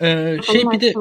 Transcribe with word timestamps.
ee, 0.00 0.36
şey 0.52 0.62
bir 0.70 0.80
de 0.80 0.94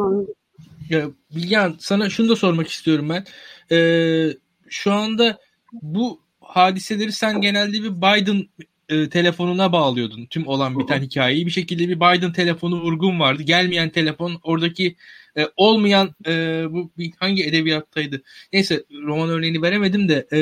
ya, 0.90 1.10
Bilgehan 1.36 1.76
sana 1.80 2.10
şunu 2.10 2.30
da 2.30 2.36
sormak 2.36 2.68
istiyorum 2.68 3.10
ben. 3.10 3.26
Ee, 3.72 4.34
şu 4.70 4.92
anda 4.94 5.40
bu 5.74 6.22
hadiseleri 6.40 7.12
sen 7.12 7.42
genelde 7.42 7.74
bir 7.74 7.92
Biden 7.92 8.48
e, 8.90 9.10
telefonuna 9.10 9.72
bağlıyordun. 9.72 10.26
Tüm 10.26 10.48
olan 10.48 10.80
biten 10.80 11.02
hikayeyi. 11.02 11.46
Bir 11.46 11.52
şekilde 11.52 11.90
bir 11.90 11.96
Biden 11.96 12.34
telefonu 12.34 12.82
vurgun 12.82 13.20
vardı. 13.20 13.44
Gelmeyen 13.44 13.90
telefon 13.90 14.40
oradaki 14.44 14.96
e, 15.38 15.48
olmayan 15.56 16.16
e, 16.28 16.64
bu 16.70 16.92
bir, 16.98 17.12
hangi 17.20 17.44
edebiyattaydı? 17.44 18.24
Neyse 18.54 18.84
roman 19.08 19.30
örneğini 19.30 19.62
veremedim 19.62 20.10
de 20.10 20.28
e, 20.34 20.40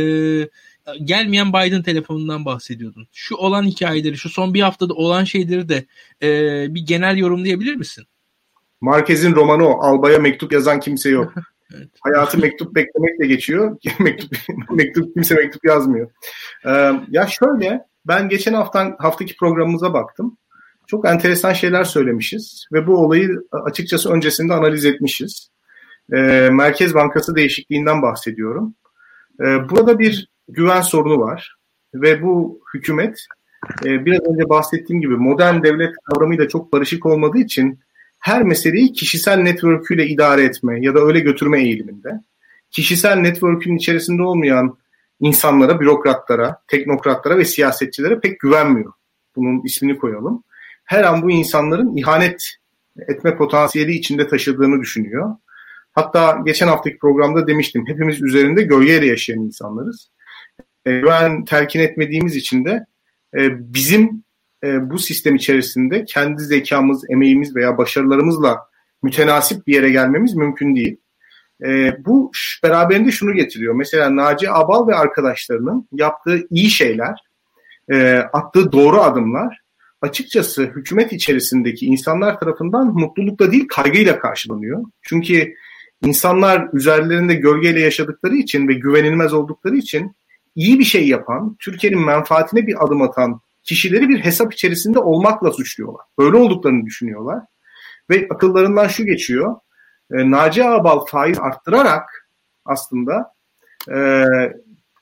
gelmeyen 1.04 1.54
Biden 1.54 1.84
telefonundan 1.84 2.46
bahsediyordun. 2.46 3.08
Şu 3.14 3.36
olan 3.36 3.64
hikayeleri, 3.64 4.18
şu 4.18 4.30
son 4.30 4.54
bir 4.54 4.62
haftada 4.62 4.94
olan 4.94 5.24
şeyleri 5.24 5.70
de 5.70 5.86
e, 6.22 6.28
bir 6.76 6.82
genel 6.86 7.18
yorumlayabilir 7.18 7.76
misin? 7.76 8.06
Marquez'in 8.82 9.36
romanı 9.36 9.68
o. 9.68 9.82
Albaya 9.82 10.20
mektup 10.20 10.54
yazan 10.54 10.80
kimse 10.80 11.10
yok. 11.10 11.34
evet. 11.76 11.90
Hayatı 12.02 12.38
mektup 12.38 12.76
beklemekle 12.76 13.28
geçiyor. 13.28 13.78
mektup, 14.00 14.32
mektup 14.72 15.14
kimse 15.14 15.36
mektup 15.36 15.66
yazmıyor. 15.66 16.12
Ee, 16.66 16.92
ya 17.10 17.28
şöyle 17.28 17.86
ben 18.08 18.30
geçen 18.30 18.54
hafta 18.54 18.96
haftaki 19.00 19.36
programımıza 19.36 19.94
baktım. 19.94 20.38
Çok 20.88 21.08
enteresan 21.08 21.54
şeyler 21.54 21.84
söylemişiz 21.84 22.68
ve 22.74 22.88
bu 22.88 22.98
olayı 22.98 23.30
açıkçası 23.52 24.12
öncesinde 24.12 24.54
analiz 24.54 24.86
etmişiz. 24.86 25.50
Ee, 26.14 26.50
Merkez 26.52 26.94
Bankası 26.94 27.36
değişikliğinden 27.36 28.02
bahsediyorum. 28.02 28.76
Ee, 29.40 29.70
burada 29.70 30.00
bir 30.00 30.33
güven 30.54 30.82
sorunu 30.82 31.20
var 31.20 31.58
ve 31.94 32.22
bu 32.22 32.62
hükümet 32.74 33.26
e, 33.86 34.06
biraz 34.06 34.20
önce 34.20 34.50
bahsettiğim 34.50 35.02
gibi 35.02 35.16
modern 35.16 35.64
devlet 35.64 35.96
kavramıyla 36.06 36.48
çok 36.48 36.74
barışık 36.74 37.06
olmadığı 37.06 37.38
için 37.38 37.80
her 38.20 38.44
meseleyi 38.44 38.94
kişisel 38.94 39.38
network'üyle 39.38 40.08
idare 40.08 40.44
etme 40.44 40.82
ya 40.82 40.96
da 40.96 41.00
öyle 41.00 41.20
götürme 41.20 41.62
eğiliminde. 41.62 42.10
Kişisel 42.72 43.16
network'ün 43.16 43.78
içerisinde 43.78 44.24
olmayan 44.24 44.78
insanlara, 45.20 45.80
bürokratlara, 45.80 46.62
teknokratlara 46.68 47.38
ve 47.38 47.46
siyasetçilere 47.46 48.20
pek 48.20 48.40
güvenmiyor. 48.40 48.94
Bunun 49.36 49.62
ismini 49.64 49.98
koyalım. 49.98 50.44
Her 50.84 51.04
an 51.04 51.22
bu 51.22 51.32
insanların 51.32 51.98
ihanet 51.98 52.44
etme 53.08 53.38
potansiyeli 53.38 53.94
içinde 53.94 54.28
taşıdığını 54.28 54.82
düşünüyor. 54.82 55.36
Hatta 55.92 56.42
geçen 56.46 56.68
haftaki 56.68 56.98
programda 56.98 57.48
demiştim 57.48 57.88
hepimiz 57.88 58.22
üzerinde 58.22 58.64
gölgeyle 58.64 59.06
yaşayan 59.06 59.40
insanlarız. 59.40 60.10
E, 60.86 60.92
güven 61.00 61.46
telkin 61.46 61.80
etmediğimiz 61.80 62.36
için 62.36 62.66
de 62.66 62.86
e, 63.38 63.74
bizim 63.74 64.24
e, 64.64 64.90
bu 64.90 65.00
sistem 65.00 65.36
içerisinde 65.36 66.06
kendi 66.06 66.42
zekamız, 66.42 67.04
emeğimiz 67.10 67.56
veya 67.56 67.78
başarılarımızla 67.78 68.60
mütenasip 69.04 69.68
bir 69.68 69.74
yere 69.74 69.92
gelmemiz 69.92 70.36
mümkün 70.36 70.76
değil. 70.76 70.98
E, 71.66 71.98
bu 72.06 72.32
beraberinde 72.64 73.12
şunu 73.12 73.34
getiriyor. 73.34 73.76
Mesela 73.76 74.16
Naci 74.16 74.52
Abal 74.52 74.88
ve 74.88 74.96
arkadaşlarının 74.96 75.88
yaptığı 75.92 76.48
iyi 76.50 76.70
şeyler, 76.70 77.20
e, 77.92 78.18
attığı 78.18 78.72
doğru 78.72 79.02
adımlar 79.02 79.64
açıkçası 80.02 80.64
hükümet 80.64 81.14
içerisindeki 81.14 81.86
insanlar 81.86 82.40
tarafından 82.40 82.88
mutlulukla 82.88 83.52
değil 83.52 83.68
kaygıyla 83.68 84.20
karşılanıyor. 84.20 84.84
Çünkü 85.02 85.54
insanlar 86.06 86.70
üzerlerinde 86.74 87.36
gölgeyle 87.36 87.80
yaşadıkları 87.80 88.36
için 88.36 88.68
ve 88.68 88.74
güvenilmez 88.74 89.34
oldukları 89.34 89.76
için 89.76 90.16
iyi 90.56 90.80
bir 90.80 90.84
şey 90.84 91.08
yapan, 91.08 91.56
Türkiye'nin 91.60 92.06
menfaatine 92.06 92.68
bir 92.68 92.86
adım 92.86 93.02
atan 93.02 93.42
kişileri 93.64 94.10
bir 94.10 94.20
hesap 94.20 94.54
içerisinde 94.54 95.00
olmakla 95.00 95.52
suçluyorlar. 95.52 96.06
Böyle 96.20 96.38
olduklarını 96.38 96.86
düşünüyorlar. 96.86 97.44
Ve 98.10 98.28
akıllarından 98.30 98.88
şu 98.88 99.06
geçiyor. 99.06 99.56
E, 100.12 100.32
Naci 100.32 100.64
Ağbal 100.64 101.06
faiz 101.06 101.40
arttırarak 101.40 102.30
aslında 102.66 103.34
e, 103.92 104.26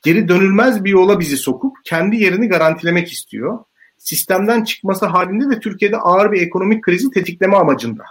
geri 0.04 0.28
dönülmez 0.28 0.84
bir 0.84 0.90
yola 0.90 1.20
bizi 1.20 1.38
sokup 1.38 1.78
kendi 1.86 2.16
yerini 2.16 2.48
garantilemek 2.48 3.12
istiyor. 3.12 3.60
Sistemden 3.98 4.64
çıkması 4.64 5.06
halinde 5.06 5.56
de 5.56 5.60
Türkiye'de 5.60 5.98
ağır 5.98 6.32
bir 6.32 6.42
ekonomik 6.42 6.84
krizi 6.84 7.12
tetikleme 7.12 7.58
amacında. 7.58 8.04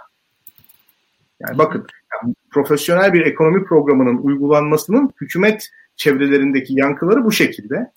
Yani 1.39 1.57
bakın 1.57 1.87
yani 2.13 2.35
profesyonel 2.51 3.13
bir 3.13 3.25
ekonomi 3.25 3.65
programının 3.65 4.17
uygulanmasının 4.17 5.13
hükümet 5.21 5.69
çevrelerindeki 6.01 6.73
yankıları 6.73 7.25
bu 7.25 7.31
şekilde. 7.31 7.91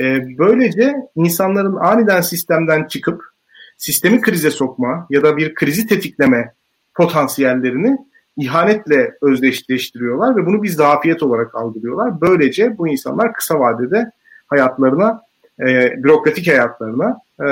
E, 0.00 0.38
böylece 0.38 0.94
insanların 1.14 1.76
aniden 1.76 2.20
sistemden 2.20 2.84
çıkıp 2.84 3.22
sistemi 3.76 4.20
krize 4.20 4.50
sokma 4.50 5.06
ya 5.10 5.22
da 5.22 5.36
bir 5.36 5.54
krizi 5.54 5.86
tetikleme 5.86 6.52
potansiyellerini 6.94 7.98
ihanetle 8.36 9.14
özdeşleştiriyorlar 9.22 10.36
ve 10.36 10.46
bunu 10.46 10.62
bir 10.62 10.68
zafiyet 10.68 11.22
olarak 11.22 11.54
algılıyorlar. 11.54 12.20
Böylece 12.20 12.78
bu 12.78 12.88
insanlar 12.88 13.32
kısa 13.32 13.60
vadede 13.60 14.10
hayatlarına, 14.46 15.20
e, 15.60 15.92
bürokratik 16.04 16.48
hayatlarına 16.48 17.18
e, 17.40 17.46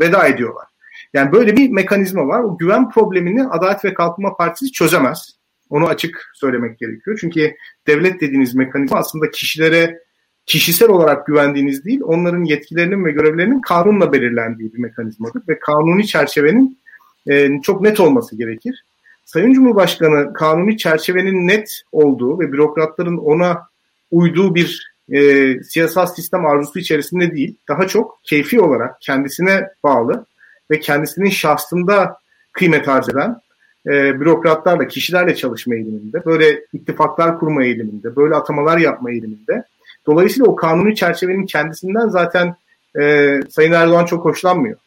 veda 0.00 0.26
ediyorlar. 0.26 0.66
Yani 1.14 1.32
böyle 1.32 1.56
bir 1.56 1.70
mekanizma 1.70 2.26
var. 2.26 2.40
O 2.40 2.58
güven 2.58 2.90
problemini 2.90 3.48
Adalet 3.48 3.84
ve 3.84 3.94
Kalkınma 3.94 4.36
Partisi 4.36 4.72
çözemez. 4.72 5.41
Onu 5.72 5.86
açık 5.86 6.30
söylemek 6.34 6.78
gerekiyor. 6.78 7.18
Çünkü 7.20 7.54
devlet 7.86 8.20
dediğiniz 8.20 8.54
mekanizma 8.54 8.98
aslında 8.98 9.30
kişilere 9.30 9.98
kişisel 10.46 10.88
olarak 10.88 11.26
güvendiğiniz 11.26 11.84
değil, 11.84 12.00
onların 12.04 12.44
yetkilerinin 12.44 13.04
ve 13.04 13.10
görevlerinin 13.10 13.60
kanunla 13.60 14.12
belirlendiği 14.12 14.72
bir 14.72 14.78
mekanizmadır 14.78 15.42
ve 15.48 15.58
kanuni 15.58 16.06
çerçevenin 16.06 16.78
e, 17.30 17.60
çok 17.62 17.80
net 17.80 18.00
olması 18.00 18.36
gerekir. 18.36 18.84
Sayın 19.24 19.52
Cumhurbaşkanı 19.52 20.32
kanuni 20.32 20.78
çerçevenin 20.78 21.48
net 21.48 21.82
olduğu 21.92 22.40
ve 22.40 22.52
bürokratların 22.52 23.16
ona 23.16 23.62
uyduğu 24.10 24.54
bir 24.54 24.92
e, 25.12 25.62
siyasal 25.62 26.06
sistem 26.06 26.46
arzusu 26.46 26.78
içerisinde 26.78 27.34
değil, 27.34 27.56
daha 27.68 27.86
çok 27.86 28.20
keyfi 28.24 28.60
olarak 28.60 29.00
kendisine 29.00 29.68
bağlı 29.84 30.26
ve 30.70 30.80
kendisinin 30.80 31.30
şahsında 31.30 32.16
kıymet 32.52 32.88
arz 32.88 33.08
eden 33.08 33.36
e, 33.86 34.20
bürokratlarla, 34.20 34.88
kişilerle 34.88 35.34
çalışma 35.34 35.74
eğiliminde, 35.74 36.24
böyle 36.24 36.64
ittifaklar 36.72 37.38
kurma 37.38 37.64
eğiliminde, 37.64 38.16
böyle 38.16 38.34
atamalar 38.34 38.78
yapma 38.78 39.10
eğiliminde. 39.10 39.64
Dolayısıyla 40.06 40.46
o 40.46 40.56
kanuni 40.56 40.94
çerçevenin 40.94 41.46
kendisinden 41.46 42.08
zaten 42.08 42.56
e, 43.00 43.40
Sayın 43.50 43.72
Erdoğan 43.72 44.04
çok 44.04 44.24
hoşlanmıyor. 44.24 44.78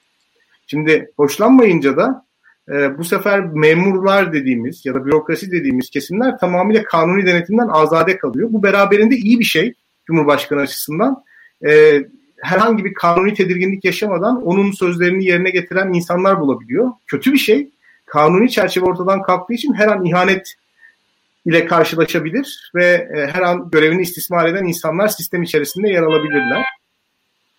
Şimdi 0.67 1.11
hoşlanmayınca 1.17 1.97
da 1.97 2.25
e, 2.69 2.97
bu 2.97 3.03
sefer 3.03 3.39
memurlar 3.39 4.33
dediğimiz 4.33 4.85
ya 4.85 4.94
da 4.94 5.06
bürokrasi 5.06 5.51
dediğimiz 5.51 5.89
kesimler 5.89 6.38
tamamıyla 6.38 6.83
kanuni 6.83 7.25
denetimden 7.25 7.67
azade 7.67 8.17
kalıyor. 8.17 8.50
Bu 8.51 8.63
beraberinde 8.63 9.16
iyi 9.16 9.39
bir 9.39 9.45
şey 9.45 9.73
Cumhurbaşkanı 10.06 10.62
açısından. 10.62 11.23
E, 11.67 12.01
herhangi 12.41 12.85
bir 12.85 12.94
kanuni 12.94 13.33
tedirginlik 13.33 13.85
yaşamadan 13.85 14.45
onun 14.45 14.72
sözlerini 14.72 15.25
yerine 15.25 15.50
getiren 15.50 15.94
insanlar 15.94 16.39
bulabiliyor. 16.39 16.91
Kötü 17.07 17.33
bir 17.33 17.38
şey. 17.38 17.69
Kanuni 18.15 18.49
çerçeve 18.49 18.85
ortadan 18.85 19.21
kalktığı 19.21 19.53
için 19.53 19.73
her 19.73 19.87
an 19.87 20.05
ihanet 20.05 20.53
ile 21.45 21.65
karşılaşabilir 21.65 22.71
ve 22.75 22.85
e, 22.85 23.27
her 23.33 23.41
an 23.41 23.69
görevini 23.69 24.01
istismar 24.01 24.49
eden 24.49 24.65
insanlar 24.65 25.07
sistem 25.07 25.43
içerisinde 25.43 25.89
yer 25.89 26.03
alabilirler. 26.03 26.65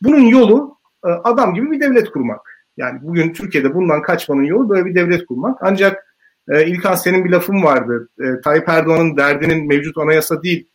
Bunun 0.02 0.20
yolu 0.20 0.78
e, 1.04 1.08
adam 1.08 1.54
gibi 1.54 1.70
bir 1.70 1.80
devlet 1.80 2.10
kurmak. 2.10 2.66
Yani 2.76 2.98
bugün 3.02 3.32
Türkiye'de 3.32 3.74
bundan 3.74 4.02
kaçmanın 4.02 4.42
yolu 4.42 4.68
böyle 4.68 4.84
bir 4.86 4.94
devlet 4.94 5.26
kurmak. 5.26 5.58
Ancak 5.60 6.16
e, 6.48 6.66
İlkan 6.66 6.94
senin 6.94 7.24
bir 7.24 7.30
lafın 7.30 7.62
vardı. 7.62 8.08
E, 8.20 8.40
Tayyip 8.40 8.68
Erdoğan'ın 8.68 9.16
derdinin 9.16 9.68
mevcut 9.68 9.98
anayasa 9.98 10.42
değil, 10.42 10.68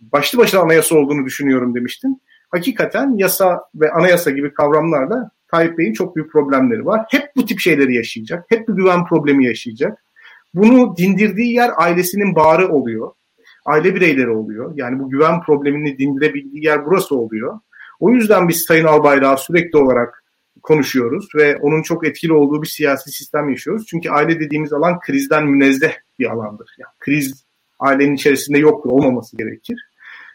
başlı 0.00 0.38
başına 0.38 0.60
anayasa 0.60 0.94
olduğunu 0.96 1.24
düşünüyorum 1.24 1.74
demiştin. 1.74 2.22
Hakikaten 2.50 3.16
yasa 3.16 3.64
ve 3.74 3.92
anayasa 3.92 4.30
gibi 4.30 4.54
kavramlarla 4.54 5.30
Tayyip 5.54 5.78
Bey'in 5.78 5.92
çok 5.92 6.16
büyük 6.16 6.32
problemleri 6.32 6.86
var. 6.86 7.06
Hep 7.10 7.22
bu 7.36 7.44
tip 7.44 7.60
şeyleri 7.60 7.94
yaşayacak. 7.94 8.44
Hep 8.48 8.68
bir 8.68 8.72
güven 8.72 9.04
problemi 9.04 9.46
yaşayacak. 9.46 10.04
Bunu 10.54 10.96
dindirdiği 10.96 11.54
yer 11.54 11.70
ailesinin 11.76 12.34
bağrı 12.34 12.68
oluyor. 12.68 13.12
Aile 13.66 13.94
bireyleri 13.94 14.30
oluyor. 14.30 14.72
Yani 14.76 14.98
bu 14.98 15.10
güven 15.10 15.42
problemini 15.42 15.98
dindirebildiği 15.98 16.64
yer 16.64 16.86
burası 16.86 17.16
oluyor. 17.16 17.60
O 18.00 18.10
yüzden 18.10 18.48
biz 18.48 18.62
Sayın 18.62 18.84
Albayrak'ı 18.84 19.42
sürekli 19.42 19.78
olarak 19.78 20.24
konuşuyoruz 20.62 21.28
ve 21.36 21.56
onun 21.56 21.82
çok 21.82 22.06
etkili 22.06 22.32
olduğu 22.32 22.62
bir 22.62 22.68
siyasi 22.68 23.10
sistem 23.10 23.48
yaşıyoruz. 23.48 23.86
Çünkü 23.86 24.10
aile 24.10 24.40
dediğimiz 24.40 24.72
alan 24.72 25.00
krizden 25.00 25.46
münezzeh 25.46 25.92
bir 26.18 26.30
alandır. 26.30 26.76
Yani 26.78 26.92
kriz 27.00 27.44
ailenin 27.78 28.14
içerisinde 28.14 28.58
yoktur, 28.58 28.90
olmaması 28.90 29.36
gerekir. 29.36 29.88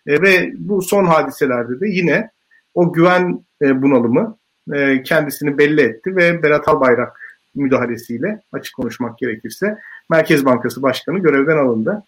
E, 0.08 0.22
ve 0.22 0.54
bu 0.58 0.82
son 0.82 1.06
hadiselerde 1.06 1.80
de 1.80 1.90
yine 1.90 2.30
o 2.74 2.94
güven 2.94 3.46
e, 3.62 3.82
bunalımı 3.82 4.39
e, 4.74 5.04
kendisini 5.04 5.58
belli 5.58 5.82
etti 5.82 6.16
ve 6.16 6.44
Berat 6.44 6.68
Albayrak 6.68 7.20
müdahalesiyle 7.56 8.42
açık 8.52 8.76
konuşmak 8.76 9.18
gerekirse 9.18 9.78
Merkez 10.10 10.46
Bankası 10.46 10.82
Başkanı 10.82 11.20
görevden 11.20 11.58
alındı. 11.58 12.04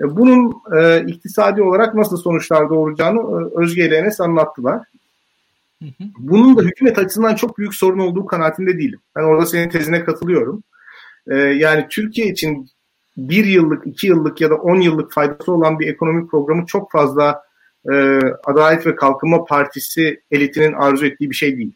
E, 0.00 0.16
bunun 0.16 0.54
e, 0.76 1.04
iktisadi 1.06 1.62
olarak 1.62 1.94
nasıl 1.94 2.16
sonuçlar 2.16 2.70
doğuracağını 2.70 3.18
e, 3.20 3.60
Özge 3.60 3.86
ile 3.86 3.96
Enes 3.96 4.20
anlattılar. 4.20 4.82
Bunun 6.18 6.56
da 6.56 6.62
hükümet 6.62 6.98
açısından 6.98 7.34
çok 7.34 7.58
büyük 7.58 7.74
sorun 7.74 7.98
olduğu 7.98 8.26
kanaatinde 8.26 8.78
değilim. 8.78 9.00
Ben 9.16 9.22
orada 9.22 9.46
senin 9.46 9.68
tezine 9.68 10.04
katılıyorum. 10.04 10.62
Ee, 11.28 11.36
yani 11.36 11.86
Türkiye 11.90 12.26
için 12.28 12.68
bir 13.16 13.44
yıllık, 13.44 13.86
iki 13.86 14.06
yıllık 14.06 14.40
ya 14.40 14.50
da 14.50 14.54
on 14.54 14.80
yıllık 14.80 15.12
faydası 15.12 15.52
olan 15.52 15.78
bir 15.78 15.88
ekonomik 15.88 16.30
programı 16.30 16.66
çok 16.66 16.92
fazla 16.92 17.42
e, 17.92 18.20
Adalet 18.44 18.86
ve 18.86 18.96
Kalkınma 18.96 19.44
Partisi 19.44 20.20
elitinin 20.30 20.72
arzu 20.72 21.06
ettiği 21.06 21.30
bir 21.30 21.34
şey 21.34 21.56
değil. 21.56 21.72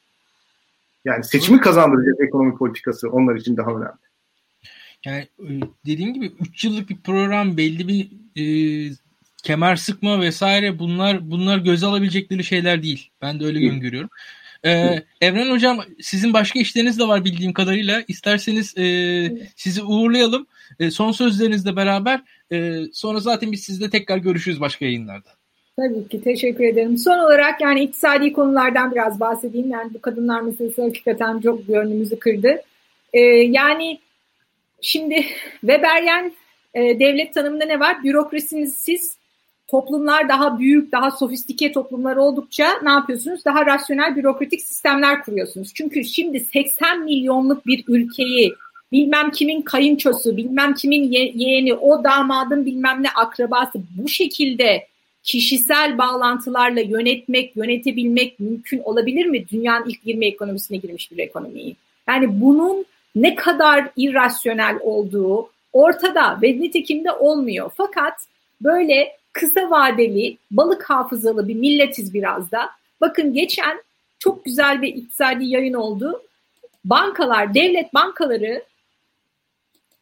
Yani 1.04 1.24
seçimi 1.24 1.60
kazandıracak 1.60 2.20
ekonomi 2.20 2.56
politikası 2.56 3.10
onlar 3.10 3.36
için 3.36 3.56
daha 3.56 3.70
önemli. 3.70 4.10
Yani 5.04 5.28
e, 5.38 5.50
dediğim 5.86 6.14
gibi 6.14 6.32
3 6.40 6.64
yıllık 6.64 6.90
bir 6.90 6.96
program 6.96 7.56
belli 7.56 7.88
bir 7.88 8.10
e, 8.36 8.44
kemer 9.42 9.76
sıkma 9.76 10.20
vesaire 10.20 10.78
bunlar 10.78 11.30
bunlar 11.30 11.58
göze 11.58 11.86
alabilecekleri 11.86 12.44
şeyler 12.44 12.82
değil. 12.82 13.10
Ben 13.22 13.40
de 13.40 13.44
öyle 13.44 13.60
görüyorum. 13.60 14.10
Ee, 14.64 15.02
Evren 15.20 15.50
Hocam 15.50 15.84
sizin 16.00 16.32
başka 16.32 16.58
işleriniz 16.58 16.98
de 16.98 17.08
var 17.08 17.24
bildiğim 17.24 17.52
kadarıyla. 17.52 18.04
İsterseniz 18.08 18.78
e, 18.78 19.48
sizi 19.56 19.82
uğurlayalım. 19.82 20.46
E, 20.78 20.90
son 20.90 21.12
sözlerinizle 21.12 21.76
beraber 21.76 22.22
e, 22.52 22.82
sonra 22.92 23.20
zaten 23.20 23.52
biz 23.52 23.62
sizle 23.62 23.90
tekrar 23.90 24.16
görüşürüz 24.16 24.60
başka 24.60 24.84
yayınlarda. 24.84 25.39
Tabii 25.76 26.08
ki 26.08 26.22
teşekkür 26.22 26.64
ederim. 26.64 26.98
Son 26.98 27.18
olarak 27.18 27.60
yani 27.60 27.82
iktisadi 27.82 28.32
konulardan 28.32 28.92
biraz 28.92 29.20
bahsedeyim. 29.20 29.70
Yani 29.70 29.94
bu 29.94 30.00
kadınlar 30.00 30.40
meselesi 30.40 30.82
hakikaten 30.82 31.40
çok 31.40 31.66
gönlümüzü 31.66 32.18
kırdı. 32.18 32.62
Ee, 33.12 33.20
yani 33.30 33.98
şimdi 34.80 35.14
Weberyen 35.60 36.32
e, 36.74 36.80
devlet 37.00 37.34
tanımında 37.34 37.64
ne 37.64 37.80
var? 37.80 38.04
Bürokrasisiz 38.04 39.16
toplumlar 39.68 40.28
daha 40.28 40.58
büyük, 40.58 40.92
daha 40.92 41.10
sofistike 41.10 41.72
toplumlar 41.72 42.16
oldukça 42.16 42.68
ne 42.82 42.90
yapıyorsunuz? 42.90 43.44
Daha 43.44 43.66
rasyonel 43.66 44.16
bürokratik 44.16 44.62
sistemler 44.62 45.22
kuruyorsunuz. 45.22 45.74
Çünkü 45.74 46.04
şimdi 46.04 46.40
80 46.40 47.04
milyonluk 47.04 47.66
bir 47.66 47.84
ülkeyi 47.88 48.54
bilmem 48.92 49.30
kimin 49.30 49.62
kayınçosu, 49.62 50.36
bilmem 50.36 50.74
kimin 50.74 51.12
yeğeni, 51.12 51.74
o 51.74 52.04
damadın 52.04 52.66
bilmem 52.66 53.02
ne 53.02 53.10
akrabası 53.10 53.80
bu 53.98 54.08
şekilde 54.08 54.89
kişisel 55.30 55.98
bağlantılarla 55.98 56.80
yönetmek, 56.80 57.56
yönetebilmek 57.56 58.40
mümkün 58.40 58.78
olabilir 58.78 59.26
mi? 59.26 59.48
Dünyanın 59.48 59.88
ilk 59.88 60.06
20 60.06 60.26
ekonomisine 60.26 60.78
girmiş 60.78 61.12
bir 61.12 61.18
ekonomiyi. 61.18 61.76
Yani 62.08 62.40
bunun 62.40 62.84
ne 63.14 63.34
kadar 63.34 63.88
irrasyonel 63.96 64.78
olduğu 64.80 65.50
ortada 65.72 66.38
ve 66.42 66.60
nitekim 66.60 67.04
olmuyor. 67.18 67.70
Fakat 67.76 68.14
böyle 68.62 69.16
kısa 69.32 69.70
vadeli, 69.70 70.36
balık 70.50 70.90
hafızalı 70.90 71.48
bir 71.48 71.54
milletiz 71.54 72.14
biraz 72.14 72.50
da. 72.50 72.70
Bakın 73.00 73.32
geçen 73.32 73.82
çok 74.18 74.44
güzel 74.44 74.82
bir 74.82 74.88
iktisadi 74.88 75.44
yayın 75.44 75.74
oldu. 75.74 76.22
Bankalar, 76.84 77.54
devlet 77.54 77.94
bankaları 77.94 78.62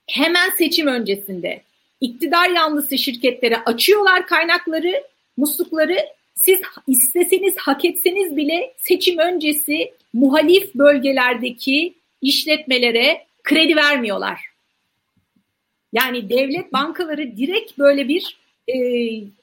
hemen 0.06 0.50
seçim 0.58 0.86
öncesinde 0.86 1.62
iktidar 2.00 2.48
yanlısı 2.48 2.98
şirketlere 2.98 3.56
açıyorlar 3.56 4.26
kaynakları, 4.26 5.02
muslukları. 5.38 5.98
Siz 6.34 6.60
isteseniz, 6.86 7.54
hak 7.56 7.84
etseniz 7.84 8.36
bile 8.36 8.74
seçim 8.78 9.18
öncesi 9.18 9.92
muhalif 10.12 10.74
bölgelerdeki 10.74 11.94
işletmelere 12.22 13.26
kredi 13.44 13.76
vermiyorlar. 13.76 14.40
Yani 15.92 16.28
devlet 16.28 16.72
bankaları 16.72 17.36
direkt 17.36 17.78
böyle 17.78 18.08
bir 18.08 18.38
e, 18.68 18.76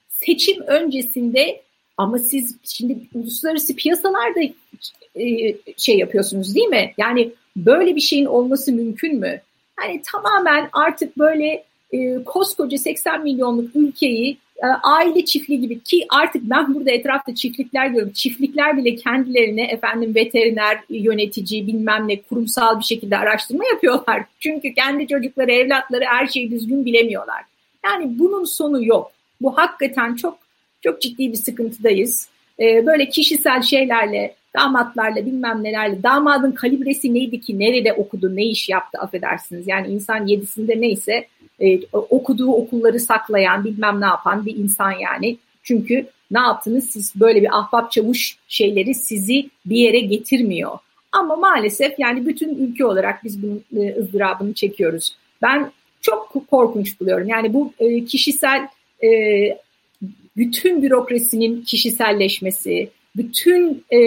seçim 0.09 0.61
öncesinde 0.61 1.61
ama 1.97 2.19
siz 2.19 2.55
şimdi 2.63 2.97
uluslararası 3.13 3.75
piyasalarda 3.75 4.39
e, 5.19 5.55
şey 5.77 5.97
yapıyorsunuz 5.97 6.55
değil 6.55 6.67
mi? 6.67 6.93
Yani 6.97 7.31
böyle 7.57 7.95
bir 7.95 8.01
şeyin 8.01 8.25
olması 8.25 8.71
mümkün 8.71 9.19
mü? 9.19 9.41
Hani 9.75 10.01
tamamen 10.11 10.69
artık 10.73 11.17
böyle 11.17 11.63
e, 11.91 12.23
koskoca 12.23 12.77
80 12.77 13.23
milyonluk 13.23 13.75
ülkeyi 13.75 14.37
e, 14.63 14.67
aile 14.83 15.25
çiftliği 15.25 15.61
gibi 15.61 15.79
ki 15.79 16.05
artık 16.09 16.41
ben 16.43 16.75
burada 16.75 16.91
etrafta 16.91 17.35
çiftlikler 17.35 17.87
görüyorum. 17.87 18.13
Çiftlikler 18.13 18.77
bile 18.77 18.95
kendilerine 18.95 19.63
efendim 19.63 20.15
veteriner, 20.15 20.79
yönetici 20.89 21.67
bilmem 21.67 22.07
ne 22.07 22.21
kurumsal 22.21 22.79
bir 22.79 22.83
şekilde 22.83 23.17
araştırma 23.17 23.65
yapıyorlar. 23.65 24.23
Çünkü 24.39 24.73
kendi 24.73 25.07
çocukları, 25.07 25.51
evlatları 25.51 26.05
her 26.05 26.27
şeyi 26.27 26.51
düzgün 26.51 26.85
bilemiyorlar. 26.85 27.43
Yani 27.85 28.19
bunun 28.19 28.43
sonu 28.43 28.85
yok. 28.85 29.11
Bu 29.41 29.57
hakikaten 29.57 30.15
çok 30.15 30.37
çok 30.81 31.01
ciddi 31.01 31.31
bir 31.31 31.37
sıkıntıdayız. 31.37 32.29
E, 32.59 32.85
böyle 32.85 33.09
kişisel 33.09 33.61
şeylerle, 33.61 34.35
damatlarla 34.55 35.25
bilmem 35.25 35.63
nelerle, 35.63 36.03
damadın 36.03 36.51
kalibresi 36.51 37.13
neydi 37.13 37.41
ki, 37.41 37.59
nerede 37.59 37.93
okudu, 37.93 38.35
ne 38.35 38.45
iş 38.45 38.69
yaptı 38.69 38.97
affedersiniz. 38.99 39.67
Yani 39.67 39.87
insan 39.87 40.25
yedisinde 40.25 40.81
neyse 40.81 41.27
e, 41.59 41.79
okuduğu 41.91 42.51
okulları 42.51 42.99
saklayan 42.99 43.63
bilmem 43.63 44.01
ne 44.01 44.05
yapan 44.05 44.45
bir 44.45 44.55
insan 44.55 44.91
yani. 44.91 45.37
Çünkü 45.63 46.07
ne 46.31 46.39
yaptınız 46.39 46.89
siz 46.89 47.13
böyle 47.15 47.41
bir 47.41 47.59
ahbap 47.59 47.91
çavuş 47.91 48.37
şeyleri 48.47 48.95
sizi 48.95 49.49
bir 49.65 49.77
yere 49.77 49.99
getirmiyor. 49.99 50.77
Ama 51.11 51.35
maalesef 51.35 51.99
yani 51.99 52.25
bütün 52.25 52.55
ülke 52.55 52.85
olarak 52.85 53.23
biz 53.23 53.43
bunun 53.43 53.63
e, 53.77 53.95
ızdırabını 53.99 54.53
çekiyoruz. 54.53 55.15
Ben 55.41 55.71
çok 56.01 56.49
korkunç 56.51 56.99
buluyorum. 56.99 57.27
Yani 57.27 57.53
bu 57.53 57.73
e, 57.79 58.05
kişisel 58.05 58.67
e, 59.03 59.09
bütün 60.37 60.83
bürokrasinin 60.83 61.61
kişiselleşmesi, 61.61 62.89
bütün 63.17 63.83
e, 63.93 63.99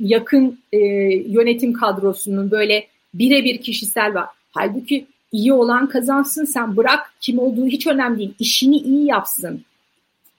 yakın 0.00 0.58
e, 0.72 0.78
yönetim 1.28 1.72
kadrosunun 1.72 2.50
böyle 2.50 2.86
birebir 3.14 3.58
kişisel 3.58 4.14
var. 4.14 4.26
Halbuki 4.52 5.06
iyi 5.32 5.52
olan 5.52 5.88
kazansın 5.88 6.44
sen 6.44 6.76
bırak 6.76 7.14
kim 7.20 7.38
olduğu 7.38 7.66
hiç 7.66 7.86
önemli 7.86 8.18
değil. 8.18 8.34
İşini 8.38 8.76
iyi 8.76 9.06
yapsın. 9.06 9.62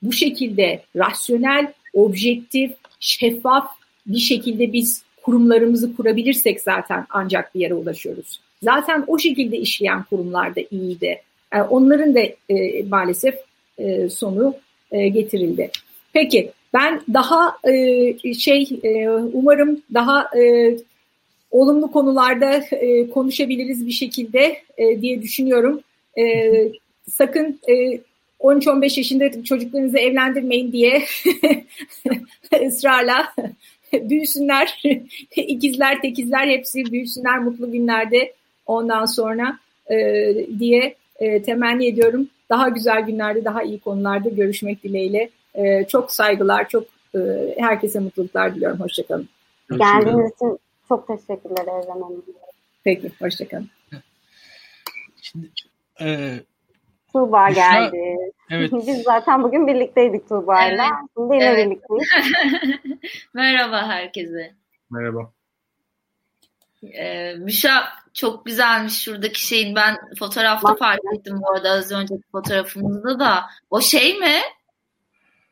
Bu 0.02 0.12
şekilde 0.12 0.82
rasyonel, 0.96 1.72
objektif, 1.94 2.72
şeffaf 3.00 3.66
bir 4.06 4.18
şekilde 4.18 4.72
biz 4.72 5.02
kurumlarımızı 5.22 5.96
kurabilirsek 5.96 6.60
zaten 6.60 7.06
ancak 7.10 7.54
bir 7.54 7.60
yere 7.60 7.74
ulaşıyoruz. 7.74 8.40
Zaten 8.62 9.04
o 9.06 9.18
şekilde 9.18 9.58
işleyen 9.58 10.02
kurumlar 10.02 10.56
da 10.56 10.60
iyiydi. 10.70 11.20
Yani 11.54 11.62
onların 11.62 12.14
da 12.14 12.20
e, 12.48 12.82
maalesef 12.88 13.34
e, 13.78 14.08
sonu 14.08 14.54
e, 14.92 15.08
getirildi. 15.08 15.70
Peki 16.12 16.52
ben 16.76 17.00
daha 17.14 17.56
e, 17.64 18.34
şey 18.34 18.68
e, 18.82 19.10
umarım 19.10 19.82
daha 19.94 20.38
e, 20.38 20.76
olumlu 21.50 21.92
konularda 21.92 22.52
e, 22.70 23.10
konuşabiliriz 23.10 23.86
bir 23.86 23.92
şekilde 23.92 24.56
e, 24.78 25.00
diye 25.00 25.22
düşünüyorum. 25.22 25.80
E, 26.18 26.52
sakın 27.10 27.60
e, 27.68 28.00
13-15 28.40 28.98
yaşında 28.98 29.44
çocuklarınızı 29.44 29.98
evlendirmeyin 29.98 30.72
diye 30.72 31.02
ısrarla 32.66 33.34
büyüsünler, 33.92 34.82
ikizler, 35.36 36.02
tekizler 36.02 36.46
hepsi 36.46 36.84
büyüsünler 36.84 37.38
mutlu 37.38 37.72
günlerde 37.72 38.32
ondan 38.66 39.04
sonra 39.06 39.58
e, 39.90 39.96
diye 40.58 40.94
e, 41.18 41.42
temenni 41.42 41.86
ediyorum. 41.86 42.28
Daha 42.50 42.68
güzel 42.68 43.00
günlerde, 43.02 43.44
daha 43.44 43.62
iyi 43.62 43.78
konularda 43.78 44.28
görüşmek 44.28 44.82
dileğiyle. 44.84 45.30
E, 45.56 45.86
çok 45.86 46.12
saygılar, 46.12 46.68
çok 46.68 46.84
e, 47.14 47.18
herkese 47.58 48.00
mutluluklar 48.00 48.54
diliyorum. 48.54 48.80
Hoşçakalın. 48.80 49.28
Geldiğiniz 49.70 50.32
için 50.32 50.58
çok 50.88 51.06
teşekkürler 51.06 51.62
Evren 51.62 52.00
Hanım. 52.02 52.24
Peki, 52.84 53.12
hoşçakalın. 53.20 53.70
Şimdi, 55.22 55.50
e, 56.00 56.40
Tuğba 57.12 57.50
geldi. 57.50 58.16
Evet. 58.50 58.72
Biz 58.86 59.02
zaten 59.02 59.42
bugün 59.42 59.66
birlikteydik 59.66 60.28
Tuğba'yla. 60.28 60.84
Evet. 60.84 61.10
Şimdi 61.16 61.34
yine 61.34 61.44
evet. 61.44 61.66
birlikteyiz. 61.66 62.08
Merhaba 63.34 63.88
herkese. 63.88 64.54
Merhaba. 64.90 65.32
Ee, 66.82 67.34
Müşa 67.38 67.84
çok 68.14 68.46
güzelmiş 68.46 69.02
şuradaki 69.02 69.46
şeyin. 69.46 69.74
Ben 69.74 69.96
fotoğrafta 70.18 70.68
Bak, 70.68 70.78
fark 70.78 71.00
ettim 71.14 71.40
bu 71.42 71.50
arada 71.50 71.70
az 71.70 71.92
önceki 71.92 72.22
fotoğrafımızda 72.32 73.20
da. 73.20 73.44
O 73.70 73.80
şey 73.80 74.18
mi? 74.18 74.34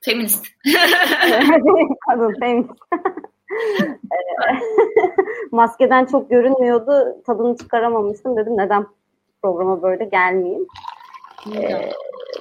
Feminist. 0.05 0.47
Kadın 2.09 2.35
feminist. 2.41 2.71
Maskeden 5.53 6.05
çok 6.05 6.31
görünmüyordu. 6.31 7.17
Tadını 7.27 7.57
çıkaramamıştım. 7.57 8.37
Dedim 8.37 8.57
neden 8.57 8.87
programa 9.43 9.83
böyle 9.83 10.05
gelmeyeyim. 10.05 10.67
Ee, 11.57 11.91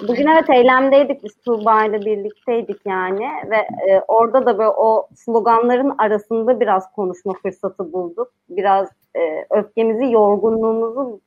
bugün 0.08 0.28
evet 0.28 0.50
eylemdeydik 0.50 1.24
biz 1.24 1.36
Tuğba 1.46 1.86
ile 1.86 2.02
birlikteydik 2.02 2.78
yani 2.86 3.30
ve 3.50 3.58
e, 3.58 4.02
orada 4.08 4.46
da 4.46 4.58
böyle 4.58 4.70
o 4.70 5.08
sloganların 5.16 5.96
arasında 5.98 6.60
biraz 6.60 6.92
konuşma 6.92 7.34
fırsatı 7.34 7.94
bulduk. 7.94 8.32
Biraz 8.50 8.90
e, 9.16 9.46
öfkemizi, 9.50 10.12
yorgunluğumuzu 10.12 11.22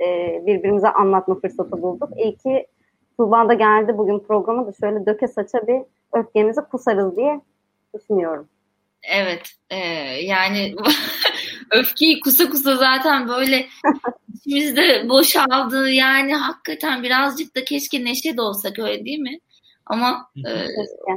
e, 0.00 0.06
birbirimize 0.46 0.88
anlatma 0.88 1.34
fırsatı 1.34 1.82
bulduk. 1.82 2.08
İyi 2.16 2.36
ki 2.36 2.66
Tuğba 3.16 3.48
da 3.48 3.54
geldi 3.54 3.98
bugün 3.98 4.18
programa 4.18 4.66
da 4.66 4.72
şöyle 4.80 5.06
döke 5.06 5.28
saça 5.28 5.66
bir 5.66 5.82
öfkemizi 6.12 6.60
kusarız 6.60 7.16
diye 7.16 7.40
düşünüyorum. 7.94 8.48
Evet. 9.02 9.52
E, 9.70 9.76
yani 10.22 10.74
öfkeyi 11.70 12.20
kusa 12.20 12.50
kusa 12.50 12.76
zaten 12.76 13.28
böyle 13.28 13.66
içimizde 14.34 15.08
boşaldı. 15.08 15.90
Yani 15.90 16.34
hakikaten 16.34 17.02
birazcık 17.02 17.56
da 17.56 17.64
keşke 17.64 18.04
neşe 18.04 18.36
de 18.36 18.42
olsak 18.42 18.78
öyle 18.78 19.04
değil 19.04 19.18
mi? 19.18 19.38
Ama 19.86 20.30
e, 20.36 20.50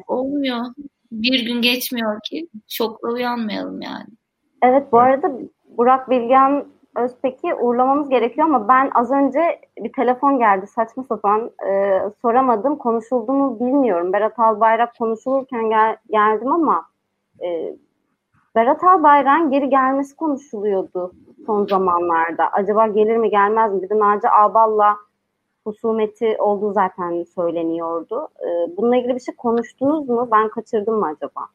olmuyor. 0.07 0.65
Bir 1.11 1.45
gün 1.45 1.61
geçmiyor 1.61 2.19
ki 2.23 2.47
şokla 2.67 3.11
uyanmayalım 3.11 3.81
yani. 3.81 4.07
Evet 4.63 4.91
bu 4.91 4.99
arada 4.99 5.31
Burak 5.77 6.09
Bilgen 6.09 6.65
Özpek'i 6.95 7.55
uğurlamamız 7.55 8.09
gerekiyor 8.09 8.47
ama 8.47 8.67
ben 8.67 8.91
az 8.95 9.11
önce 9.11 9.61
bir 9.77 9.93
telefon 9.93 10.39
geldi 10.39 10.67
saçma 10.67 11.03
sapan 11.03 11.51
e, 11.67 12.01
soramadım 12.21 12.75
konuşuldu 12.75 13.31
mu 13.31 13.59
bilmiyorum. 13.59 14.13
Berat 14.13 14.39
Albayrak 14.39 14.97
konuşulurken 14.97 15.69
gel, 15.69 15.97
geldim 16.09 16.51
ama 16.51 16.85
e, 17.41 17.75
Berat 18.55 18.83
Albayrak'ın 18.83 19.51
geri 19.51 19.69
gelmesi 19.69 20.15
konuşuluyordu 20.15 21.11
son 21.45 21.65
zamanlarda. 21.65 22.49
Acaba 22.51 22.87
gelir 22.87 23.17
mi 23.17 23.29
gelmez 23.29 23.73
mi? 23.73 23.81
Bir 23.81 23.89
de 23.89 23.99
Naci 23.99 24.29
Ağbal'la 24.29 24.97
husumeti 25.63 26.37
olduğu 26.39 26.73
zaten 26.73 27.23
söyleniyordu. 27.23 28.27
E, 28.39 28.77
bununla 28.77 28.95
ilgili 28.95 29.15
bir 29.15 29.19
şey 29.19 29.35
konuştunuz 29.35 30.09
mu? 30.09 30.29
Ben 30.31 30.49
kaçırdım 30.49 30.95
mı 30.95 31.05
acaba? 31.05 31.47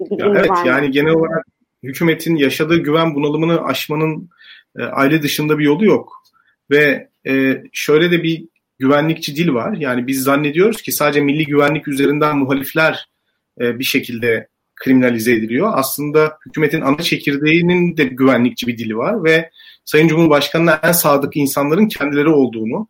Ya 0.00 0.26
evet 0.26 0.50
yani 0.66 0.90
genel 0.90 1.12
olarak 1.14 1.46
hükümetin 1.82 2.36
yaşadığı 2.36 2.76
güven 2.76 3.14
bunalımını 3.14 3.64
aşmanın 3.64 4.30
e, 4.78 4.82
aile 4.82 5.22
dışında 5.22 5.58
bir 5.58 5.64
yolu 5.64 5.84
yok. 5.84 6.22
Ve 6.70 7.08
e, 7.28 7.62
şöyle 7.72 8.10
de 8.10 8.22
bir 8.22 8.44
güvenlikçi 8.78 9.36
dil 9.36 9.48
var. 9.48 9.76
Yani 9.76 10.06
biz 10.06 10.22
zannediyoruz 10.22 10.82
ki 10.82 10.92
sadece 10.92 11.20
milli 11.20 11.44
güvenlik 11.44 11.88
üzerinden 11.88 12.38
muhalifler 12.38 13.08
e, 13.60 13.78
bir 13.78 13.84
şekilde 13.84 14.48
kriminalize 14.76 15.32
ediliyor. 15.32 15.70
Aslında 15.74 16.38
hükümetin 16.46 16.80
ana 16.80 16.98
çekirdeğinin 16.98 17.96
de 17.96 18.04
güvenlikçi 18.04 18.66
bir 18.66 18.78
dili 18.78 18.96
var 18.96 19.24
ve 19.24 19.50
Sayın 19.84 20.08
Cumhurbaşkanı'na 20.08 20.80
en 20.82 20.92
sadık 20.92 21.36
insanların 21.36 21.88
kendileri 21.88 22.28
olduğunu, 22.28 22.88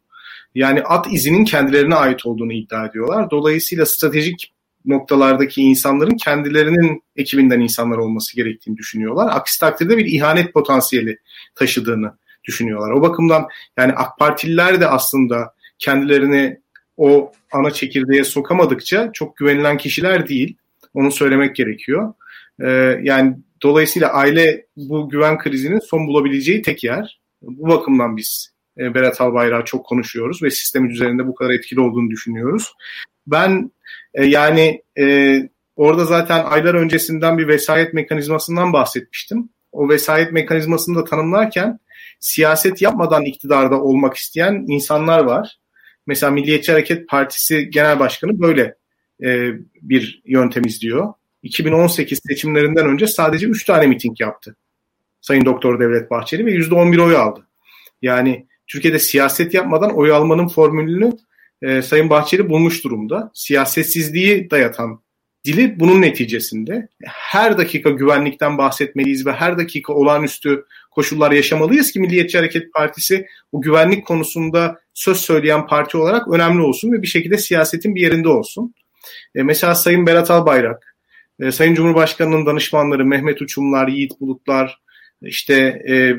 yani 0.54 0.82
at 0.82 1.12
izinin 1.12 1.44
kendilerine 1.44 1.94
ait 1.94 2.26
olduğunu 2.26 2.52
iddia 2.52 2.87
ediyorlar. 2.87 3.30
Dolayısıyla 3.30 3.87
stratejik 3.87 4.52
noktalardaki 4.84 5.62
insanların 5.62 6.16
kendilerinin 6.16 7.02
ekibinden 7.16 7.60
insanlar 7.60 7.99
olması 7.99 8.37
gerektiğini 8.37 8.76
düşünüyorlar. 8.76 9.28
Aksi 9.32 9.60
takdirde 9.60 9.96
bir 9.96 10.06
ihanet 10.06 10.52
potansiyeli 10.52 11.18
taşıdığını 11.54 12.12
düşünüyorlar. 12.44 12.90
O 12.90 13.02
bakımdan 13.02 13.49
yani 13.76 13.92
AK 13.92 14.18
Partililer 14.18 14.80
de 14.80 14.87
aslında 14.87 15.54
kendilerini 15.78 16.60
o 16.96 17.32
ana 17.52 17.70
çekirdeğe 17.70 18.25
sokamadıkça 18.25 19.10
çok 19.12 19.37
güvenilen 19.37 19.76
kişiler 19.76 20.28
değil. 20.28 20.56
Onu 20.94 21.10
söylemek 21.10 21.56
gerekiyor. 21.56 22.14
Ee, 22.62 23.00
yani 23.02 23.37
dolayısıyla 23.62 24.12
aile 24.12 24.66
bu 24.76 25.08
güven 25.08 25.38
krizinin 25.38 25.78
son 25.78 26.06
bulabileceği 26.06 26.62
tek 26.62 26.84
yer. 26.84 27.20
Bu 27.42 27.68
bakımdan 27.68 28.16
biz 28.16 28.54
e, 28.78 28.94
Berat 28.94 29.20
Albayrak'ı 29.20 29.64
çok 29.64 29.87
konuşuyoruz 29.87 30.42
ve 30.42 30.50
sistemin 30.50 30.90
üzerinde 30.90 31.26
bu 31.26 31.34
kadar 31.34 31.50
etkili 31.50 31.80
olduğunu 31.80 32.10
düşünüyoruz. 32.10 32.72
Ben 33.26 33.70
e, 34.14 34.25
yani 34.25 34.82
e, 34.99 35.37
orada 35.76 36.04
zaten 36.04 36.44
aylar 36.44 36.75
öncesinden 36.75 37.38
bir 37.38 37.49
vesayet 37.49 37.94
mekanizmasından 37.94 38.73
bahsetmiştim. 38.73 39.49
O 39.73 39.88
vesayet 39.88 40.32
mekanizmasını 40.32 40.99
da 40.99 41.04
tanımlarken 41.04 41.78
siyaset 42.20 42.82
yapmadan 42.82 43.25
iktidarda 43.25 43.80
olmak 43.82 44.16
isteyen 44.16 44.64
insanlar 44.68 45.25
var. 45.25 45.59
Mesela 46.06 46.32
Milliyetçi 46.32 46.73
Hareket 46.73 47.09
Partisi 47.09 47.70
Genel 47.70 47.99
Başkanı 47.99 48.40
böyle 48.40 48.75
e, 49.23 49.52
bir 49.82 50.23
yöntem 50.26 50.64
izliyor. 50.64 51.12
2018 51.42 52.20
seçimlerinden 52.28 52.87
önce 52.87 53.06
sadece 53.06 53.47
3 53.47 53.64
tane 53.64 53.87
miting 53.87 54.20
yaptı. 54.20 54.56
Sayın 55.20 55.44
Doktor 55.44 55.80
Devlet 55.80 56.11
Bahçeli 56.11 56.47
ve 56.47 56.52
%11 56.52 57.00
oy 57.00 57.16
aldı. 57.16 57.47
Yani 58.02 58.47
Türkiye'de 58.66 58.99
siyaset 58.99 59.54
yapmadan 59.54 59.97
oy 59.97 60.12
almanın 60.12 60.49
formülünü 60.49 61.12
e, 61.62 61.82
Sayın 61.82 62.10
Bahçeli 62.10 62.48
bulmuş 62.48 62.84
durumda. 62.84 63.30
Siyasetsizliği 63.34 64.50
dayatan 64.50 65.00
dili 65.44 65.80
bunun 65.80 66.02
neticesinde. 66.02 66.88
Her 67.04 67.58
dakika 67.58 67.90
güvenlikten 67.90 68.58
bahsetmeliyiz 68.58 69.26
ve 69.26 69.32
her 69.32 69.58
dakika 69.58 69.92
olağanüstü 69.92 70.64
koşullar 70.90 71.32
yaşamalıyız 71.32 71.92
ki 71.92 72.00
Milliyetçi 72.00 72.38
Hareket 72.38 72.72
Partisi 72.72 73.26
bu 73.52 73.60
güvenlik 73.60 74.06
konusunda 74.06 74.80
söz 74.94 75.16
söyleyen 75.16 75.66
parti 75.66 75.96
olarak 75.96 76.28
önemli 76.28 76.62
olsun 76.62 76.92
ve 76.92 77.02
bir 77.02 77.06
şekilde 77.06 77.38
siyasetin 77.38 77.94
bir 77.94 78.00
yerinde 78.00 78.28
olsun. 78.28 78.74
E, 79.34 79.42
mesela 79.42 79.74
Sayın 79.74 80.06
Berat 80.06 80.30
Albayrak, 80.30 80.96
e, 81.40 81.52
Sayın 81.52 81.74
Cumhurbaşkanı'nın 81.74 82.46
danışmanları 82.46 83.04
Mehmet 83.04 83.42
Uçumlar, 83.42 83.88
Yiğit 83.88 84.20
Bulutlar, 84.20 84.80
işte 85.22 85.54
e, 85.88 86.14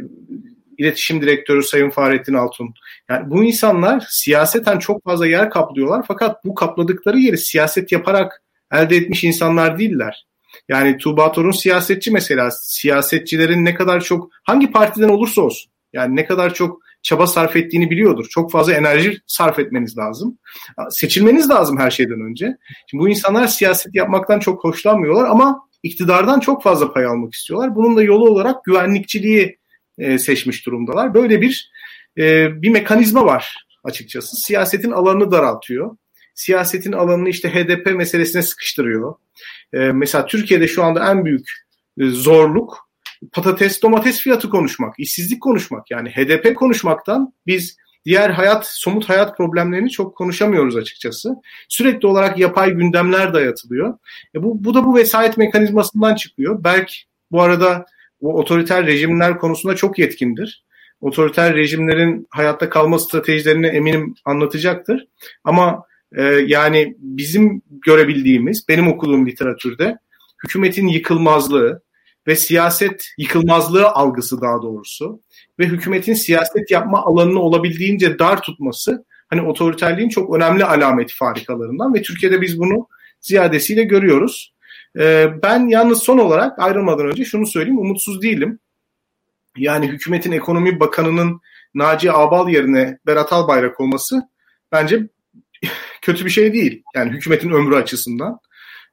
iletişim 0.82 1.22
direktörü 1.22 1.64
Sayın 1.64 1.90
Fahrettin 1.90 2.34
Altun. 2.34 2.74
Yani 3.10 3.30
bu 3.30 3.44
insanlar 3.44 4.06
siyaseten 4.10 4.80
çok 4.80 5.04
fazla 5.04 5.28
yer 5.28 5.50
kaplıyorlar 5.50 6.06
fakat 6.08 6.46
bu 6.46 6.56
kapladıkları 6.56 7.20
yeri 7.20 7.38
siyaset 7.38 7.92
yaparak 7.92 8.44
elde 8.72 8.96
etmiş 8.96 9.24
insanlar 9.24 9.80
değiller. 9.80 10.26
Yani 10.70 10.98
Tuğba 10.98 11.32
Torun 11.32 11.52
siyasetçi 11.52 12.12
mesela 12.12 12.52
siyasetçilerin 12.52 13.66
ne 13.66 13.76
kadar 13.76 14.02
çok 14.02 14.30
hangi 14.44 14.72
partiden 14.72 15.10
olursa 15.10 15.42
olsun 15.42 15.72
yani 15.94 16.16
ne 16.16 16.26
kadar 16.26 16.54
çok 16.54 16.82
çaba 17.02 17.28
sarf 17.28 17.56
ettiğini 17.56 17.90
biliyordur. 17.90 18.26
Çok 18.30 18.52
fazla 18.52 18.74
enerji 18.74 19.18
sarf 19.28 19.60
etmeniz 19.60 19.98
lazım. 19.98 20.38
Seçilmeniz 20.90 21.50
lazım 21.50 21.78
her 21.78 21.92
şeyden 21.92 22.22
önce. 22.22 22.58
Şimdi 22.88 23.04
bu 23.04 23.10
insanlar 23.10 23.48
siyaset 23.48 23.96
yapmaktan 23.96 24.40
çok 24.40 24.64
hoşlanmıyorlar 24.64 25.26
ama 25.26 25.68
iktidardan 25.84 26.40
çok 26.40 26.64
fazla 26.64 26.94
pay 26.94 27.06
almak 27.06 27.34
istiyorlar. 27.34 27.76
Bunun 27.76 27.98
da 27.98 28.04
yolu 28.04 28.30
olarak 28.30 28.64
güvenlikçiliği 28.64 29.61
e, 30.02 30.18
seçmiş 30.18 30.66
durumdalar. 30.66 31.14
Böyle 31.14 31.42
bir 31.42 31.72
e, 32.18 32.48
bir 32.62 32.70
mekanizma 32.70 33.26
var 33.26 33.66
açıkçası. 33.84 34.36
Siyasetin 34.36 34.92
alanını 34.92 35.32
daraltıyor. 35.32 35.98
Siyasetin 36.36 36.92
alanını 36.92 37.30
işte 37.30 37.50
HDP 37.50 37.96
meselesine 37.96 38.42
sıkıştırıyor. 38.42 39.16
E, 39.74 39.78
mesela 39.78 40.26
Türkiye'de 40.26 40.68
şu 40.68 40.84
anda 40.84 41.12
en 41.12 41.26
büyük 41.26 41.48
zorluk 41.98 42.92
patates 43.32 43.82
domates 43.82 44.20
fiyatı 44.20 44.50
konuşmak, 44.50 44.96
işsizlik 44.98 45.42
konuşmak. 45.42 45.92
Yani 45.92 46.10
HDP 46.10 46.56
konuşmaktan 46.56 47.34
biz 47.48 47.78
diğer 48.06 48.30
hayat, 48.30 48.68
somut 48.68 49.10
hayat 49.10 49.38
problemlerini 49.38 49.90
çok 49.90 50.18
konuşamıyoruz 50.18 50.76
açıkçası. 50.76 51.36
Sürekli 51.70 52.08
olarak 52.08 52.38
yapay 52.38 52.72
gündemler 52.72 53.34
dayatılıyor. 53.34 53.98
E 54.36 54.44
bu, 54.44 54.64
bu 54.64 54.74
da 54.74 54.86
bu 54.86 54.96
vesayet 54.96 55.38
mekanizmasından 55.38 56.16
çıkıyor. 56.16 56.64
Belki 56.64 56.96
bu 57.32 57.42
arada 57.42 57.86
bu 58.22 58.38
otoriter 58.38 58.86
rejimler 58.86 59.40
konusunda 59.40 59.76
çok 59.76 60.00
yetkindir. 60.00 60.64
Otoriter 61.02 61.56
rejimlerin 61.56 62.28
hayatta 62.30 62.70
kalma 62.70 63.00
stratejilerini 63.00 63.68
eminim 63.68 64.16
anlatacaktır. 64.26 65.08
Ama 65.44 65.84
e, 66.16 66.24
yani 66.24 66.96
bizim 67.00 67.62
görebildiğimiz, 67.86 68.66
benim 68.70 68.88
okuduğum 68.88 69.28
literatürde 69.28 69.98
hükümetin 70.44 70.88
yıkılmazlığı 70.88 71.82
ve 72.28 72.36
siyaset 72.36 73.06
yıkılmazlığı 73.18 73.88
algısı 73.88 74.42
daha 74.42 74.62
doğrusu 74.62 75.22
ve 75.60 75.66
hükümetin 75.66 76.14
siyaset 76.14 76.72
yapma 76.72 77.04
alanını 77.06 77.40
olabildiğince 77.40 78.20
dar 78.20 78.42
tutması 78.42 79.06
hani 79.28 79.42
otoriterliğin 79.42 80.10
çok 80.10 80.36
önemli 80.36 80.66
alameti 80.66 81.16
farikalarından 81.16 81.94
ve 81.94 82.02
Türkiye'de 82.02 82.42
biz 82.42 82.60
bunu 82.60 82.88
ziyadesiyle 83.22 83.84
görüyoruz. 83.84 84.54
Ee, 85.00 85.30
ben 85.44 85.68
yalnız 85.68 86.04
son 86.04 86.18
olarak 86.18 86.60
ayrılmadan 86.60 87.06
önce 87.06 87.26
şunu 87.26 87.48
söyleyeyim. 87.48 87.80
Umutsuz 87.80 88.22
değilim. 88.22 88.60
Yani 89.58 89.88
hükümetin 89.88 90.32
ekonomi 90.32 90.80
bakanının 90.80 91.42
Naci 91.74 92.12
Abal 92.12 92.50
yerine 92.50 92.98
Berat 93.08 93.34
Albayrak 93.34 93.80
olması 93.80 94.22
bence 94.72 95.08
kötü 96.02 96.26
bir 96.26 96.30
şey 96.30 96.54
değil. 96.54 96.84
Yani 96.96 97.12
hükümetin 97.12 97.50
ömrü 97.50 97.76
açısından. 97.76 98.40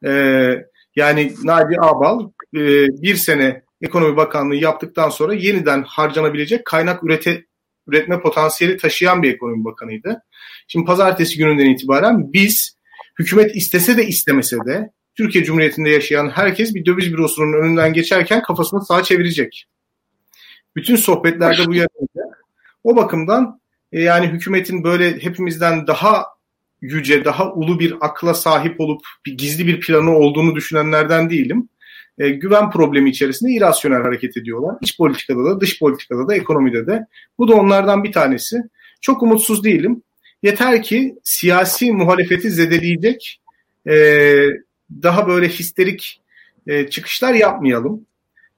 Ee, 0.05 0.55
yani 0.97 1.35
Naci 1.45 1.81
Abal 1.81 2.31
e, 2.55 2.61
bir 3.03 3.15
sene 3.15 3.63
ekonomi 3.81 4.17
bakanlığı 4.17 4.57
yaptıktan 4.57 5.09
sonra 5.09 5.35
yeniden 5.35 5.83
harcanabilecek 5.83 6.65
kaynak 6.65 7.05
ürete, 7.05 7.45
üretme 7.87 8.21
potansiyeli 8.21 8.77
taşıyan 8.77 9.23
bir 9.23 9.35
ekonomi 9.35 9.65
bakanıydı. 9.65 10.23
Şimdi 10.69 10.87
pazartesi 10.87 11.39
gününden 11.39 11.71
itibaren 11.71 12.33
biz 12.33 12.77
hükümet 13.19 13.57
istese 13.57 13.97
de 13.97 14.07
istemese 14.07 14.57
de 14.67 14.91
Türkiye 15.19 15.45
Cumhuriyeti'nde 15.45 15.91
yaşayan 15.91 16.31
herkes 16.31 16.75
bir 16.75 16.85
döviz 16.85 17.13
bürosunun 17.13 17.53
önünden 17.53 17.93
geçerken 17.93 18.43
kafasını 18.43 18.85
sağa 18.85 19.03
çevirecek. 19.03 19.67
Bütün 20.77 20.97
sohbetlerde 20.97 21.67
bu 21.67 21.75
yer 21.75 21.87
O 22.85 22.97
bakımdan 22.97 23.61
e, 23.93 24.03
yani 24.03 24.27
hükümetin 24.27 24.85
böyle 24.85 25.19
hepimizden 25.19 25.87
daha 25.87 26.25
yüce, 26.81 27.25
daha 27.25 27.53
ulu 27.53 27.81
bir 27.81 27.95
akla 28.01 28.35
sahip 28.35 28.81
olup 28.81 29.01
bir 29.27 29.39
gizli 29.39 29.67
bir 29.67 29.81
planı 29.81 30.17
olduğunu 30.17 30.55
düşünenlerden 30.55 31.31
değilim. 31.31 31.69
E, 32.19 32.31
güven 32.31 32.71
problemi 32.71 33.11
içerisinde 33.11 33.53
irasyonel 33.53 34.03
hareket 34.03 34.37
ediyorlar. 34.37 34.77
İç 34.81 34.99
politikada 34.99 35.45
da, 35.45 35.61
dış 35.61 35.79
politikada 35.79 36.29
da, 36.29 36.35
ekonomide 36.35 36.87
de. 36.87 37.07
Bu 37.39 37.49
da 37.49 37.55
onlardan 37.55 38.05
bir 38.05 38.13
tanesi. 38.13 38.57
Çok 39.01 39.23
umutsuz 39.23 39.65
değilim. 39.65 40.03
Yeter 40.43 40.83
ki 40.83 41.15
siyasi 41.25 41.93
muhalefeti 41.93 42.51
zedeleyecek 42.51 43.41
e, 43.89 43.95
daha 44.91 45.29
böyle 45.29 45.49
histerik 45.49 46.23
e, 46.67 46.91
çıkışlar 46.91 47.35
yapmayalım. 47.35 48.07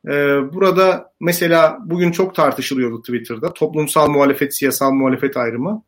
E, 0.07 0.13
burada 0.53 1.13
mesela 1.21 1.79
bugün 1.85 2.13
çok 2.13 2.35
tartışılıyordu 2.35 3.03
Twitter'da 3.03 3.53
toplumsal 3.53 4.11
muhalefet, 4.11 4.57
siyasal 4.57 4.93
muhalefet 4.93 5.37
ayrımı. 5.37 5.83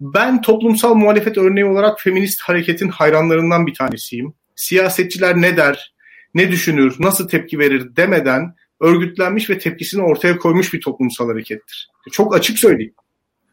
Ben 0.00 0.42
toplumsal 0.42 0.94
muhalefet 0.94 1.38
örneği 1.38 1.64
olarak 1.64 2.00
feminist 2.00 2.40
hareketin 2.40 2.88
hayranlarından 2.88 3.66
bir 3.66 3.74
tanesiyim. 3.74 4.34
Siyasetçiler 4.56 5.36
ne 5.36 5.56
der, 5.56 5.94
ne 6.34 6.50
düşünür, 6.50 6.96
nasıl 6.98 7.28
tepki 7.28 7.58
verir 7.58 7.96
demeden 7.96 8.54
örgütlenmiş 8.80 9.50
ve 9.50 9.58
tepkisini 9.58 10.02
ortaya 10.02 10.38
koymuş 10.38 10.74
bir 10.74 10.80
toplumsal 10.80 11.28
harekettir. 11.28 11.90
Çok 12.12 12.34
açık 12.36 12.58
söyleyeyim. 12.58 12.94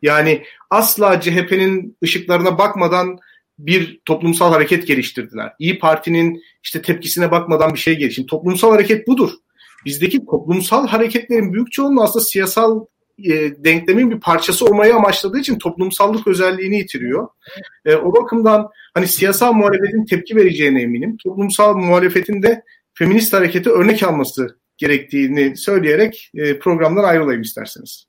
Yani 0.01 0.43
asla 0.69 1.21
CHP'nin 1.21 1.97
ışıklarına 2.03 2.57
bakmadan 2.57 3.17
bir 3.67 4.01
toplumsal 4.05 4.51
hareket 4.51 4.87
geliştirdiler. 4.87 5.53
İyi 5.59 5.79
Parti'nin 5.79 6.43
işte 6.63 6.81
tepkisine 6.81 7.31
bakmadan 7.31 7.73
bir 7.73 7.79
şey 7.79 7.97
geliştirdi. 7.97 8.27
Toplumsal 8.27 8.71
hareket 8.71 9.07
budur. 9.07 9.29
Bizdeki 9.85 10.25
toplumsal 10.25 10.87
hareketlerin 10.87 11.53
büyük 11.53 11.71
çoğunluğu 11.71 12.03
aslında 12.03 12.25
siyasal 12.25 12.85
e, 13.19 13.31
denklemin 13.63 14.11
bir 14.11 14.19
parçası 14.19 14.65
olmayı 14.65 14.95
amaçladığı 14.95 15.39
için 15.39 15.57
toplumsallık 15.57 16.27
özelliğini 16.27 16.77
yitiriyor. 16.77 17.27
E, 17.85 17.95
o 17.95 18.15
bakımdan 18.15 18.69
hani 18.93 19.07
siyasal 19.07 19.53
muhalefetin 19.53 20.05
tepki 20.05 20.35
vereceğine 20.35 20.81
eminim. 20.81 21.17
Toplumsal 21.23 21.75
muhalefetin 21.75 22.43
de 22.43 22.63
feminist 22.93 23.33
harekete 23.33 23.69
örnek 23.69 24.03
alması 24.03 24.57
gerektiğini 24.77 25.57
söyleyerek 25.57 26.31
e, 26.35 26.59
programdan 26.59 27.03
ayrılayım 27.03 27.41
isterseniz. 27.41 28.05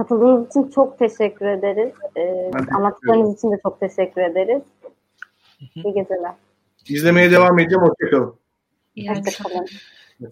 Katıldığınız 0.00 0.48
için 0.48 0.70
çok 0.70 0.98
teşekkür 0.98 1.46
ederiz. 1.46 1.92
Ee, 2.16 2.50
anlattıklarınız 2.74 3.38
için 3.38 3.52
de 3.52 3.60
çok 3.62 3.80
teşekkür 3.80 4.20
ederiz. 4.20 4.62
İyi 5.74 5.94
geceler. 5.94 6.32
İzlemeye 6.88 7.30
devam 7.30 7.58
edeceğim. 7.58 7.82
Hoşçakalın. 7.82 8.38
Hoşçakalın. 8.96 9.66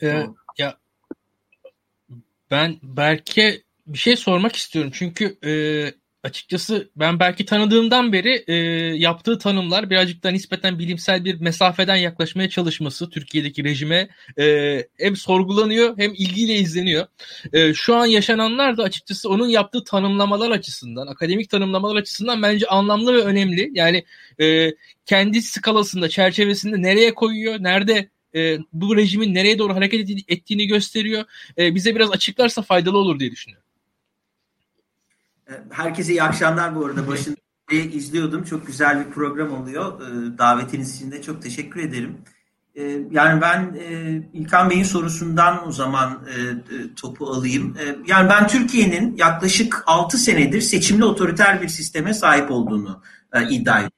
Ee, 0.03 0.27
ya 0.59 0.75
ben 2.51 2.77
Berke 2.83 3.63
bir 3.87 3.99
şey 3.99 4.17
sormak 4.17 4.57
istiyorum. 4.57 4.91
Çünkü 4.95 5.37
e, 5.45 5.53
açıkçası 6.23 6.91
ben 6.97 7.21
belki 7.21 7.45
tanıdığımdan 7.45 8.13
beri 8.13 8.45
e, 8.49 8.55
yaptığı 8.97 9.39
tanımlar 9.39 9.91
birazcık 9.91 10.23
da 10.23 10.31
nispeten 10.31 10.79
bilimsel 10.79 11.25
bir 11.25 11.41
mesafeden 11.41 11.97
yaklaşmaya 11.97 12.49
çalışması 12.49 13.11
Türkiye'deki 13.11 13.65
rejime 13.65 14.09
e, 14.39 14.87
hem 14.99 15.17
sorgulanıyor 15.17 15.99
hem 15.99 16.15
ilgiyle 16.15 16.55
izleniyor. 16.55 17.07
E, 17.53 17.75
şu 17.75 17.95
an 17.95 18.07
yaşananlar 18.07 18.77
da 18.77 18.83
açıkçası 18.83 19.29
onun 19.29 19.49
yaptığı 19.49 19.85
tanımlamalar 19.85 20.51
açısından, 20.51 21.07
akademik 21.07 21.51
tanımlamalar 21.51 21.97
açısından 21.97 22.43
bence 22.43 22.67
anlamlı 22.67 23.15
ve 23.15 23.21
önemli. 23.21 23.71
Yani 23.75 24.05
e, 24.41 24.71
kendi 25.07 25.43
skalasında, 25.43 26.09
çerçevesinde 26.09 26.83
nereye 26.83 27.15
koyuyor, 27.15 27.63
nerede 27.63 28.09
e, 28.35 28.59
bu 28.73 28.97
rejimin 28.97 29.35
nereye 29.35 29.59
doğru 29.59 29.75
hareket 29.75 30.11
ettiğini 30.29 30.67
gösteriyor. 30.67 31.25
E, 31.59 31.75
bize 31.75 31.95
biraz 31.95 32.11
açıklarsa 32.11 32.63
faydalı 32.63 32.99
olur 32.99 33.21
diye 33.21 33.31
düşünüyorum. 33.31 33.68
E, 35.49 35.53
herkese 35.71 36.13
iyi 36.13 36.23
akşamlar 36.23 36.77
bu 36.77 36.87
arada. 36.87 37.09
Başında 37.09 37.37
izliyordum. 37.71 38.45
Çok 38.45 38.67
güzel 38.67 39.07
bir 39.07 39.13
program 39.13 39.53
oluyor. 39.63 40.01
E, 40.01 40.39
davetiniz 40.39 40.97
için 40.97 41.11
de 41.11 41.23
çok 41.23 41.43
teşekkür 41.43 41.81
ederim. 41.81 42.19
E, 42.75 42.83
yani 43.11 43.41
ben 43.41 43.79
İlkan 44.33 44.71
Bey'in 44.71 44.83
sorusundan 44.83 45.69
o 45.69 45.73
zaman 45.73 46.23
topu 46.97 47.27
alayım. 47.27 47.77
Yani 48.07 48.29
ben 48.29 48.49
Türkiye'nin 48.49 49.17
yaklaşık 49.17 49.83
6 49.87 50.19
senedir 50.19 50.61
seçimli 50.61 51.05
otoriter 51.05 51.63
bir 51.63 51.69
sisteme 51.69 52.15
sahip 52.15 52.51
olduğunu 52.51 53.03
iddia 53.51 53.75
ediyorum. 53.75 53.93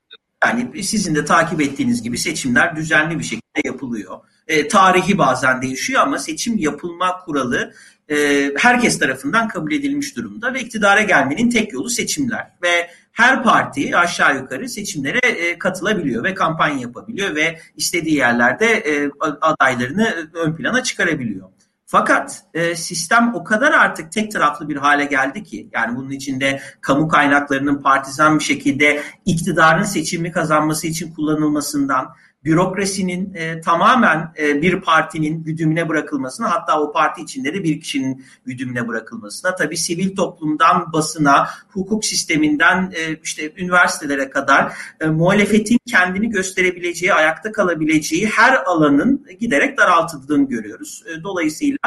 Yani 0.44 0.82
sizin 0.82 1.14
de 1.14 1.24
takip 1.24 1.60
ettiğiniz 1.60 2.02
gibi 2.02 2.18
seçimler 2.18 2.76
düzenli 2.76 3.18
bir 3.18 3.24
şekilde 3.24 3.60
yapılıyor. 3.64 4.20
E, 4.48 4.68
tarihi 4.68 5.18
bazen 5.18 5.62
değişiyor 5.62 6.02
ama 6.02 6.18
seçim 6.18 6.58
yapılma 6.58 7.18
kuralı 7.18 7.72
e, 8.10 8.50
herkes 8.56 8.98
tarafından 8.98 9.48
kabul 9.48 9.72
edilmiş 9.72 10.16
durumda 10.16 10.54
ve 10.54 10.60
iktidara 10.60 11.02
gelmenin 11.02 11.50
tek 11.50 11.72
yolu 11.72 11.88
seçimler 11.90 12.46
ve 12.62 12.90
her 13.12 13.42
parti 13.42 13.96
aşağı 13.96 14.36
yukarı 14.36 14.68
seçimlere 14.68 15.18
e, 15.18 15.58
katılabiliyor 15.58 16.24
ve 16.24 16.34
kampanya 16.34 16.80
yapabiliyor 16.80 17.34
ve 17.34 17.58
istediği 17.76 18.16
yerlerde 18.16 18.66
e, 18.66 19.10
adaylarını 19.40 20.30
ön 20.34 20.56
plana 20.56 20.82
çıkarabiliyor. 20.82 21.48
Fakat 21.86 22.44
sistem 22.74 23.34
o 23.34 23.44
kadar 23.44 23.72
artık 23.72 24.12
tek 24.12 24.32
taraflı 24.32 24.68
bir 24.68 24.76
hale 24.76 25.04
geldi 25.04 25.42
ki 25.42 25.68
yani 25.72 25.96
bunun 25.96 26.10
içinde 26.10 26.60
kamu 26.80 27.08
kaynaklarının 27.08 27.82
partizan 27.82 28.38
bir 28.38 28.44
şekilde 28.44 29.02
iktidarın 29.24 29.82
seçimi 29.82 30.32
kazanması 30.32 30.86
için 30.86 31.12
kullanılmasından 31.14 32.14
bürokrasinin 32.44 33.34
e, 33.34 33.60
tamamen 33.60 34.32
e, 34.38 34.62
bir 34.62 34.80
partinin 34.80 35.44
güdümüne 35.44 35.88
bırakılmasına 35.88 36.50
hatta 36.50 36.80
o 36.80 36.92
parti 36.92 37.22
içinde 37.22 37.54
de 37.54 37.64
bir 37.64 37.80
kişinin 37.80 38.24
güdümüne 38.44 38.88
bırakılmasına 38.88 39.54
tabii 39.54 39.76
sivil 39.76 40.16
toplumdan 40.16 40.92
basına, 40.92 41.48
hukuk 41.68 42.04
sisteminden 42.04 42.92
e, 42.96 43.16
işte 43.24 43.52
üniversitelere 43.56 44.30
kadar 44.30 44.72
e, 45.00 45.06
muhalefetin 45.06 45.78
kendini 45.86 46.30
gösterebileceği, 46.30 47.14
ayakta 47.14 47.52
kalabileceği 47.52 48.26
her 48.26 48.54
alanın 48.66 49.26
giderek 49.40 49.78
daraltıldığını 49.78 50.48
görüyoruz. 50.48 51.04
E, 51.06 51.22
dolayısıyla 51.22 51.78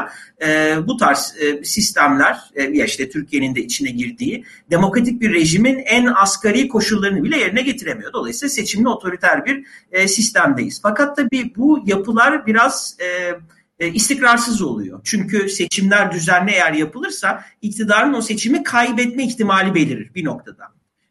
e, 0.45 0.75
bu 0.87 0.97
tarz 0.97 1.35
e, 1.39 1.63
sistemler 1.63 2.39
e, 2.55 2.63
ya 2.63 2.85
işte 2.85 3.09
Türkiye'nin 3.09 3.55
de 3.55 3.61
içine 3.61 3.89
girdiği 3.91 4.45
demokratik 4.71 5.21
bir 5.21 5.33
rejimin 5.33 5.79
en 5.79 6.05
asgari 6.15 6.67
koşullarını 6.67 7.23
bile 7.23 7.37
yerine 7.37 7.61
getiremiyor. 7.61 8.13
Dolayısıyla 8.13 8.49
seçimli 8.49 8.87
otoriter 8.87 9.45
bir 9.45 9.65
e, 9.91 10.07
sistem 10.07 10.42
sistemdeyiz. 10.43 10.79
Fakat 10.81 11.15
tabii 11.15 11.53
bu 11.57 11.83
yapılar 11.85 12.45
biraz 12.45 12.97
e, 12.99 13.33
e, 13.79 13.87
istikrarsız 13.87 14.61
oluyor. 14.61 15.01
Çünkü 15.03 15.49
seçimler 15.49 16.11
düzenli 16.11 16.51
eğer 16.51 16.73
yapılırsa 16.73 17.43
iktidarın 17.61 18.13
o 18.13 18.21
seçimi 18.21 18.63
kaybetme 18.63 19.23
ihtimali 19.23 19.75
belirir 19.75 20.13
bir 20.15 20.25
noktada. 20.25 20.63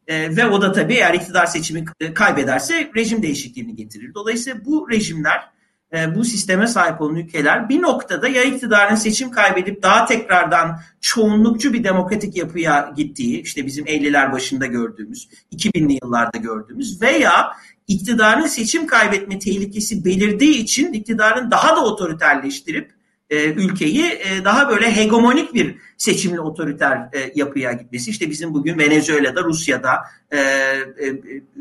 E, 0.07 0.37
ve 0.37 0.47
o 0.47 0.63
da 0.63 0.73
tabii 0.73 0.95
eğer 0.95 1.15
iktidar 1.15 1.47
seçimi 1.47 1.85
e, 2.01 2.15
kaybederse 2.15 2.91
rejim 2.97 3.23
değişikliğini 3.23 3.77
getirir. 3.77 4.15
Dolayısıyla 4.15 4.65
bu 4.65 4.91
rejimler 4.91 5.41
e, 5.95 6.15
bu 6.15 6.25
sisteme 6.25 6.67
sahip 6.67 7.01
olan 7.01 7.17
ülkeler 7.17 7.69
bir 7.69 7.83
noktada 7.83 8.29
ya 8.29 8.43
iktidarın 8.43 8.95
seçim 8.95 9.31
kaybedip 9.31 9.83
daha 9.83 10.07
tekrardan 10.07 10.81
çoğunlukçu 11.01 11.73
bir 11.73 11.85
demokratik 11.85 12.37
yapıya 12.37 12.93
gittiği 12.97 13.43
işte 13.43 13.67
bizim 13.67 13.85
50'ler 13.85 14.33
başında 14.33 14.67
gördüğümüz 14.67 15.29
2000'li 15.53 15.99
yıllarda 16.03 16.39
gördüğümüz 16.39 17.03
veya 17.03 17.53
iktidarın 17.93 18.47
seçim 18.47 18.87
kaybetme 18.87 19.39
tehlikesi 19.39 20.05
belirdiği 20.05 20.57
için 20.57 20.93
iktidarın 20.93 21.51
daha 21.51 21.77
da 21.77 21.85
otoriterleştirip 21.85 22.93
e, 23.33 23.53
ülkeyi 23.53 24.05
e, 24.05 24.45
daha 24.45 24.69
böyle 24.69 24.97
hegemonik 24.97 25.55
bir 25.55 25.77
seçimli 25.97 26.41
otoriter 26.41 26.97
e, 26.97 27.33
yapıya 27.35 27.73
gitmesi. 27.73 28.11
İşte 28.11 28.31
bizim 28.31 28.55
bugün 28.55 28.79
Venezuela'da, 28.79 29.45
Rusya'da, 29.45 30.05
3 30.31 30.39
e, 30.39 30.41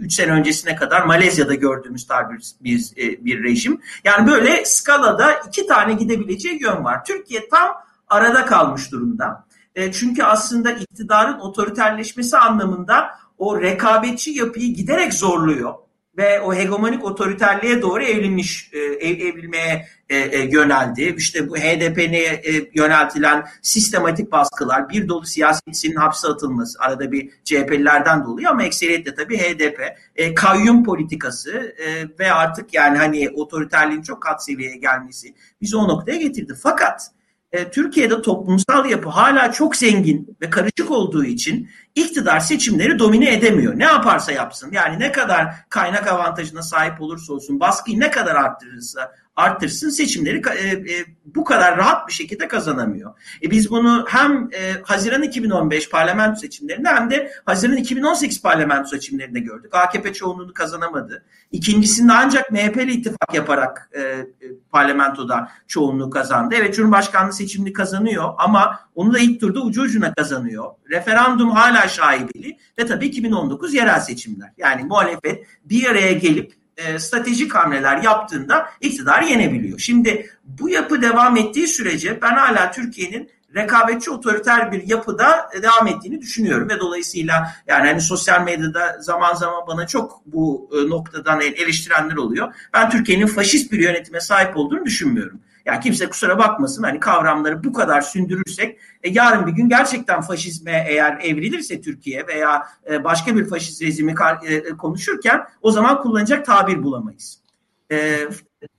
e, 0.06 0.10
sene 0.10 0.32
öncesine 0.32 0.76
kadar 0.76 1.02
Malezya'da 1.02 1.54
gördüğümüz 1.56 2.08
tabi 2.08 2.38
bir, 2.62 2.92
e, 2.98 3.26
bir 3.26 3.44
rejim. 3.44 3.82
Yani 4.04 4.28
böyle 4.28 4.66
skalada 4.66 5.34
iki 5.34 5.68
tane 5.68 5.94
gidebileceği 5.94 6.62
yön 6.62 6.84
var. 6.84 7.06
Türkiye 7.06 7.50
tam 7.50 7.70
arada 8.10 8.46
kalmış 8.46 8.92
durumda. 8.92 9.46
E, 9.76 9.92
çünkü 9.92 10.24
aslında 10.24 10.72
iktidarın 10.72 11.40
otoriterleşmesi 11.40 12.38
anlamında 12.38 13.10
o 13.38 13.62
rekabetçi 13.62 14.32
yapıyı 14.32 14.74
giderek 14.74 15.14
zorluyor 15.14 15.74
ve 16.18 16.42
o 16.42 16.54
hegemonik 16.54 17.06
otoriterliğe 17.06 17.82
doğru 17.82 18.04
evrilmiş 18.04 18.70
e, 18.74 18.80
ev, 18.80 19.20
evrilmeye 19.28 19.88
e, 20.10 20.18
e, 20.18 20.50
yöneldi. 20.52 21.16
İşte 21.18 21.50
bu 21.50 21.58
HDP'ye 21.58 22.42
e, 22.46 22.70
yöneltilen 22.74 23.48
sistematik 23.62 24.32
baskılar, 24.32 24.90
bir 24.90 25.08
dolu 25.08 25.26
siyasetçinin 25.26 25.96
hapse 25.96 26.28
atılması, 26.28 26.80
arada 26.80 27.12
bir 27.12 27.30
CHP'lilerden 27.44 28.26
dolayı 28.26 28.50
ama 28.50 28.64
ekseriyetle 28.64 29.16
tabii 29.16 29.38
HDP, 29.38 29.80
e, 30.16 30.36
kayyum 30.36 30.84
politikası 30.84 31.76
e, 31.78 32.20
ve 32.20 32.32
artık 32.32 32.74
yani 32.74 32.98
hani 32.98 33.30
otoriterliğin 33.30 34.02
çok 34.02 34.22
kat 34.22 34.46
seviyeye 34.46 34.78
gelmesi 34.78 35.34
bizi 35.62 35.78
o 35.78 35.88
noktaya 35.88 36.18
getirdi. 36.18 36.54
Fakat 36.64 37.12
e, 37.52 37.72
Türkiye'de 37.72 38.22
toplumsal 38.22 38.86
yapı 38.86 39.10
hala 39.10 39.52
çok 39.52 39.76
zengin 39.76 40.38
ve 40.42 40.50
karışık 40.50 40.92
olduğu 40.92 41.26
için 41.26 41.70
iktidar 41.96 42.40
seçimleri 42.40 43.00
domine 43.00 43.34
edemiyor. 43.34 43.80
Ne 43.80 43.84
yaparsa 43.84 44.32
yapsın 44.32 44.72
yani 44.72 45.00
ne 45.00 45.12
kadar 45.12 45.70
kaynak 45.70 46.08
avantajına 46.08 46.62
sahip 46.62 47.02
olursa 47.02 47.34
olsun 47.34 47.60
baskıyı 47.60 48.00
ne 48.00 48.12
kadar 48.12 48.36
arttırırsa 48.36 49.12
arttırsın 49.36 49.90
seçimleri 49.90 50.42
e, 50.58 50.70
e, 50.70 51.06
bu 51.26 51.44
kadar 51.44 51.78
rahat 51.78 52.08
bir 52.08 52.14
şekilde 52.14 52.48
kazanamıyor. 52.48 53.14
E, 53.44 53.52
biz 53.52 53.70
bunu 53.72 54.06
hem 54.08 54.50
e, 54.54 54.74
Haziran 54.84 55.24
2015 55.24 55.90
parlamento 55.90 56.40
seçimlerinde 56.40 56.90
hem 56.90 57.10
de 57.10 57.32
Haziran 57.46 57.78
2018 57.78 58.42
parlamento 58.42 58.88
seçimlerinde 58.90 59.40
gördük. 59.40 59.76
AKP 59.76 60.14
çoğunluğunu 60.14 60.54
kazanamadı. 60.54 61.26
İkincisinde 61.52 62.14
ancak 62.14 62.52
MHP 62.52 62.78
ile 62.78 62.92
ittifak 62.92 63.34
yaparak 63.34 63.90
e, 63.94 64.02
e, 64.02 64.26
parlamentoda 64.72 65.52
çoğunluğu 65.68 66.10
kazandı. 66.10 66.56
Evet 66.58 66.76
Cumhurbaşkanlığı 66.76 67.34
seçimini 67.34 67.74
kazanıyor 67.74 68.34
ama 68.38 68.80
onu 68.96 69.14
da 69.14 69.20
ilk 69.20 69.40
turda 69.40 69.62
ucu 69.62 69.82
ucuna 69.82 70.14
kazanıyor. 70.14 70.72
Referandum 70.90 71.52
hala 71.52 71.88
şaibeli 71.88 72.58
ve 72.80 72.86
tabii 72.86 73.06
2019 73.06 73.74
yerel 73.74 74.00
seçimler. 74.00 74.54
Yani 74.58 74.84
muhalefet 74.84 75.46
bir 75.66 75.90
araya 75.90 76.14
gelip 76.14 76.61
e, 76.86 77.00
stratejik 77.00 77.56
hamleler 77.56 77.98
yaptığında 77.98 78.70
iktidar 78.82 79.22
yenebiliyor. 79.22 79.80
Şimdi 79.80 80.30
bu 80.44 80.70
yapı 80.70 81.02
devam 81.02 81.38
ettiği 81.38 81.68
sürece 81.68 82.22
ben 82.22 82.36
hala 82.36 82.72
Türkiye'nin 82.72 83.30
rekabetçi 83.56 84.12
otoriter 84.12 84.72
bir 84.72 84.88
yapıda 84.88 85.50
devam 85.62 85.88
ettiğini 85.88 86.22
düşünüyorum 86.22 86.70
ve 86.70 86.80
dolayısıyla 86.80 87.54
yani 87.68 87.88
hani 87.88 88.02
sosyal 88.02 88.44
medyada 88.44 88.98
zaman 89.00 89.34
zaman 89.34 89.68
bana 89.68 89.88
çok 89.88 90.22
bu 90.26 90.70
e, 90.74 90.90
noktadan 90.90 91.42
eleştirenler 91.42 92.16
oluyor. 92.16 92.54
Ben 92.74 92.90
Türkiye'nin 92.90 93.28
faşist 93.28 93.72
bir 93.72 93.80
yönetime 93.80 94.20
sahip 94.20 94.58
olduğunu 94.58 94.86
düşünmüyorum. 94.86 95.40
Yani 95.66 95.80
kimse 95.80 96.10
kusura 96.10 96.40
bakmasın 96.40 96.84
hani 96.84 97.00
kavramları 97.00 97.64
bu 97.64 97.74
kadar 97.74 98.02
sündürürsek 98.02 98.80
e, 99.04 99.10
yarın 99.10 99.48
bir 99.48 99.52
gün 99.52 99.70
gerçekten 99.70 100.22
faşizme 100.22 100.86
eğer 100.90 101.20
evrilirse 101.24 101.82
Türkiye 101.82 102.28
veya 102.28 102.68
e, 102.92 103.04
başka 103.04 103.36
bir 103.36 103.50
faşist 103.50 103.82
rejimi 103.82 104.16
e, 104.44 104.64
konuşurken 104.64 105.42
o 105.62 105.72
zaman 105.72 106.02
kullanacak 106.02 106.46
tabir 106.46 106.84
bulamayız. 106.84 107.42
E, 107.92 108.28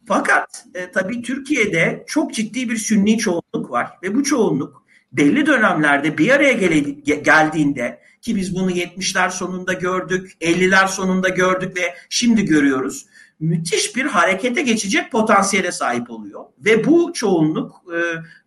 fakat 0.09 0.67
e, 0.75 0.91
tabii 0.91 1.23
Türkiye'de 1.23 2.05
çok 2.07 2.35
ciddi 2.35 2.71
bir 2.71 2.77
sünni 2.77 3.19
çoğunluk 3.19 3.71
var 3.71 3.91
ve 4.03 4.15
bu 4.15 4.25
çoğunluk 4.25 4.83
belli 5.13 5.47
dönemlerde 5.47 6.19
bir 6.19 6.31
araya 6.31 6.53
gele, 6.53 6.79
geldiğinde 7.21 8.03
ki 8.23 8.37
biz 8.37 8.55
bunu 8.55 8.71
70'ler 8.71 9.31
sonunda 9.31 9.73
gördük, 9.73 10.33
50'ler 10.41 10.89
sonunda 10.89 11.29
gördük 11.29 11.77
ve 11.77 11.95
şimdi 12.09 12.45
görüyoruz. 12.45 13.07
Müthiş 13.43 13.97
bir 13.97 14.05
harekete 14.05 14.63
geçecek 14.63 15.13
potansiyele 15.13 15.73
sahip 15.73 16.11
oluyor. 16.11 16.45
Ve 16.59 16.85
bu 16.85 17.13
çoğunluk 17.15 17.83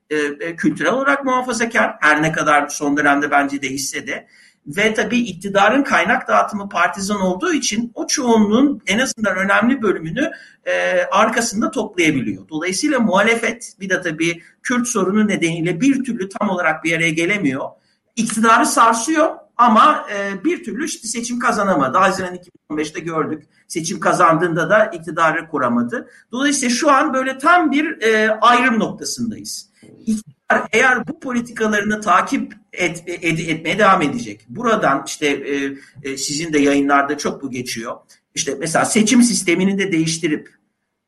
e, 0.09 0.15
e, 0.15 0.17
e 0.39 0.55
kültürel 0.55 0.93
olarak 0.93 1.25
muhafazakar 1.25 1.95
her 2.01 2.21
ne 2.21 2.31
kadar 2.31 2.67
son 2.67 2.97
dönemde 2.97 3.31
bence 3.31 3.61
değişse 3.61 4.07
de 4.07 4.27
ve 4.67 4.93
tabii 4.93 5.19
iktidarın 5.19 5.83
kaynak 5.83 6.27
dağıtımı 6.27 6.69
partizan 6.69 7.21
olduğu 7.21 7.53
için 7.53 7.91
o 7.95 8.07
çoğunluğun 8.07 8.81
en 8.87 8.99
azından 8.99 9.37
önemli 9.37 9.81
bölümünü 9.81 10.31
e, 10.65 11.03
arkasında 11.11 11.71
toplayabiliyor. 11.71 12.49
Dolayısıyla 12.49 12.99
muhalefet 12.99 13.73
bir 13.79 13.89
de 13.89 14.01
tabii 14.01 14.41
Kürt 14.63 14.87
sorunu 14.87 15.27
nedeniyle 15.27 15.81
bir 15.81 16.03
türlü 16.03 16.29
tam 16.29 16.49
olarak 16.49 16.83
bir 16.83 16.97
araya 16.97 17.09
gelemiyor. 17.09 17.69
İktidarı 18.15 18.65
sarsıyor 18.65 19.44
ama 19.57 20.05
e, 20.13 20.43
bir 20.43 20.63
türlü 20.63 20.85
işte 20.85 21.07
seçim 21.07 21.39
kazanamadı. 21.39 21.97
Haziran 21.97 22.37
2015'te 22.69 22.99
gördük. 22.99 23.43
Seçim 23.67 23.99
kazandığında 23.99 24.69
da 24.69 24.85
iktidarı 24.85 25.47
kuramadı. 25.47 26.09
Dolayısıyla 26.31 26.75
şu 26.75 26.91
an 26.91 27.13
böyle 27.13 27.37
tam 27.37 27.71
bir 27.71 28.01
e, 28.01 28.31
ayrım 28.41 28.79
noktasındayız. 28.79 29.69
İktidar 30.05 30.67
eğer 30.71 31.07
bu 31.07 31.19
politikalarını 31.19 32.01
takip 32.01 32.53
et, 32.73 33.03
et, 33.07 33.39
etmeye 33.39 33.79
devam 33.79 34.01
edecek. 34.01 34.45
Buradan 34.49 35.03
işte 35.07 35.27
e, 35.27 35.75
e, 36.03 36.17
sizin 36.17 36.53
de 36.53 36.59
yayınlarda 36.59 37.17
çok 37.17 37.41
bu 37.41 37.51
geçiyor. 37.51 37.95
İşte 38.35 38.55
mesela 38.59 38.85
seçim 38.85 39.23
sistemini 39.23 39.79
de 39.79 39.91
değiştirip 39.91 40.55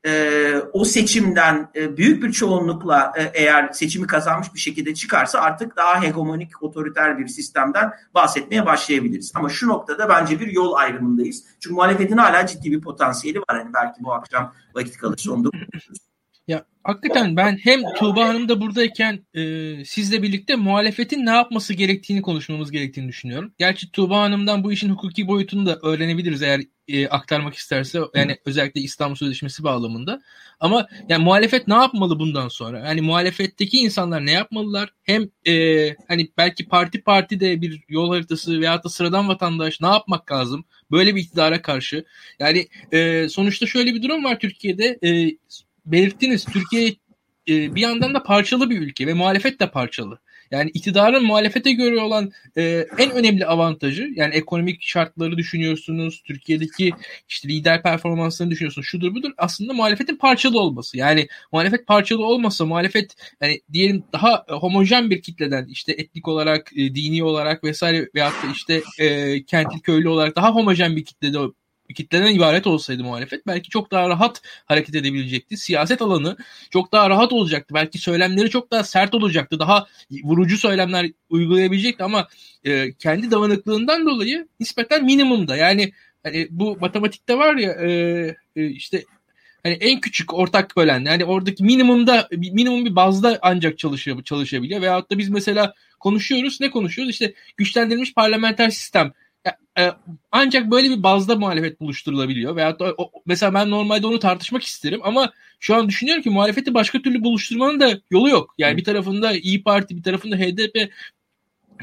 e, 0.08 0.62
o 0.74 0.86
seçimden 0.86 1.70
e, 1.76 1.98
büyük 1.98 2.24
bir 2.24 2.32
çoğunlukla 2.32 3.13
e, 3.17 3.24
eğer 3.24 3.72
seçimi 3.72 4.08
kazanmış 4.08 4.54
bir 4.54 4.60
şekilde 4.60 4.93
çıkarsa 4.93 5.39
artık 5.39 5.78
daha 5.78 6.02
hegemonik, 6.02 6.63
otoriter 6.63 7.20
bir 7.20 7.28
sistemden 7.28 7.93
bahsetmeye 8.15 8.65
başlayabiliriz. 8.65 9.32
Ama 9.36 9.50
şu 9.50 9.67
noktada 9.67 10.10
bence 10.10 10.39
bir 10.39 10.48
yol 10.48 10.74
ayrımındayız. 10.74 11.43
Çünkü 11.60 11.76
muhalefetin 11.76 12.17
hala 12.17 12.46
ciddi 12.46 12.72
bir 12.72 12.82
potansiyeli 12.82 13.39
var. 13.39 13.46
Hani 13.48 13.74
belki 13.74 14.04
bu 14.04 14.13
akşam 14.13 14.54
vakit 14.76 14.98
kalırsa 14.98 15.32
onu 15.32 15.43
da 15.43 15.50
hakikaten 16.88 17.36
ben 17.36 17.58
hem 17.63 17.82
Tuğba 17.95 18.28
Hanım 18.28 18.50
da 18.50 18.62
buradayken 18.62 19.26
e, 19.34 19.41
sizle 19.86 20.23
birlikte 20.23 20.56
muhalefetin 20.56 21.26
ne 21.26 21.30
yapması 21.30 21.73
gerektiğini 21.73 22.21
konuşmamız 22.21 22.71
gerektiğini 22.71 23.08
düşünüyorum. 23.08 23.54
Gerçi 23.58 23.91
Tuğba 23.91 24.19
Hanım'dan 24.19 24.63
bu 24.63 24.71
işin 24.71 24.89
hukuki 24.89 25.28
boyutunu 25.28 25.65
da 25.65 25.80
öğrenebiliriz 25.84 26.41
eğer 26.41 26.62
e, 26.88 27.08
aktarmak 27.08 27.56
isterse 27.56 28.00
yani 28.15 28.38
özellikle 28.45 28.82
İstanbul 28.82 29.15
Sözleşmesi 29.15 29.63
bağlamında. 29.63 30.21
Ama 30.60 30.88
yani 31.10 31.23
muhalefet 31.23 31.67
ne 31.67 31.73
yapmalı 31.73 32.19
bundan 32.19 32.47
sonra? 32.47 32.80
Yani 32.80 33.02
muhalefetteki 33.02 33.78
insanlar 33.78 34.26
ne 34.26 34.32
yapmalılar? 34.32 34.93
Hem 35.04 35.30
e, 35.47 35.95
hani 36.08 36.32
belki 36.38 36.67
parti 36.67 37.02
parti 37.02 37.39
de 37.39 37.62
bir 37.62 37.84
yol 37.89 38.10
haritası 38.10 38.62
veyahut 38.62 38.84
da 38.84 38.89
sıradan 38.89 39.28
vatandaş 39.28 39.82
ne 39.82 39.88
yapmak 39.88 40.32
lazım? 40.32 40.65
Böyle 40.91 41.15
bir 41.15 41.21
iktidara 41.21 41.62
karşı. 41.62 42.06
Yani 42.39 42.67
e, 42.91 43.30
sonuçta 43.30 43.65
şöyle 43.65 43.93
bir 43.93 44.04
durum 44.04 44.23
var 44.23 44.39
Türkiye'de. 44.39 45.00
E, 45.04 45.38
belirttiniz 45.91 46.45
Türkiye 46.45 46.95
e, 47.50 47.76
bir 47.76 47.82
yandan 47.82 48.13
da 48.13 48.23
parçalı 48.23 48.69
bir 48.69 48.82
ülke 48.82 49.08
ve 49.08 49.13
muhalefet 49.13 49.60
de 49.60 49.71
parçalı. 49.71 50.19
Yani 50.52 50.69
iktidarın 50.73 51.26
muhalefete 51.26 51.71
göre 51.71 52.00
olan 52.00 52.32
e, 52.58 52.86
en 52.97 53.12
önemli 53.12 53.45
avantajı 53.45 54.10
yani 54.15 54.36
ekonomik 54.36 54.82
şartları 54.82 55.38
düşünüyorsunuz, 55.38 56.21
Türkiye'deki 56.26 56.91
işte 57.30 57.47
lider 57.50 57.84
performanslarını 57.84 58.52
düşünüyorsunuz, 58.52 58.88
şudur 58.88 59.15
budur 59.15 59.32
aslında 59.38 59.73
muhalefetin 59.73 60.15
parçalı 60.15 60.60
olması. 60.60 60.97
Yani 60.97 61.28
muhalefet 61.52 61.88
parçalı 61.88 62.26
olmasa 62.26 62.65
muhalefet 62.65 63.15
yani 63.41 63.62
diyelim 63.73 64.04
daha 64.13 64.45
homojen 64.50 65.10
bir 65.10 65.21
kitleden 65.21 65.67
işte 65.69 65.91
etnik 65.91 66.28
olarak, 66.28 66.71
e, 66.78 66.95
dini 66.95 67.23
olarak 67.23 67.63
vesaire 67.63 68.10
veyahut 68.15 68.43
da 68.43 68.52
işte 68.52 68.82
e, 69.00 69.43
kentli 69.43 69.82
köylü 69.82 70.10
olarak 70.10 70.36
daha 70.36 70.56
homojen 70.56 70.95
bir 70.95 71.06
kitlede 71.06 71.38
kitleden 71.93 72.36
ibaret 72.36 72.67
olsaydı 72.67 73.04
muhalefet 73.04 73.47
belki 73.47 73.69
çok 73.69 73.91
daha 73.91 74.10
rahat 74.10 74.41
hareket 74.65 74.95
edebilecekti. 74.95 75.58
Siyaset 75.58 76.02
alanı 76.02 76.38
çok 76.69 76.91
daha 76.91 77.10
rahat 77.10 77.34
olacaktı. 77.34 77.73
Belki 77.73 77.97
söylemleri 77.97 78.50
çok 78.50 78.71
daha 78.71 78.84
sert 78.84 79.15
olacaktı. 79.15 79.60
Daha 79.60 79.88
vurucu 80.23 80.58
söylemler 80.58 81.12
uygulayabilecekti 81.30 82.04
ama 82.04 82.28
e, 82.63 82.93
kendi 82.93 83.32
dağınıklığından 83.32 84.06
dolayı 84.06 84.47
nispeten 84.60 85.06
minimumda. 85.06 85.56
Yani 85.56 85.91
hani 86.23 86.47
bu 86.52 86.78
matematikte 86.82 87.38
var 87.38 87.56
ya 87.56 87.71
e, 87.71 87.89
e, 88.56 88.65
işte 88.65 89.04
hani 89.63 89.73
en 89.73 90.00
küçük 90.02 90.34
ortak 90.34 90.78
bölen 90.78 91.06
yani 91.06 91.26
oradaki 91.26 91.63
minimumda 91.63 92.28
minimum 92.32 92.86
bir 92.86 92.95
bazda 92.95 93.39
ancak 93.41 93.80
çalışıyor 93.80 94.23
çalışabiliyor 94.23 94.82
veyahut 94.82 95.12
da 95.12 95.17
biz 95.17 95.30
mesela 95.30 95.73
konuşuyoruz 96.00 96.62
ne 96.62 96.71
konuşuyoruz 96.71 97.13
işte 97.13 97.34
güçlendirilmiş 97.58 98.13
parlamenter 98.13 98.69
sistem 98.69 99.13
ancak 100.31 100.71
böyle 100.71 100.89
bir 100.89 101.03
bazda 101.03 101.36
muhalefet 101.36 101.79
buluşturulabiliyor. 101.79 102.55
Veyahut 102.55 102.79
da 102.79 102.93
o, 102.97 103.12
mesela 103.25 103.53
ben 103.53 103.69
normalde 103.69 104.07
onu 104.07 104.19
tartışmak 104.19 104.63
isterim 104.63 104.99
ama 105.03 105.31
şu 105.60 105.75
an 105.75 105.89
düşünüyorum 105.89 106.23
ki 106.23 106.29
muhalefeti 106.29 106.73
başka 106.73 107.01
türlü 107.01 107.23
buluşturmanın 107.23 107.79
da 107.79 107.99
yolu 108.12 108.29
yok. 108.29 108.55
Yani 108.57 108.77
bir 108.77 108.83
tarafında 108.83 109.31
İyi 109.31 109.63
Parti, 109.63 109.97
bir 109.97 110.03
tarafında 110.03 110.36
HDP 110.36 110.89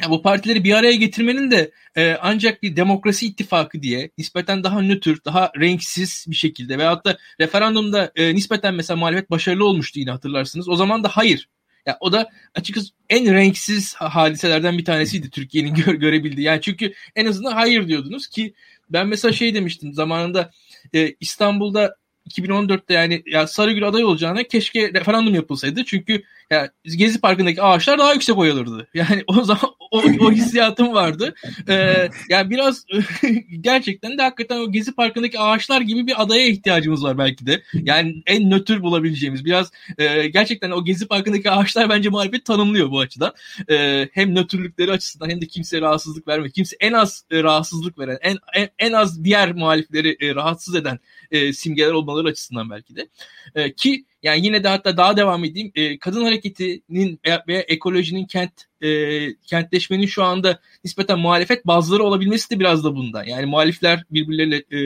yani 0.03 0.11
bu 0.11 0.22
partileri 0.22 0.64
bir 0.64 0.74
araya 0.74 0.94
getirmenin 0.94 1.50
de 1.50 1.70
e, 1.96 2.16
ancak 2.22 2.62
bir 2.62 2.77
demokrasi 2.77 3.27
ittifakı 3.27 3.83
diye 3.83 4.11
nispeten 4.18 4.64
daha 4.64 4.83
nötr, 4.83 5.24
daha 5.24 5.53
renksiz 5.61 6.24
bir 6.29 6.35
şekilde 6.35 6.79
veyahut 6.79 7.05
da 7.05 7.18
referandumda 7.40 8.12
e, 8.16 8.35
nispeten 8.35 8.74
mesela 8.74 8.96
muhalefet 8.96 9.31
başarılı 9.31 9.64
olmuştu 9.66 10.00
yine 10.00 10.11
hatırlarsınız. 10.11 10.68
O 10.68 10.77
zaman 10.77 11.05
da 11.05 11.09
hayır 11.09 11.48
ya 11.87 11.97
o 12.01 12.12
da 12.12 12.29
açıkçası 12.55 12.92
en 13.11 13.35
renksiz 13.35 13.94
hadiselerden 13.94 14.79
bir 14.79 14.85
tanesiydi 14.85 15.31
Türkiye'nin 15.31 15.75
gö- 15.75 15.97
görebildiği. 15.97 16.47
Yani 16.47 16.61
çünkü 16.61 16.92
en 17.16 17.27
azından 17.27 17.53
hayır 17.53 17.88
diyordunuz 17.88 18.29
ki 18.29 18.55
ben 18.90 19.07
mesela 19.07 19.33
şey 19.33 19.55
demiştim 19.55 19.94
zamanında 19.94 20.51
e, 20.94 21.14
İstanbul'da 21.20 21.97
2014'te 22.31 22.94
yani 22.94 23.23
ya 23.27 23.47
Sarıgül 23.47 23.88
aday 23.88 24.05
olacağına 24.05 24.42
keşke 24.42 24.92
referandum 24.94 25.35
yapılsaydı. 25.35 25.85
Çünkü 25.85 26.23
ya 26.50 26.70
Gezi 26.96 27.20
Parkı'ndaki 27.20 27.62
ağaçlar 27.62 27.98
daha 27.98 28.12
yüksek 28.12 28.38
oy 28.38 28.50
alırdı. 28.50 28.88
Yani 28.94 29.24
o 29.26 29.44
zaman 29.44 29.74
o, 29.90 30.02
o 30.20 30.33
hissiyatım 30.33 30.94
vardı. 30.94 31.35
Ee, 31.68 32.09
yani 32.28 32.50
biraz 32.50 32.85
gerçekten 33.61 34.18
de 34.18 34.22
hakikaten 34.22 34.61
o 34.61 34.72
Gezi 34.72 34.94
Parkı'ndaki 34.94 35.40
ağaçlar 35.40 35.80
gibi 35.80 36.07
bir 36.07 36.22
adaya 36.22 36.46
ihtiyacımız 36.46 37.04
var 37.04 37.18
belki 37.18 37.46
de. 37.46 37.62
Yani 37.74 38.22
en 38.26 38.50
nötr 38.50 38.83
bulabileceğimiz 38.83 39.44
biraz 39.44 39.70
e, 39.98 40.28
gerçekten 40.28 40.70
o 40.70 40.85
Gezi 40.85 41.09
Parkı'ndaki 41.09 41.50
ağaçlar 41.50 41.88
bence 41.88 42.09
muhalefet 42.09 42.44
tanımlıyor 42.44 42.90
bu 42.90 43.00
açıdan. 43.00 43.33
E, 43.70 44.09
hem 44.12 44.35
nötrlükleri 44.35 44.92
açısından 44.92 45.30
hem 45.30 45.40
de 45.40 45.46
kimseye 45.46 45.80
rahatsızlık 45.80 46.28
vermek. 46.28 46.54
Kimse 46.54 46.76
en 46.80 46.92
az 46.92 47.24
e, 47.30 47.42
rahatsızlık 47.42 47.98
veren, 47.98 48.18
en, 48.22 48.37
en, 48.54 48.68
en 48.78 48.92
az 48.92 49.24
diğer 49.24 49.52
muhalifleri 49.52 50.16
e, 50.20 50.35
rahatsız 50.35 50.74
eden 50.74 50.98
e, 51.30 51.52
simgeler 51.52 51.92
olmaları 51.92 52.28
açısından 52.28 52.70
belki 52.70 52.96
de. 52.96 53.09
E, 53.54 53.72
ki 53.72 54.04
yani 54.25 54.47
yine 54.47 54.65
de 54.65 54.69
hatta 54.69 54.97
daha 54.97 55.17
devam 55.17 55.45
edeyim. 55.45 55.73
E, 55.75 55.99
kadın 55.99 56.25
hareketinin 56.25 57.21
veya, 57.49 57.61
ekolojinin 57.61 58.27
kent 58.27 58.53
e, 58.81 58.89
kentleşmenin 59.35 60.07
şu 60.07 60.25
anda 60.25 60.61
nispeten 60.85 61.19
muhalefet 61.19 61.67
bazıları 61.67 62.03
olabilmesi 62.03 62.51
de 62.51 62.61
biraz 62.61 62.85
da 62.85 62.97
bundan. 62.97 63.25
Yani 63.25 63.47
muhalifler 63.47 64.05
birbirleriyle 64.11 64.57
e, 64.57 64.79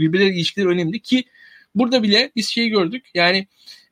birbirleriyle 0.00 0.36
ilişkileri 0.36 0.68
önemli 0.68 1.00
ki 1.00 1.24
burada 1.74 2.02
bile 2.02 2.30
biz 2.36 2.48
şeyi 2.48 2.68
gördük. 2.68 3.06
Yani 3.14 3.46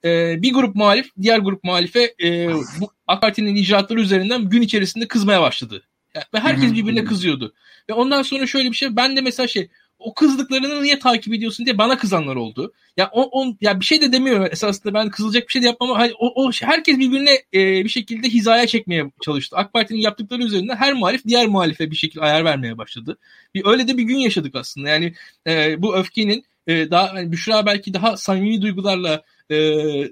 e, 0.04 0.42
bir 0.42 0.52
grup 0.52 0.74
muhalif 0.74 1.10
diğer 1.22 1.38
grup 1.38 1.64
muhalife 1.64 2.14
e, 2.22 2.48
bu 2.80 2.90
AK 3.06 3.22
Parti'nin 3.22 3.54
icraatları 3.54 4.00
üzerinden 4.00 4.48
gün 4.48 4.62
içerisinde 4.62 5.08
kızmaya 5.08 5.42
başladı. 5.42 5.82
Yani, 6.14 6.24
ve 6.34 6.38
herkes 6.38 6.74
birbirine 6.74 7.04
kızıyordu. 7.04 7.54
Ve 7.90 7.92
ondan 7.92 8.22
sonra 8.22 8.46
şöyle 8.46 8.70
bir 8.70 8.76
şey 8.76 8.96
ben 8.96 9.16
de 9.16 9.20
mesela 9.20 9.46
şey 9.46 9.68
o 9.98 10.14
kızdıklarını 10.14 10.82
niye 10.82 10.98
takip 10.98 11.34
ediyorsun 11.34 11.66
diye 11.66 11.78
bana 11.78 11.98
kızanlar 11.98 12.36
oldu. 12.36 12.72
Ya 12.96 13.10
o, 13.12 13.42
o 13.42 13.56
ya 13.60 13.80
bir 13.80 13.84
şey 13.84 14.00
de 14.00 14.12
demiyorum 14.12 14.46
esasında 14.50 14.94
ben 14.94 15.10
kızılacak 15.10 15.48
bir 15.48 15.52
şey 15.52 15.62
de 15.62 15.66
yapmam 15.66 15.90
hani 15.90 16.12
o, 16.18 16.44
o 16.44 16.50
herkes 16.60 16.98
birbirine 16.98 17.42
e, 17.54 17.84
bir 17.84 17.88
şekilde 17.88 18.28
hizaya 18.28 18.66
çekmeye 18.66 19.10
çalıştı. 19.22 19.56
AK 19.56 19.72
Parti'nin 19.72 20.00
yaptıkları 20.00 20.42
üzerinden 20.42 20.76
her 20.76 20.94
muhalif 20.94 21.24
diğer 21.24 21.46
muhalife 21.46 21.90
bir 21.90 21.96
şekilde 21.96 22.24
ayar 22.24 22.44
vermeye 22.44 22.78
başladı. 22.78 23.18
Bir 23.54 23.66
öyle 23.66 23.88
de 23.88 23.98
bir 23.98 24.02
gün 24.02 24.18
yaşadık 24.18 24.54
aslında. 24.54 24.88
Yani 24.88 25.14
e, 25.46 25.82
bu 25.82 25.96
öfkenin 25.96 26.44
e, 26.66 26.90
daha 26.90 27.18
yani 27.18 27.32
Büşra 27.32 27.66
belki 27.66 27.94
daha 27.94 28.16
samimi 28.16 28.62
duygularla 28.62 29.22
e, 29.50 29.56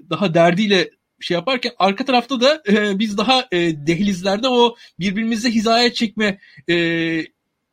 daha 0.09 0.33
derdiyle 0.33 0.89
şey 1.19 1.35
yaparken 1.35 1.71
arka 1.79 2.05
tarafta 2.05 2.41
da 2.41 2.63
e, 2.67 2.99
biz 2.99 3.17
daha 3.17 3.47
e, 3.51 3.87
dehlizlerde 3.87 4.47
o 4.47 4.75
birbirimize 4.99 5.49
hizaya 5.49 5.93
çekme 5.93 6.39
e, 6.69 6.75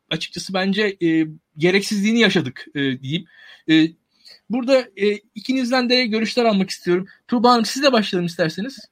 açıkçası 0.09 0.53
bence 0.53 0.97
e, 1.03 1.27
gereksizliğini 1.61 2.19
yaşadık 2.19 2.65
e, 2.75 3.01
diyeyim. 3.01 3.25
E, 3.69 3.73
burada 4.49 4.79
e, 4.79 5.17
ikinizden 5.35 5.89
de 5.89 6.05
görüşler 6.05 6.45
almak 6.45 6.69
istiyorum. 6.69 7.07
Tuğba 7.27 7.51
Hanım 7.51 7.65
sizle 7.65 7.91
başlayalım 7.91 8.25
isterseniz. 8.25 8.91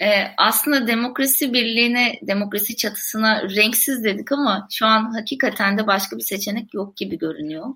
Ee, 0.00 0.34
aslında 0.36 0.86
demokrasi 0.86 1.52
birliğine, 1.52 2.18
demokrasi 2.22 2.76
çatısına 2.76 3.42
renksiz 3.42 4.04
dedik 4.04 4.32
ama 4.32 4.68
şu 4.70 4.86
an 4.86 5.12
hakikaten 5.14 5.78
de 5.78 5.86
başka 5.86 6.16
bir 6.16 6.22
seçenek 6.22 6.74
yok 6.74 6.96
gibi 6.96 7.18
görünüyor. 7.18 7.66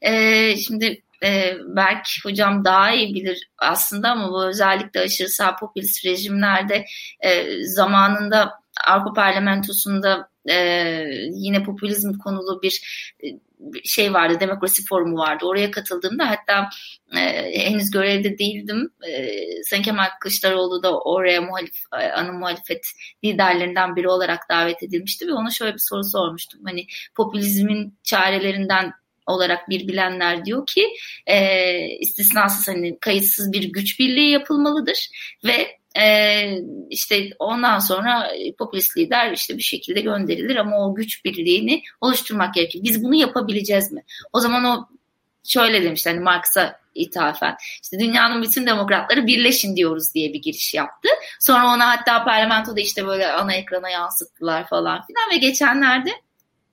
Ee, 0.00 0.56
şimdi 0.56 1.02
e, 1.24 1.54
Berk 1.66 2.06
hocam 2.24 2.64
daha 2.64 2.92
iyi 2.92 3.14
bilir 3.14 3.50
aslında 3.58 4.10
ama 4.10 4.32
bu 4.32 4.46
özellikle 4.46 5.00
aşırı 5.00 5.28
sağ 5.28 5.56
popülist 5.56 6.04
rejimlerde 6.06 6.84
e, 7.20 7.62
zamanında 7.64 8.52
Avrupa 8.88 9.12
Parlamentosu'nda 9.12 10.28
e, 10.50 10.56
yine 11.32 11.62
popülizm 11.62 12.18
konulu 12.18 12.62
bir 12.62 12.82
e, 13.24 13.26
şey 13.84 14.14
vardı, 14.14 14.40
demokrasi 14.40 14.84
forumu 14.84 15.18
vardı. 15.18 15.44
Oraya 15.46 15.70
katıldığımda 15.70 16.30
hatta 16.30 16.68
e, 17.16 17.20
henüz 17.64 17.90
görevde 17.90 18.38
değildim. 18.38 18.90
E, 19.08 19.38
Sayın 19.62 19.82
Kemal 19.82 20.08
Kılıçdaroğlu 20.20 20.82
da 20.82 21.00
oraya 21.00 21.40
muhalif, 21.40 21.76
e, 21.92 21.96
ana 21.96 22.32
muhalefet 22.32 22.86
liderlerinden 23.24 23.96
biri 23.96 24.08
olarak 24.08 24.48
davet 24.50 24.82
edilmişti 24.82 25.28
ve 25.28 25.32
ona 25.32 25.50
şöyle 25.50 25.74
bir 25.74 25.78
soru 25.78 26.04
sormuştum. 26.04 26.60
Hani 26.64 26.86
popülizmin 27.14 27.98
çarelerinden 28.02 28.92
olarak 29.26 29.68
bir 29.68 29.88
bilenler 29.88 30.44
diyor 30.44 30.66
ki 30.66 30.88
e, 31.26 31.78
istisnasız 31.88 32.68
hani 32.68 32.98
kayıtsız 33.00 33.52
bir 33.52 33.72
güç 33.72 34.00
birliği 34.00 34.30
yapılmalıdır 34.30 35.08
ve 35.44 35.78
e, 35.98 36.04
işte 36.90 37.30
ondan 37.38 37.78
sonra 37.78 38.30
popülist 38.58 38.96
lider 38.96 39.32
işte 39.32 39.56
bir 39.56 39.62
şekilde 39.62 40.00
gönderilir 40.00 40.56
ama 40.56 40.86
o 40.86 40.94
güç 40.94 41.24
birliğini 41.24 41.82
oluşturmak 42.00 42.54
gerekir. 42.54 42.80
Biz 42.82 43.04
bunu 43.04 43.14
yapabileceğiz 43.14 43.92
mi? 43.92 44.04
O 44.32 44.40
zaman 44.40 44.64
o 44.64 44.88
şöyle 45.44 45.82
demişti 45.82 46.10
hani 46.10 46.20
Marx'a 46.20 46.80
ithafen 46.94 47.56
işte 47.82 47.98
dünyanın 47.98 48.42
bütün 48.42 48.66
demokratları 48.66 49.26
birleşin 49.26 49.76
diyoruz 49.76 50.14
diye 50.14 50.32
bir 50.32 50.42
giriş 50.42 50.74
yaptı. 50.74 51.08
Sonra 51.40 51.66
ona 51.66 51.88
hatta 51.88 52.24
parlamentoda 52.24 52.80
işte 52.80 53.06
böyle 53.06 53.32
ana 53.32 53.54
ekrana 53.54 53.90
yansıttılar 53.90 54.68
falan 54.68 55.06
filan 55.06 55.30
ve 55.32 55.36
geçenlerde 55.36 56.10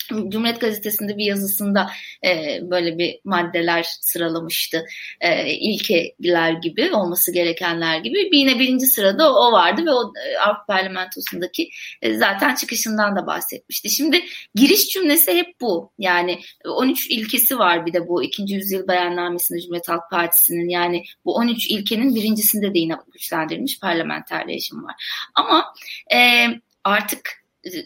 Cumhuriyet 0.07 0.61
Gazetesi'nde 0.61 1.17
bir 1.17 1.25
yazısında 1.25 1.91
e, 2.25 2.59
böyle 2.61 2.97
bir 2.97 3.19
maddeler 3.23 3.85
sıralamıştı. 4.01 4.85
E, 5.21 5.53
ilkeler 5.53 6.51
gibi, 6.51 6.95
olması 6.95 7.33
gerekenler 7.33 7.97
gibi. 7.97 8.31
Bir 8.31 8.37
yine 8.37 8.59
birinci 8.59 8.87
sırada 8.87 9.33
o 9.33 9.51
vardı 9.51 9.85
ve 9.85 9.91
o 9.91 10.13
e, 10.25 10.37
Avrupa 10.37 10.65
Parlamentosu'ndaki 10.67 11.69
e, 12.01 12.17
zaten 12.17 12.55
çıkışından 12.55 13.15
da 13.15 13.27
bahsetmişti. 13.27 13.89
Şimdi 13.89 14.25
giriş 14.55 14.87
cümlesi 14.87 15.33
hep 15.33 15.61
bu. 15.61 15.91
Yani 15.99 16.39
13 16.65 17.09
ilkesi 17.09 17.59
var 17.59 17.85
bir 17.85 17.93
de 17.93 18.07
bu 18.07 18.23
ikinci 18.23 18.55
yüzyıl 18.55 18.87
beyannamesinde 18.87 19.61
Cumhuriyet 19.61 19.89
Halk 19.89 20.09
Partisi'nin 20.11 20.69
yani 20.69 21.03
bu 21.25 21.35
13 21.35 21.71
ilkenin 21.71 22.15
birincisinde 22.15 22.73
de 22.73 22.79
yine 22.79 22.95
güçlendirilmiş 23.13 23.79
parlamenter 23.79 24.47
rejim 24.47 24.83
var. 24.83 24.95
Ama 25.35 25.73
e, 26.13 26.47
artık 26.83 27.40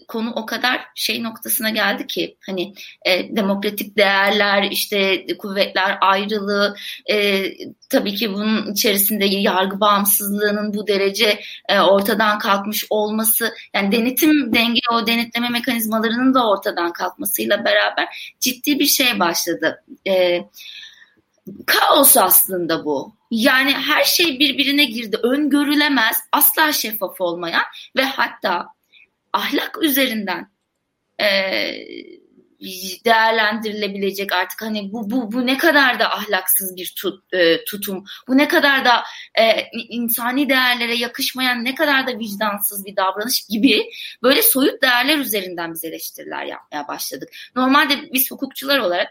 konu 0.07 0.31
o 0.35 0.45
kadar 0.45 0.81
şey 0.95 1.23
noktasına 1.23 1.69
geldi 1.69 2.07
ki 2.07 2.37
hani 2.45 2.73
e, 3.05 3.35
demokratik 3.35 3.97
değerler 3.97 4.63
işte 4.71 5.27
kuvvetler 5.37 5.97
ayrılığı 6.01 6.75
e, 7.11 7.43
tabii 7.89 8.15
ki 8.15 8.33
bunun 8.33 8.71
içerisinde 8.71 9.25
yargı 9.25 9.79
bağımsızlığının 9.79 10.73
bu 10.73 10.87
derece 10.87 11.39
e, 11.69 11.79
ortadan 11.79 12.39
kalkmış 12.39 12.85
olması 12.89 13.53
yani 13.73 13.91
denetim 13.91 14.53
denge 14.53 14.81
o 14.93 15.07
denetleme 15.07 15.49
mekanizmalarının 15.49 16.33
da 16.33 16.49
ortadan 16.49 16.93
kalkmasıyla 16.93 17.65
beraber 17.65 18.35
ciddi 18.39 18.79
bir 18.79 18.85
şey 18.85 19.19
başladı. 19.19 19.83
E, 20.07 20.41
kaos 21.65 22.17
aslında 22.17 22.85
bu. 22.85 23.15
Yani 23.31 23.71
her 23.71 24.03
şey 24.03 24.39
birbirine 24.39 24.85
girdi. 24.85 25.17
Öngörülemez, 25.23 26.17
asla 26.31 26.73
şeffaf 26.73 27.21
olmayan 27.21 27.63
ve 27.97 28.03
hatta 28.03 28.74
ahlak 29.35 29.83
üzerinden 29.83 30.51
e, 31.21 31.27
değerlendirilebilecek 33.05 34.33
artık 34.33 34.61
hani 34.61 34.91
bu 34.91 35.11
bu 35.11 35.31
bu 35.31 35.45
ne 35.45 35.57
kadar 35.57 35.99
da 35.99 36.09
ahlaksız 36.13 36.75
bir 36.75 36.93
tut, 36.97 37.33
e, 37.33 37.63
tutum 37.63 38.03
bu 38.27 38.37
ne 38.37 38.47
kadar 38.47 38.85
da 38.85 39.03
e, 39.39 39.69
insani 39.71 40.49
değerlere 40.49 40.95
yakışmayan 40.95 41.63
ne 41.63 41.75
kadar 41.75 42.07
da 42.07 42.19
vicdansız 42.19 42.85
bir 42.85 42.95
davranış 42.95 43.45
gibi 43.49 43.89
böyle 44.23 44.41
soyut 44.41 44.81
değerler 44.81 45.17
üzerinden 45.17 45.73
biz 45.73 45.83
eleştiriler 45.83 46.45
yapmaya 46.45 46.87
başladık. 46.87 47.29
Normalde 47.55 48.13
biz 48.13 48.31
hukukçular 48.31 48.79
olarak 48.79 49.09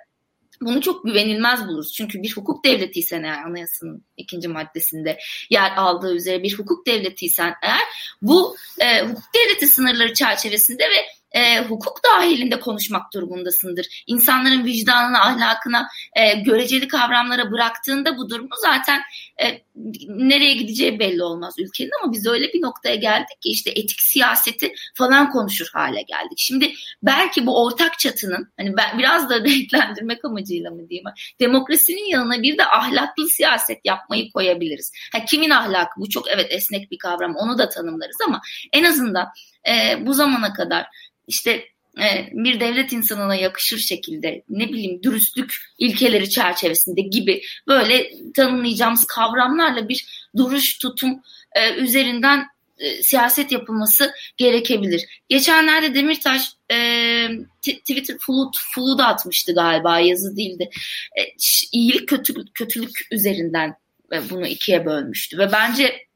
bunu 0.61 0.81
çok 0.81 1.05
güvenilmez 1.05 1.69
buluruz. 1.69 1.93
Çünkü 1.93 2.23
bir 2.23 2.33
hukuk 2.37 2.65
devletiysen 2.65 3.23
eğer 3.23 3.43
anayasanın 3.43 4.05
ikinci 4.17 4.49
maddesinde 4.49 5.19
yer 5.51 5.77
aldığı 5.77 6.15
üzere 6.15 6.43
bir 6.43 6.59
hukuk 6.59 6.87
devletiysen 6.87 7.55
eğer 7.63 7.83
bu 8.23 8.57
e, 8.81 9.01
hukuk 9.01 9.35
devleti 9.35 9.67
sınırları 9.67 10.15
çerçevesinde 10.15 10.85
ve 10.85 11.07
e, 11.35 11.61
hukuk 11.65 12.01
dahilinde 12.05 12.61
konuşmak 12.61 13.15
durumundasındır. 13.15 14.05
İnsanların 14.07 14.65
vicdanına, 14.65 15.21
ahlakına, 15.21 15.89
e, 16.17 16.35
göreceli 16.35 16.89
kavramlara 16.89 17.51
bıraktığında 17.51 18.17
bu 18.17 18.31
durumu 18.31 18.55
zaten 18.63 19.01
e, 19.43 19.63
nereye 20.09 20.55
gideceği 20.55 20.99
belli 20.99 21.23
olmaz 21.23 21.55
ülkenin 21.59 21.91
ama 22.03 22.13
biz 22.13 22.27
öyle 22.27 22.53
bir 22.53 22.63
noktaya 22.63 22.95
geldik 22.95 23.41
ki 23.41 23.51
işte 23.51 23.71
etik 23.71 24.01
siyaseti 24.01 24.73
falan 24.95 25.31
konuşur 25.31 25.67
hale 25.73 26.03
geldik. 26.03 26.39
Şimdi 26.39 26.73
belki 27.03 27.47
bu 27.47 27.65
ortak 27.65 27.99
çatının 27.99 28.49
hani 28.57 28.77
ben 28.77 28.99
biraz 28.99 29.31
da 29.31 29.41
renklendirmek 29.45 30.25
amacıyla 30.25 30.71
mı 30.71 30.89
diyeyim 30.89 31.05
demokrasinin 31.41 32.11
yanına 32.11 32.43
bir 32.43 32.59
de 32.59 32.67
ahlaklı 32.67 33.29
siyaset 33.29 33.79
yapmayı 33.85 34.33
koyabiliriz. 34.33 34.93
Ha, 35.13 35.25
kimin 35.25 35.51
ahlakı 35.51 36.01
bu 36.01 36.09
çok 36.09 36.29
evet 36.29 36.47
esnek 36.51 36.91
bir 36.91 36.99
kavram 36.99 37.37
onu 37.37 37.59
da 37.59 37.69
tanımlarız 37.69 38.17
ama 38.27 38.41
en 38.73 38.85
azından 38.85 39.29
e, 39.69 40.07
bu 40.07 40.15
zamana 40.15 40.53
kadar 40.53 40.87
işte 41.27 41.65
e, 41.99 42.29
bir 42.33 42.61
devlet 42.61 42.93
insanına 42.93 43.35
yakışır 43.35 43.79
şekilde 43.79 44.43
ne 44.49 44.69
bileyim 44.69 45.03
dürüstlük 45.03 45.55
ilkeleri 45.79 46.31
çerçevesinde 46.31 47.01
gibi 47.01 47.43
böyle 47.69 48.11
tanımlayacağımız 48.33 49.05
kavramlarla 49.05 49.89
bir 49.89 50.29
duruş 50.37 50.79
tutum 50.79 51.21
e, 51.53 51.75
üzerinden 51.75 52.47
e, 52.79 53.03
siyaset 53.03 53.53
yapılması 53.53 54.13
gerekebilir. 54.37 55.23
Geçenlerde 55.29 55.95
Demirtaş 55.95 56.53
e, 56.71 57.29
Twitter 57.63 58.17
flood, 58.21 58.55
flood 58.75 58.99
atmıştı 58.99 59.55
galiba 59.55 59.99
yazı 59.99 60.37
değildi. 60.37 60.71
E, 61.19 61.23
iyilik 61.73 62.09
kötülük, 62.09 62.55
kötülük 62.55 63.09
üzerinden 63.11 63.75
e, 64.13 64.31
bunu 64.31 64.47
ikiye 64.47 64.87
bölmüştü 64.87 65.39
ve 65.39 65.53
bence 65.53 66.07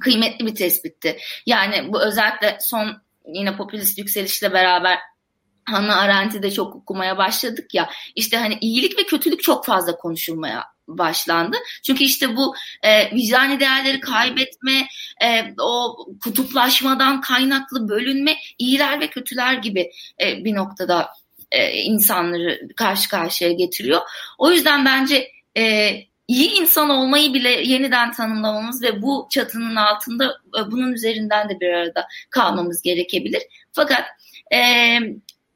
kıymetli 0.00 0.46
bir 0.46 0.54
tespitti. 0.54 1.16
Yani 1.46 1.92
bu 1.92 2.02
özellikle 2.02 2.58
son 2.60 3.02
yine 3.34 3.56
popülist 3.56 3.98
yükselişle 3.98 4.52
beraber 4.52 4.98
Hannah 5.64 5.96
Arendt'i 5.96 6.42
de 6.42 6.50
çok 6.50 6.76
okumaya 6.76 7.18
başladık 7.18 7.74
ya. 7.74 7.90
İşte 8.14 8.36
hani 8.36 8.58
iyilik 8.60 8.98
ve 8.98 9.02
kötülük 9.02 9.42
çok 9.42 9.66
fazla 9.66 9.96
konuşulmaya 9.96 10.64
başlandı. 10.88 11.56
Çünkü 11.86 12.04
işte 12.04 12.36
bu 12.36 12.54
e, 12.82 13.14
vicdani 13.14 13.60
değerleri 13.60 14.00
kaybetme, 14.00 14.88
e, 15.22 15.54
o 15.60 15.96
kutuplaşmadan 16.24 17.20
kaynaklı 17.20 17.88
bölünme, 17.88 18.36
iyiler 18.58 19.00
ve 19.00 19.06
kötüler 19.06 19.54
gibi 19.54 19.90
e, 20.20 20.44
bir 20.44 20.54
noktada 20.54 21.08
e, 21.50 21.72
insanları 21.72 22.60
karşı 22.76 23.08
karşıya 23.08 23.52
getiriyor. 23.52 24.00
O 24.38 24.50
yüzden 24.50 24.84
bence 24.84 25.30
e, 25.56 25.92
iyi 26.28 26.60
insan 26.60 26.90
olmayı 26.90 27.34
bile 27.34 27.48
yeniden 27.50 28.12
tanımlamamız 28.12 28.82
ve 28.82 29.02
bu 29.02 29.28
çatının 29.30 29.76
altında 29.76 30.24
e, 30.58 30.70
bunun 30.70 30.92
üzerinden 30.92 31.48
de 31.48 31.60
bir 31.60 31.68
arada 31.68 32.06
kalmamız 32.30 32.82
gerekebilir. 32.82 33.42
Fakat 33.72 34.04
e, 34.54 34.58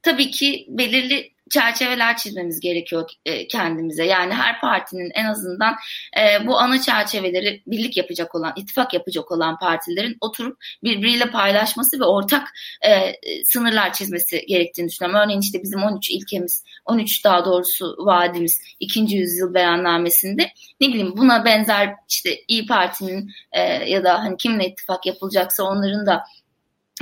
tabii 0.03 0.31
ki 0.31 0.67
belirli 0.69 1.39
çerçeveler 1.51 2.17
çizmemiz 2.17 2.61
gerekiyor 2.61 3.11
e, 3.25 3.47
kendimize. 3.47 4.05
Yani 4.05 4.35
her 4.35 4.61
partinin 4.61 5.11
en 5.15 5.25
azından 5.25 5.75
e, 6.21 6.47
bu 6.47 6.59
ana 6.59 6.81
çerçeveleri 6.81 7.63
birlik 7.67 7.97
yapacak 7.97 8.35
olan, 8.35 8.53
ittifak 8.57 8.95
yapacak 8.95 9.33
olan 9.33 9.59
partilerin 9.59 10.17
oturup 10.21 10.59
birbiriyle 10.85 11.31
paylaşması 11.31 12.01
ve 12.01 12.05
ortak 12.05 12.49
e, 12.87 13.13
sınırlar 13.45 13.93
çizmesi 13.93 14.45
gerektiğini 14.49 14.89
düşünüyorum. 14.89 15.21
Örneğin 15.25 15.41
işte 15.41 15.63
bizim 15.63 15.83
13 15.83 16.11
ilkemiz, 16.11 16.65
13 16.85 17.25
daha 17.25 17.45
doğrusu 17.45 17.97
vaadimiz 17.99 18.61
2. 18.81 19.01
yüzyıl 19.01 19.55
beyannamesinde 19.55 20.51
ne 20.81 20.89
bileyim 20.89 21.17
buna 21.17 21.45
benzer 21.45 21.95
işte 22.09 22.31
İyi 22.49 22.67
Parti'nin 22.67 23.31
ya 23.87 24.05
da 24.05 24.19
hani 24.19 24.37
kimle 24.37 24.67
ittifak 24.67 25.07
yapılacaksa 25.07 25.65
onların 25.65 26.07
da 26.07 26.25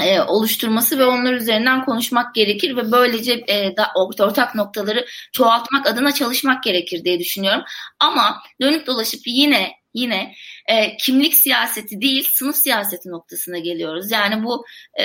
e, 0.03 0.21
oluşturması 0.21 0.99
ve 0.99 1.05
onlar 1.05 1.33
üzerinden 1.33 1.85
konuşmak 1.85 2.35
gerekir 2.35 2.77
ve 2.77 2.93
böylece 2.93 3.45
e, 3.49 3.77
da, 3.77 3.91
ortak 3.97 4.55
noktaları 4.55 5.07
çoğaltmak 5.33 5.87
adına 5.87 6.13
çalışmak 6.13 6.63
gerekir 6.63 7.05
diye 7.05 7.19
düşünüyorum. 7.19 7.63
Ama 8.01 8.43
dönüp 8.61 8.87
dolaşıp 8.87 9.21
yine 9.27 9.73
yine 9.95 10.35
e, 10.67 10.97
kimlik 10.97 11.35
siyaseti 11.35 12.01
değil 12.01 12.29
sınıf 12.33 12.57
siyaseti 12.57 13.09
noktasına 13.09 13.59
geliyoruz. 13.59 14.11
Yani 14.11 14.45
bu 14.45 14.65
e, 15.01 15.05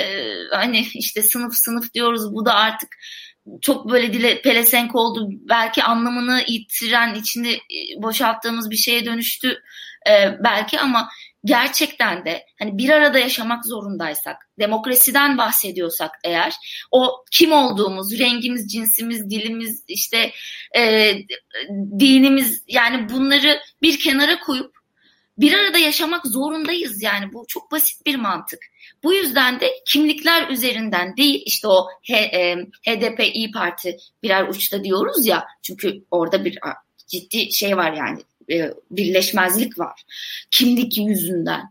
hani 0.52 0.86
işte 0.94 1.22
sınıf 1.22 1.54
sınıf 1.54 1.94
diyoruz 1.94 2.34
bu 2.34 2.46
da 2.46 2.54
artık 2.54 2.88
çok 3.60 3.90
böyle 3.90 4.12
dile 4.12 4.42
pelesenk 4.42 4.94
oldu. 4.94 5.28
Belki 5.30 5.82
anlamını 5.82 6.42
yitiren 6.48 7.14
içinde 7.14 7.58
boşalttığımız 7.96 8.70
bir 8.70 8.76
şeye 8.76 9.04
dönüştü 9.04 9.62
e, 10.08 10.38
belki 10.44 10.80
ama 10.80 11.08
gerçekten 11.44 12.24
de 12.24 12.46
hani 12.58 12.78
bir 12.78 12.88
arada 12.88 13.18
yaşamak 13.18 13.66
zorundaysak, 13.66 14.36
demokrasiden 14.58 15.38
bahsediyorsak 15.38 16.10
eğer 16.24 16.54
o 16.90 17.24
kim 17.32 17.52
olduğumuz, 17.52 18.18
rengimiz, 18.18 18.72
cinsimiz, 18.72 19.30
dilimiz, 19.30 19.84
işte 19.88 20.32
e, 20.76 21.12
dinimiz 21.98 22.64
yani 22.68 23.08
bunları 23.08 23.60
bir 23.82 23.98
kenara 23.98 24.40
koyup 24.40 24.82
bir 25.38 25.52
arada 25.52 25.78
yaşamak 25.78 26.26
zorundayız 26.26 27.02
yani. 27.02 27.32
Bu 27.32 27.44
çok 27.48 27.72
basit 27.72 28.06
bir 28.06 28.14
mantık. 28.14 28.60
Bu 29.04 29.14
yüzden 29.14 29.60
de 29.60 29.72
kimlikler 29.86 30.48
üzerinden 30.48 31.16
değil 31.16 31.42
işte 31.46 31.68
o 31.68 31.86
H, 32.08 32.16
e, 32.16 32.56
HDP 32.86 33.20
İyi 33.34 33.50
Parti 33.50 33.96
birer 34.22 34.48
uçta 34.48 34.84
diyoruz 34.84 35.26
ya. 35.26 35.46
Çünkü 35.62 36.04
orada 36.10 36.44
bir 36.44 36.58
ciddi 37.06 37.52
şey 37.52 37.76
var 37.76 37.92
yani 37.92 38.22
birleşmezlik 38.90 39.78
var 39.78 40.02
kimlik 40.50 40.98
yüzünden. 40.98 41.62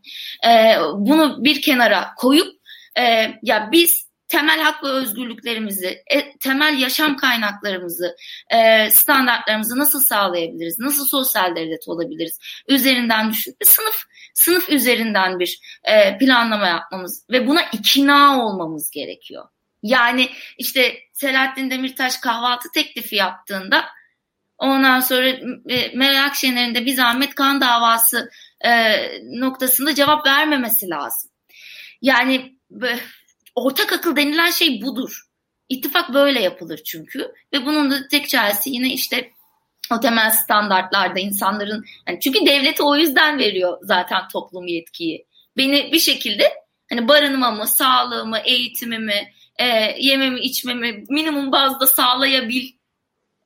E, 0.48 0.76
bunu 0.96 1.44
bir 1.44 1.62
kenara 1.62 2.14
koyup 2.18 2.62
e, 3.00 3.04
ya 3.44 3.70
biz 3.72 4.12
temel 4.28 4.60
hak 4.60 4.84
ve 4.84 4.88
özgürlüklerimizi, 4.88 6.04
e, 6.08 6.38
temel 6.38 6.78
yaşam 6.80 7.18
kaynaklarımızı, 7.18 8.16
e, 8.50 8.90
standartlarımızı 8.90 9.80
nasıl 9.80 10.00
sağlayabiliriz? 10.00 10.80
Nasıl 10.80 11.06
sosyal 11.06 11.56
devlet 11.56 11.88
olabiliriz? 11.88 12.40
Üzerinden 12.68 13.32
düşün. 13.32 13.56
Sınıf 13.64 14.04
sınıf 14.34 14.70
üzerinden 14.70 15.40
bir 15.40 15.60
e, 15.84 16.18
planlama 16.18 16.68
yapmamız 16.68 17.26
ve 17.32 17.48
buna 17.48 17.62
ikna 17.62 18.46
olmamız 18.46 18.92
gerekiyor. 18.92 19.46
Yani 19.84 20.30
işte 20.58 20.96
Selahattin 21.14 21.70
Demirtaş 21.70 22.18
kahvaltı 22.18 22.68
teklifi 22.74 23.16
yaptığında 23.16 23.86
ondan 24.62 25.00
sonra 25.00 25.28
e, 25.70 25.96
Meral 25.96 26.26
Akşener'in 26.26 26.76
de 26.76 26.86
bir 26.86 26.94
zahmet 26.94 27.36
kan 27.36 27.62
davası 27.62 28.30
e, 28.66 28.72
noktasında 29.24 29.96
cevap 29.96 30.26
vermemesi 30.26 30.90
lazım. 30.90 31.32
Yani 32.02 32.56
ortak 33.56 33.94
akıl 33.94 34.16
denilen 34.16 34.52
şey 34.52 34.82
budur. 34.82 35.22
İttifak 35.70 36.14
böyle 36.14 36.42
yapılır 36.42 36.82
çünkü 36.86 37.32
ve 37.54 37.66
bunun 37.66 37.92
da 37.92 38.08
tek 38.08 38.30
çaresi 38.30 38.70
yine 38.70 38.94
işte 38.94 39.32
o 39.92 40.00
temel 40.00 40.32
standartlarda 40.32 41.20
insanların 41.20 41.86
yani 42.08 42.20
çünkü 42.20 42.46
devleti 42.46 42.84
o 42.84 42.96
yüzden 42.96 43.40
veriyor 43.40 43.78
zaten 43.82 44.28
toplum 44.28 44.68
yetkiyi. 44.68 45.26
Beni 45.58 45.92
bir 45.92 46.00
şekilde 46.00 46.54
hani 46.90 47.08
barınmamı, 47.08 47.68
sağlığımı, 47.68 48.38
eğitimimi, 48.38 49.32
e, 49.56 49.66
yememi, 50.00 50.40
içmemi 50.40 51.04
minimum 51.10 51.52
bazda 51.52 51.88
sağlayabil 51.88 52.81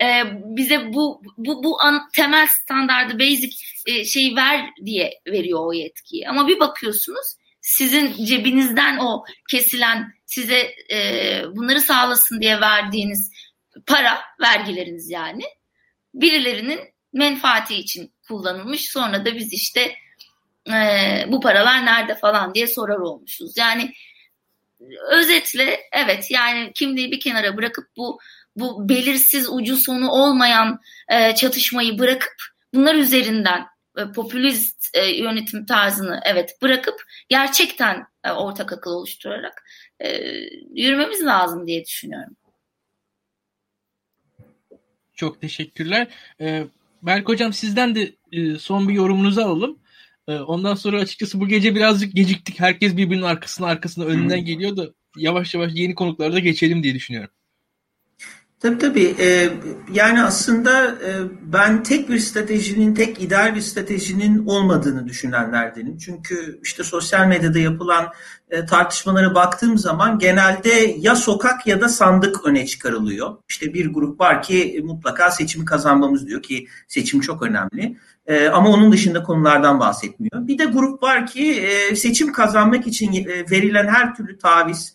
e, 0.05 0.23
bize 0.33 0.93
bu 0.93 1.21
bu 1.37 1.63
bu 1.63 1.81
an, 1.81 2.09
temel 2.13 2.47
standardı 2.47 3.19
basic 3.19 3.55
e, 3.85 4.05
şeyi 4.05 4.35
ver 4.35 4.69
diye 4.85 5.21
veriyor 5.27 5.59
o 5.65 5.73
yetkiyi. 5.73 6.29
Ama 6.29 6.47
bir 6.47 6.59
bakıyorsunuz 6.59 7.35
sizin 7.61 8.25
cebinizden 8.25 8.97
o 8.97 9.23
kesilen 9.51 10.13
size 10.25 10.75
e, 10.91 11.41
bunları 11.55 11.81
sağlasın 11.81 12.41
diye 12.41 12.61
verdiğiniz 12.61 13.31
para 13.87 14.21
vergileriniz 14.41 15.09
yani 15.09 15.43
birilerinin 16.13 16.79
menfaati 17.13 17.75
için 17.75 18.13
kullanılmış 18.27 18.91
sonra 18.91 19.25
da 19.25 19.35
biz 19.35 19.53
işte 19.53 19.95
e, 20.69 20.75
bu 21.27 21.39
paralar 21.39 21.85
nerede 21.85 22.15
falan 22.15 22.53
diye 22.53 22.67
sorar 22.67 22.97
olmuşuz. 22.97 23.57
Yani 23.57 23.93
özetle 25.11 25.79
evet 25.91 26.31
yani 26.31 26.71
kimliği 26.75 27.11
bir 27.11 27.19
kenara 27.19 27.57
bırakıp 27.57 27.87
bu 27.97 28.19
bu 28.55 28.89
belirsiz 28.89 29.49
ucu 29.49 29.77
sonu 29.77 30.09
olmayan 30.09 30.79
e, 31.09 31.35
çatışmayı 31.35 31.99
bırakıp 31.99 32.33
bunlar 32.73 32.95
üzerinden 32.95 33.65
e, 33.97 34.11
popülist 34.11 34.89
e, 34.93 35.05
yönetim 35.05 35.65
tarzını 35.65 36.21
evet 36.25 36.57
bırakıp 36.61 36.95
gerçekten 37.29 38.05
e, 38.23 38.31
ortak 38.31 38.73
akıl 38.73 38.91
oluşturarak 38.91 39.63
e, 39.99 40.09
yürümemiz 40.73 41.25
lazım 41.25 41.67
diye 41.67 41.85
düşünüyorum. 41.85 42.35
Çok 45.15 45.41
teşekkürler. 45.41 46.07
Ee, 46.41 46.63
Berk 47.01 47.29
Hocam 47.29 47.53
sizden 47.53 47.95
de 47.95 48.15
e, 48.31 48.55
son 48.55 48.89
bir 48.89 48.93
yorumunuzu 48.93 49.41
alalım. 49.41 49.79
E, 50.27 50.33
ondan 50.33 50.75
sonra 50.75 50.99
açıkçası 50.99 51.39
bu 51.39 51.47
gece 51.47 51.75
birazcık 51.75 52.13
geciktik. 52.13 52.59
Herkes 52.59 52.97
birbirinin 52.97 53.23
arkasına 53.23 53.67
arkasına 53.67 54.05
önünden 54.05 54.45
geliyor 54.45 54.77
da 54.77 54.87
yavaş 55.17 55.53
yavaş 55.53 55.71
yeni 55.75 55.95
konuklara 55.95 56.33
da 56.33 56.39
geçelim 56.39 56.83
diye 56.83 56.95
düşünüyorum. 56.95 57.29
Tabii 58.59 58.77
tabii. 58.77 59.15
Ee, 59.19 59.49
yani 59.93 60.23
aslında 60.23 60.87
e, 60.87 61.11
ben 61.41 61.83
tek 61.83 62.09
bir 62.09 62.19
stratejinin, 62.19 62.93
tek 62.93 63.21
ideal 63.21 63.55
bir 63.55 63.61
stratejinin 63.61 64.45
olmadığını 64.45 65.07
düşünenlerdenim. 65.07 65.97
Çünkü 65.97 66.59
işte 66.63 66.83
sosyal 66.83 67.27
medyada 67.27 67.59
yapılan 67.59 68.11
e, 68.49 68.65
tartışmalara 68.65 69.35
baktığım 69.35 69.77
zaman 69.77 70.19
genelde 70.19 70.95
ya 70.97 71.15
sokak 71.15 71.67
ya 71.67 71.81
da 71.81 71.89
sandık 71.89 72.45
öne 72.45 72.65
çıkarılıyor. 72.65 73.37
İşte 73.49 73.73
bir 73.73 73.93
grup 73.93 74.19
var 74.19 74.43
ki 74.43 74.81
mutlaka 74.83 75.31
seçimi 75.31 75.65
kazanmamız 75.65 76.27
diyor 76.27 76.41
ki 76.41 76.67
seçim 76.87 77.19
çok 77.21 77.41
önemli. 77.41 77.97
E, 78.27 78.47
ama 78.47 78.69
onun 78.69 78.91
dışında 78.91 79.23
konulardan 79.23 79.79
bahsetmiyor. 79.79 80.47
Bir 80.47 80.57
de 80.57 80.65
grup 80.65 81.03
var 81.03 81.25
ki 81.25 81.51
e, 81.51 81.95
seçim 81.95 82.33
kazanmak 82.33 82.87
için 82.87 83.13
e, 83.13 83.51
verilen 83.51 83.87
her 83.87 84.15
türlü 84.15 84.37
taviz, 84.37 84.94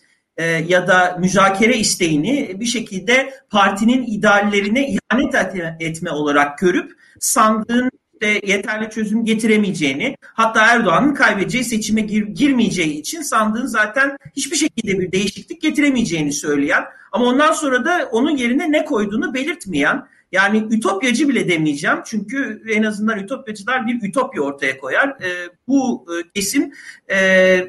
ya 0.67 0.87
da 0.87 1.17
müzakere 1.19 1.77
isteğini 1.77 2.59
bir 2.59 2.65
şekilde 2.65 3.33
partinin 3.49 4.03
ideallerine 4.03 4.87
ihanet 4.87 5.35
etme 5.79 6.11
olarak 6.11 6.57
görüp 6.57 6.91
sandığın 7.19 7.91
işte 8.21 8.47
yeterli 8.47 8.89
çözüm 8.89 9.25
getiremeyeceğini 9.25 10.15
hatta 10.21 10.65
Erdoğan'ın 10.65 11.13
kaybedeceği 11.13 11.63
seçime 11.63 12.01
gir, 12.01 12.27
girmeyeceği 12.27 12.99
için 12.99 13.21
sandığın 13.21 13.65
zaten 13.65 14.17
hiçbir 14.35 14.55
şekilde 14.55 14.99
bir 14.99 15.11
değişiklik 15.11 15.61
getiremeyeceğini 15.61 16.31
söyleyen 16.31 16.83
ama 17.11 17.25
ondan 17.25 17.53
sonra 17.53 17.85
da 17.85 18.09
onun 18.11 18.37
yerine 18.37 18.71
ne 18.71 18.85
koyduğunu 18.85 19.33
belirtmeyen 19.33 20.07
yani 20.31 20.67
ütopyacı 20.71 21.29
bile 21.29 21.49
demeyeceğim. 21.49 21.97
Çünkü 22.05 22.61
en 22.69 22.83
azından 22.83 23.19
ütopyacılar 23.19 23.87
bir 23.87 24.09
ütopya 24.09 24.41
ortaya 24.41 24.77
koyar. 24.77 25.09
E, 25.09 25.49
bu 25.67 26.05
e, 26.09 26.31
kesim 26.35 26.71
e, 27.07 27.17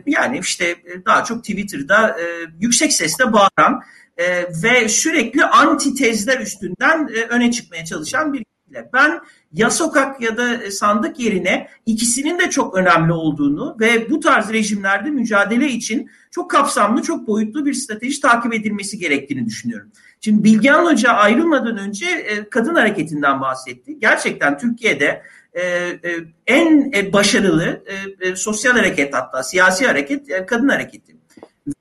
yani 0.06 0.38
işte 0.38 0.76
daha 1.06 1.24
çok 1.24 1.44
Twitter'da 1.44 2.20
e, 2.20 2.24
yüksek 2.60 2.92
sesle 2.92 3.32
bağıran 3.32 3.82
e, 4.16 4.42
ve 4.62 4.88
sürekli 4.88 5.44
antitezler 5.44 6.40
üstünden 6.40 7.08
e, 7.14 7.20
öne 7.20 7.50
çıkmaya 7.50 7.84
çalışan 7.84 8.32
bir 8.32 8.44
kitle. 8.44 8.90
Ben 8.92 9.20
ya 9.52 9.70
sokak 9.70 10.20
ya 10.20 10.36
da 10.36 10.70
sandık 10.70 11.20
yerine 11.20 11.68
ikisinin 11.86 12.38
de 12.38 12.50
çok 12.50 12.74
önemli 12.76 13.12
olduğunu 13.12 13.76
ve 13.80 14.10
bu 14.10 14.20
tarz 14.20 14.52
rejimlerde 14.52 15.10
mücadele 15.10 15.66
için 15.68 16.10
çok 16.30 16.50
kapsamlı, 16.50 17.02
çok 17.02 17.26
boyutlu 17.26 17.66
bir 17.66 17.74
strateji 17.74 18.20
takip 18.20 18.54
edilmesi 18.54 18.98
gerektiğini 18.98 19.46
düşünüyorum. 19.46 19.90
Şimdi 20.20 20.44
Bilgehan 20.44 20.84
Hoca 20.84 21.10
ayrılmadan 21.10 21.76
önce 21.76 22.06
e, 22.06 22.50
kadın 22.50 22.74
hareketinden 22.74 23.40
bahsetti. 23.40 23.98
Gerçekten 23.98 24.58
Türkiye'de 24.58 25.22
e, 25.54 25.62
e, 25.62 25.98
en 26.46 26.92
e, 26.94 27.12
başarılı 27.12 27.84
e, 27.86 28.28
e, 28.28 28.36
sosyal 28.36 28.72
hareket 28.72 29.14
hatta 29.14 29.42
siyasi 29.42 29.86
hareket 29.86 30.30
e, 30.30 30.46
kadın 30.46 30.68
hareketi. 30.68 31.16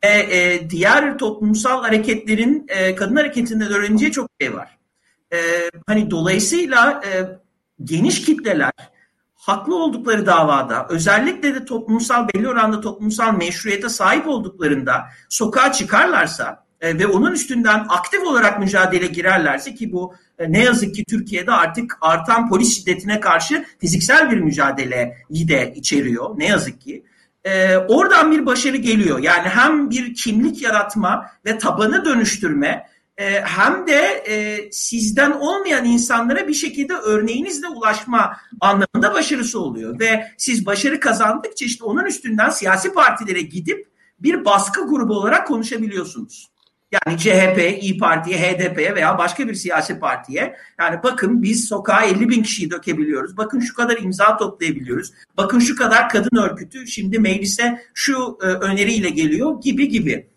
Ve 0.03 0.07
e, 0.07 0.69
diğer 0.69 1.17
toplumsal 1.17 1.81
hareketlerin 1.83 2.65
e, 2.67 2.95
kadın 2.95 3.15
hareketinden 3.15 3.71
öğreneceği 3.71 4.11
çok 4.11 4.29
şey 4.41 4.53
var. 4.53 4.77
E, 5.33 5.37
hani 5.87 6.11
dolayısıyla 6.11 7.01
e, 7.05 7.40
geniş 7.83 8.21
kitleler 8.21 8.71
haklı 9.35 9.75
oldukları 9.75 10.25
davada 10.25 10.87
özellikle 10.89 11.55
de 11.55 11.65
toplumsal 11.65 12.27
belli 12.27 12.49
oranda 12.49 12.81
toplumsal 12.81 13.37
meşruiyete 13.37 13.89
sahip 13.89 14.27
olduklarında 14.27 15.05
sokağa 15.29 15.71
çıkarlarsa 15.71 16.65
e, 16.81 16.99
ve 16.99 17.07
onun 17.07 17.31
üstünden 17.31 17.85
aktif 17.89 18.23
olarak 18.23 18.59
mücadele 18.59 19.07
girerlerse 19.07 19.75
ki 19.75 19.91
bu 19.91 20.13
e, 20.39 20.51
ne 20.51 20.63
yazık 20.63 20.95
ki 20.95 21.05
Türkiye'de 21.05 21.51
artık 21.51 21.97
artan 22.01 22.49
polis 22.49 22.75
şiddetine 22.77 23.19
karşı 23.19 23.65
fiziksel 23.79 24.31
bir 24.31 24.37
mücadeleyi 24.37 25.47
de 25.47 25.73
içeriyor 25.75 26.39
ne 26.39 26.45
yazık 26.45 26.81
ki. 26.81 27.03
E, 27.43 27.77
oradan 27.77 28.31
bir 28.31 28.45
başarı 28.45 28.77
geliyor. 28.77 29.19
Yani 29.19 29.49
hem 29.49 29.89
bir 29.89 30.15
kimlik 30.15 30.61
yaratma 30.61 31.25
ve 31.45 31.57
tabanı 31.57 32.05
dönüştürme 32.05 32.85
e, 33.21 33.41
hem 33.41 33.87
de 33.87 34.23
e, 34.27 34.69
sizden 34.71 35.31
olmayan 35.31 35.85
insanlara 35.85 36.47
bir 36.47 36.53
şekilde 36.53 36.93
örneğinizle 36.93 37.67
ulaşma 37.67 38.37
anlamında 38.61 39.13
başarısı 39.13 39.59
oluyor. 39.59 39.99
Ve 39.99 40.27
siz 40.37 40.65
başarı 40.65 40.99
kazandıkça 40.99 41.65
işte 41.65 41.83
onun 41.83 42.05
üstünden 42.05 42.49
siyasi 42.49 42.93
partilere 42.93 43.41
gidip 43.41 43.87
bir 44.19 44.45
baskı 44.45 44.87
grubu 44.87 45.13
olarak 45.13 45.47
konuşabiliyorsunuz. 45.47 46.51
Yani 46.91 47.17
CHP, 47.17 47.81
İyi 47.81 47.97
Parti'ye, 47.97 48.37
HDP'ye 48.37 48.95
veya 48.95 49.17
başka 49.17 49.47
bir 49.47 49.53
siyasi 49.53 49.99
partiye 49.99 50.55
yani 50.79 50.99
bakın 51.03 51.43
biz 51.43 51.67
sokağa 51.67 52.03
50 52.03 52.29
bin 52.29 52.43
kişiyi 52.43 52.71
dökebiliyoruz. 52.71 53.37
Bakın 53.37 53.59
şu 53.59 53.75
kadar 53.75 53.97
imza 53.97 54.37
toplayabiliyoruz. 54.37 55.13
Bakın 55.37 55.59
şu 55.59 55.75
kadar 55.75 56.09
kadın 56.09 56.37
örgütü 56.37 56.87
şimdi 56.87 57.19
meclise 57.19 57.81
şu 57.93 58.37
e, 58.41 58.45
öneriyle 58.45 59.09
geliyor 59.09 59.61
gibi 59.61 59.89
gibi. 59.89 60.30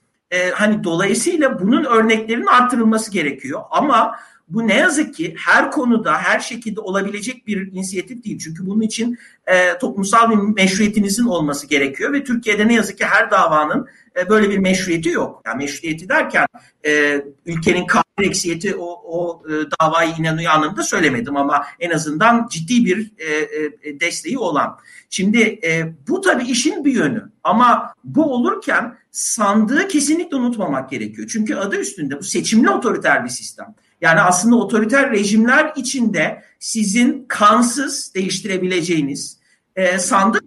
Hani 0.54 0.84
dolayısıyla 0.84 1.60
bunun 1.60 1.84
örneklerinin 1.84 2.46
arttırılması 2.46 3.10
gerekiyor. 3.10 3.62
Ama 3.70 4.16
bu 4.48 4.68
ne 4.68 4.74
yazık 4.74 5.14
ki 5.14 5.34
her 5.38 5.70
konuda 5.70 6.18
her 6.18 6.40
şekilde 6.40 6.80
olabilecek 6.80 7.46
bir 7.46 7.72
inisiyatif 7.72 8.24
değil. 8.24 8.38
Çünkü 8.38 8.66
bunun 8.66 8.80
için 8.80 9.18
e, 9.46 9.78
toplumsal 9.78 10.30
bir 10.30 10.36
meşruiyetinizin 10.36 11.24
olması 11.24 11.66
gerekiyor 11.66 12.12
ve 12.12 12.24
Türkiye'de 12.24 12.68
ne 12.68 12.74
yazık 12.74 12.98
ki 12.98 13.04
her 13.04 13.30
davanın 13.30 13.88
e, 14.16 14.28
böyle 14.28 14.50
bir 14.50 14.58
meşruiyeti 14.58 15.08
yok. 15.08 15.42
Yani 15.46 15.62
meşruiyeti 15.62 16.08
derken 16.08 16.46
e, 16.86 17.22
ülkenin 17.46 17.86
kanun 17.86 18.04
eksiyeti 18.22 18.76
o, 18.76 19.02
o 19.04 19.42
e, 19.48 19.52
davayı 19.80 20.12
inanıyor 20.18 20.52
anlamında 20.52 20.82
söylemedim 20.82 21.36
ama 21.36 21.66
en 21.80 21.90
azından 21.90 22.48
ciddi 22.50 22.84
bir 22.84 23.12
e, 23.18 23.34
e, 23.82 24.00
desteği 24.00 24.38
olan. 24.38 24.78
Şimdi 25.10 25.60
e, 25.64 25.94
bu 26.08 26.20
tabii 26.20 26.44
işin 26.44 26.84
bir 26.84 26.92
yönü 26.92 27.30
ama 27.44 27.94
bu 28.04 28.34
olurken 28.34 28.96
sandığı 29.10 29.88
kesinlikle 29.88 30.36
unutmamak 30.36 30.90
gerekiyor. 30.90 31.28
Çünkü 31.32 31.54
adı 31.54 31.76
üstünde 31.76 32.18
bu 32.18 32.22
seçimli 32.22 32.70
otoriter 32.70 33.24
bir 33.24 33.30
sistem. 33.30 33.74
Yani 34.04 34.20
aslında 34.20 34.56
otoriter 34.56 35.10
rejimler 35.10 35.72
içinde 35.76 36.42
sizin 36.58 37.24
kansız 37.28 38.14
değiştirebileceğiniz, 38.14 39.38
e, 39.76 39.98
sandık 39.98 40.44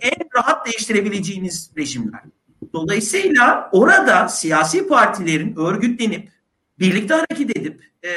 en 0.00 0.16
rahat 0.36 0.66
değiştirebileceğiniz 0.66 1.70
rejimler. 1.76 2.20
Dolayısıyla 2.72 3.70
orada 3.72 4.28
siyasi 4.28 4.86
partilerin 4.86 5.56
örgütlenip 5.56 6.28
birlikte 6.78 7.14
hareket 7.14 7.56
edip 7.56 7.84
e, 8.04 8.10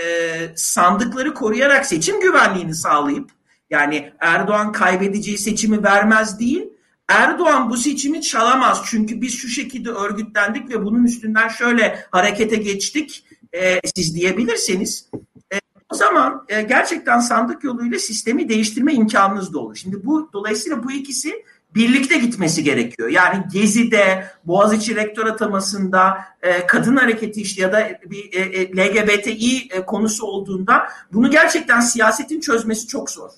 sandıkları 0.56 1.34
koruyarak 1.34 1.86
seçim 1.86 2.22
güvenliğini 2.22 2.76
sağlayıp 2.76 3.32
yani 3.70 4.12
Erdoğan 4.20 4.72
kaybedeceği 4.72 5.38
seçimi 5.38 5.84
vermez 5.84 6.40
değil 6.40 6.70
Erdoğan 7.08 7.70
bu 7.70 7.78
seçimi 7.78 8.22
çalamaz 8.22 8.82
çünkü 8.86 9.22
biz 9.22 9.38
şu 9.38 9.48
şekilde 9.48 9.90
örgütlendik 9.90 10.70
ve 10.70 10.86
bunun 10.86 11.04
üstünden 11.04 11.48
şöyle 11.48 12.06
harekete 12.12 12.56
geçtik 12.56 13.26
e, 13.54 13.80
siz 13.96 14.16
diyebilirseniz 14.16 15.10
e, 15.54 15.60
o 15.90 15.96
zaman 15.96 16.46
e, 16.50 16.62
gerçekten 16.62 17.20
sandık 17.20 17.64
yoluyla 17.64 18.00
sistemi 18.00 18.50
değiştirme 18.50 18.94
imkanınız 18.94 19.54
da 19.54 19.60
olur. 19.60 19.76
Şimdi 19.76 20.06
bu 20.06 20.30
dolayısıyla 20.34 20.84
bu 20.84 20.92
ikisi 20.92 21.44
birlikte 21.76 22.18
gitmesi 22.18 22.64
gerekiyor. 22.64 23.10
Yani 23.10 23.44
Gezi'de, 23.54 24.28
Boğaziçi 24.46 24.96
rektör 24.96 25.26
atamasında, 25.26 26.18
e, 26.42 26.68
kadın 26.68 26.96
hareketi 26.96 27.42
işte 27.42 27.62
ya 27.62 27.72
da 27.72 28.00
bir 28.06 28.34
e, 28.34 28.40
e, 28.40 28.78
LGBTİ 28.78 29.68
e, 29.72 29.86
konusu 29.86 30.26
olduğunda 30.26 30.88
bunu 31.14 31.32
gerçekten 31.32 31.80
siyasetin 31.80 32.40
çözmesi 32.40 32.88
çok 32.88 33.10
zor. 33.10 33.30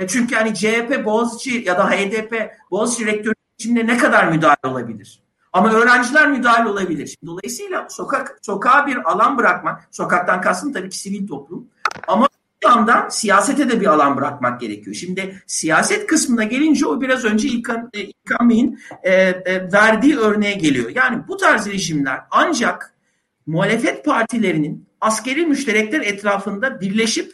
E, 0.00 0.06
çünkü 0.06 0.34
hani 0.34 0.54
CHP, 0.54 1.04
Boğaziçi 1.04 1.62
ya 1.66 1.78
da 1.78 1.90
HDP, 1.90 2.50
Boğaziçi 2.70 3.06
rektörü 3.06 3.34
içinde 3.58 3.86
ne 3.86 3.98
kadar 3.98 4.28
müdahale 4.28 4.66
olabilir? 4.68 5.25
Ama 5.56 5.72
öğrenciler 5.72 6.30
müdahale 6.30 6.68
olabilir. 6.68 7.16
Dolayısıyla 7.26 7.86
sokak 7.90 8.38
sokağa 8.42 8.86
bir 8.86 9.10
alan 9.10 9.38
bırakmak, 9.38 9.88
sokaktan 9.90 10.40
kastım 10.40 10.72
tabii 10.72 10.90
ki 10.90 10.98
sivil 10.98 11.28
toplum. 11.28 11.68
Ama 12.08 12.28
bir 12.62 12.68
yandan 12.68 13.08
siyasete 13.08 13.70
de 13.70 13.80
bir 13.80 13.86
alan 13.86 14.16
bırakmak 14.16 14.60
gerekiyor. 14.60 14.96
Şimdi 14.96 15.42
siyaset 15.46 16.06
kısmına 16.06 16.44
gelince 16.44 16.86
o 16.86 17.00
biraz 17.00 17.24
önce 17.24 17.48
İlkan, 17.48 17.90
e, 17.94 18.00
İlkan 18.00 18.50
Bey'in 18.50 18.80
e, 19.02 19.12
e, 19.12 19.72
verdiği 19.72 20.16
örneğe 20.16 20.54
geliyor. 20.54 20.90
Yani 20.94 21.28
bu 21.28 21.36
tarz 21.36 21.66
rejimler 21.66 22.20
ancak 22.30 22.94
muhalefet 23.46 24.04
partilerinin 24.04 24.86
askeri 25.00 25.46
müşterekler 25.46 26.00
etrafında 26.00 26.80
birleşip 26.80 27.32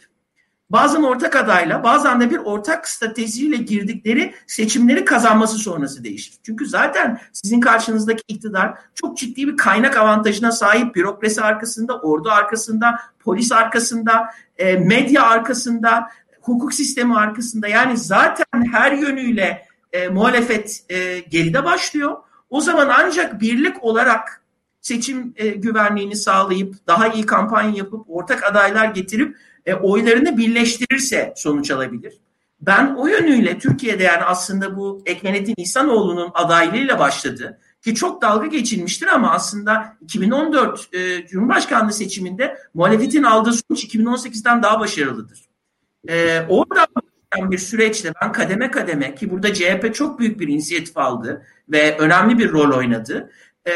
bazen 0.69 1.03
ortak 1.03 1.35
adayla 1.35 1.83
bazen 1.83 2.21
de 2.21 2.29
bir 2.29 2.37
ortak 2.37 2.87
stratejiyle 2.87 3.57
girdikleri 3.57 4.35
seçimleri 4.47 5.05
kazanması 5.05 5.57
sonrası 5.57 6.03
değişir. 6.03 6.33
Çünkü 6.43 6.65
zaten 6.65 7.19
sizin 7.33 7.59
karşınızdaki 7.59 8.23
iktidar 8.27 8.73
çok 8.95 9.17
ciddi 9.17 9.47
bir 9.47 9.57
kaynak 9.57 9.97
avantajına 9.97 10.51
sahip 10.51 10.95
bürokrasi 10.95 11.41
arkasında, 11.41 11.99
ordu 11.99 12.29
arkasında, 12.31 12.99
polis 13.19 13.51
arkasında, 13.51 14.29
e, 14.57 14.75
medya 14.75 15.23
arkasında, 15.23 16.07
hukuk 16.41 16.73
sistemi 16.73 17.17
arkasında 17.17 17.67
yani 17.67 17.97
zaten 17.97 18.71
her 18.71 18.91
yönüyle 18.91 19.65
e, 19.93 20.07
muhalefet 20.07 20.83
e, 20.89 21.19
geride 21.19 21.63
başlıyor. 21.63 22.17
O 22.49 22.61
zaman 22.61 22.89
ancak 22.99 23.41
birlik 23.41 23.83
olarak 23.83 24.43
seçim 24.81 25.33
e, 25.35 25.47
güvenliğini 25.47 26.15
sağlayıp 26.15 26.75
daha 26.87 27.07
iyi 27.07 27.25
kampanya 27.25 27.77
yapıp 27.77 28.05
ortak 28.09 28.43
adaylar 28.43 28.85
getirip 28.85 29.37
e, 29.65 29.73
oylarını 29.73 30.37
birleştirirse 30.37 31.33
sonuç 31.37 31.71
alabilir. 31.71 32.13
Ben 32.61 32.95
o 32.95 33.07
yönüyle 33.07 33.59
Türkiye'de 33.59 34.03
yani 34.03 34.23
aslında 34.23 34.77
bu 34.77 35.01
Ekmenettin 35.05 35.55
İhsanoğlu'nun 35.57 36.31
adaylığıyla 36.33 36.99
başladı 36.99 37.59
ki 37.83 37.95
çok 37.95 38.21
dalga 38.21 38.45
geçilmiştir 38.45 39.07
ama 39.07 39.31
aslında 39.31 39.97
2014 40.01 40.89
e, 40.93 41.27
Cumhurbaşkanlığı 41.27 41.93
seçiminde 41.93 42.57
muhalefetin 42.73 43.23
aldığı 43.23 43.53
sonuç 43.53 43.83
2018'den 43.83 44.63
daha 44.63 44.79
başarılıdır. 44.79 45.39
E, 46.07 46.41
orada 46.49 46.87
bir 47.37 47.57
süreçte 47.57 48.13
ben 48.21 48.31
kademe 48.31 48.71
kademe 48.71 49.15
ki 49.15 49.31
burada 49.31 49.53
CHP 49.53 49.95
çok 49.95 50.19
büyük 50.19 50.39
bir 50.39 50.47
inisiyatif 50.47 50.97
aldı 50.97 51.45
ve 51.69 51.97
önemli 51.97 52.37
bir 52.37 52.51
rol 52.51 52.77
oynadı. 52.77 53.31
E, 53.67 53.73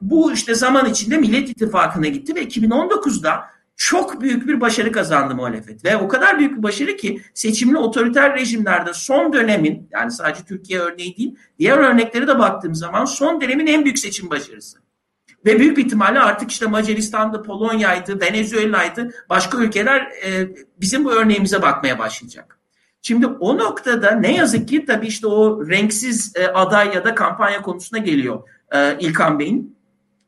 bu 0.00 0.32
işte 0.32 0.54
zaman 0.54 0.86
içinde 0.86 1.16
Millet 1.16 1.48
İttifakı'na 1.48 2.06
gitti 2.06 2.34
ve 2.34 2.44
2019'da 2.44 3.44
çok 3.78 4.20
büyük 4.20 4.48
bir 4.48 4.60
başarı 4.60 4.92
kazandı 4.92 5.34
muhalefet. 5.34 5.84
Ve 5.84 5.96
o 5.96 6.08
kadar 6.08 6.38
büyük 6.38 6.56
bir 6.56 6.62
başarı 6.62 6.96
ki 6.96 7.22
seçimli 7.34 7.76
otoriter 7.76 8.34
rejimlerde 8.34 8.94
son 8.94 9.32
dönemin 9.32 9.88
yani 9.92 10.10
sadece 10.10 10.44
Türkiye 10.44 10.80
örneği 10.80 11.16
değil 11.16 11.36
diğer 11.58 11.78
örneklere 11.78 12.28
de 12.28 12.38
baktığım 12.38 12.74
zaman 12.74 13.04
son 13.04 13.40
dönemin 13.40 13.66
en 13.66 13.84
büyük 13.84 13.98
seçim 13.98 14.30
başarısı. 14.30 14.78
Ve 15.46 15.58
büyük 15.58 15.78
ihtimalle 15.78 16.20
artık 16.20 16.50
işte 16.50 16.66
Macaristan'da, 16.66 17.42
Polonya'ydı, 17.42 18.20
Venezuela'ydı, 18.20 19.10
başka 19.30 19.58
ülkeler 19.58 20.00
e, 20.24 20.48
bizim 20.80 21.04
bu 21.04 21.12
örneğimize 21.12 21.62
bakmaya 21.62 21.98
başlayacak. 21.98 22.58
Şimdi 23.02 23.26
o 23.26 23.58
noktada 23.58 24.10
ne 24.10 24.36
yazık 24.36 24.68
ki 24.68 24.84
tabii 24.86 25.06
işte 25.06 25.26
o 25.26 25.68
renksiz 25.68 26.32
e, 26.36 26.48
aday 26.48 26.94
ya 26.94 27.04
da 27.04 27.14
kampanya 27.14 27.62
konusuna 27.62 27.98
geliyor 27.98 28.42
e, 28.74 28.98
İlkan 29.00 29.38
Bey'in 29.38 29.77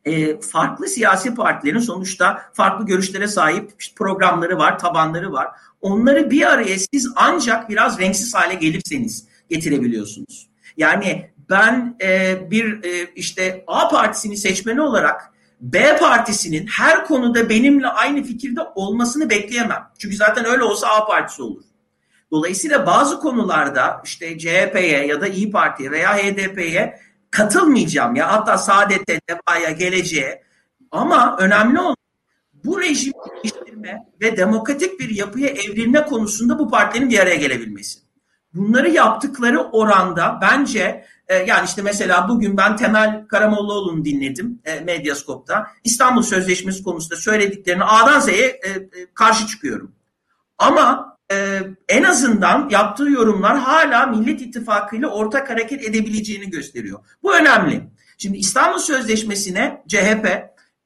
e, 0.05 0.41
farklı 0.41 0.89
siyasi 0.89 1.35
partilerin 1.35 1.79
sonuçta 1.79 2.43
farklı 2.53 2.87
görüşlere 2.87 3.29
sahip 3.29 3.73
programları 3.97 4.59
var, 4.59 4.79
tabanları 4.79 5.33
var. 5.33 5.49
Onları 5.81 6.31
bir 6.31 6.53
araya 6.53 6.79
siz 6.79 7.13
ancak 7.17 7.69
biraz 7.69 7.99
renksiz 7.99 8.35
hale 8.35 8.55
gelirseniz 8.55 9.29
getirebiliyorsunuz. 9.51 10.51
Yani 10.77 11.31
ben 11.51 11.97
e, 12.03 12.39
bir 12.51 12.85
e, 12.85 13.11
işte 13.17 13.65
A 13.67 13.89
partisini 13.89 14.37
seçmeni 14.37 14.81
olarak 14.81 15.33
B 15.61 15.97
partisinin 15.97 16.67
her 16.67 17.05
konuda 17.05 17.49
benimle 17.49 17.87
aynı 17.87 18.23
fikirde 18.23 18.61
olmasını 18.75 19.31
bekleyemem. 19.31 19.83
Çünkü 19.99 20.17
zaten 20.17 20.45
öyle 20.45 20.63
olsa 20.63 20.89
A 20.89 21.07
partisi 21.07 21.43
olur. 21.43 21.63
Dolayısıyla 22.31 22.87
bazı 22.87 23.21
konularda 23.21 24.01
işte 24.05 24.39
CHP'ye 24.39 25.07
ya 25.07 25.21
da 25.21 25.29
İyi 25.29 25.51
Parti'ye 25.51 25.91
veya 25.91 26.17
HDP'ye 26.17 27.01
katılmayacağım 27.31 28.15
ya 28.15 28.33
hatta 28.33 28.59
saadete, 28.59 29.21
devaya, 29.29 29.71
geleceğe. 29.71 30.43
Ama 30.91 31.37
önemli 31.39 31.81
olan 31.81 31.97
bu 32.65 32.81
rejimi 32.81 33.15
değiştirme 33.35 33.99
ve 34.21 34.37
demokratik 34.37 35.01
bir 35.01 35.09
yapıya 35.09 35.49
evrilme 35.49 36.05
konusunda 36.05 36.59
bu 36.59 36.71
partilerin 36.71 37.11
bir 37.11 37.19
araya 37.19 37.37
gelebilmesi. 37.37 37.99
Bunları 38.55 38.91
yaptıkları 38.91 39.61
oranda 39.61 40.39
bence 40.43 41.05
e, 41.29 41.35
yani 41.35 41.65
işte 41.65 41.83
mesela 41.83 42.29
bugün 42.29 42.57
ben 42.57 42.77
Temel 42.77 43.27
Karamollaoğlu'nu 43.29 44.05
dinledim 44.05 44.61
e, 44.65 44.81
Medyaskop'ta. 44.81 45.67
İstanbul 45.85 46.23
Sözleşmesi 46.23 46.83
konusunda 46.83 47.17
söylediklerini 47.17 47.85
A'dan 47.85 48.21
Z'ye 48.21 48.47
e, 48.47 48.69
e, 48.69 48.89
karşı 49.15 49.47
çıkıyorum. 49.47 49.93
Ama 50.59 51.10
e, 51.33 51.61
en 51.89 52.03
azından 52.03 52.69
yaptığı 52.71 53.11
yorumlar 53.11 53.59
hala 53.59 54.07
Millet 54.07 54.41
İttifakı 54.41 54.97
ile 54.97 55.07
ortak 55.07 55.51
hareket 55.51 55.85
edebileceğini 55.85 56.51
gösteriyor. 56.51 57.01
Bu 57.23 57.37
önemli. 57.37 57.83
Şimdi 58.19 58.39
İstanbul 58.39 58.79
Sözleşmesi'ne 58.79 59.83
CHP 59.89 60.27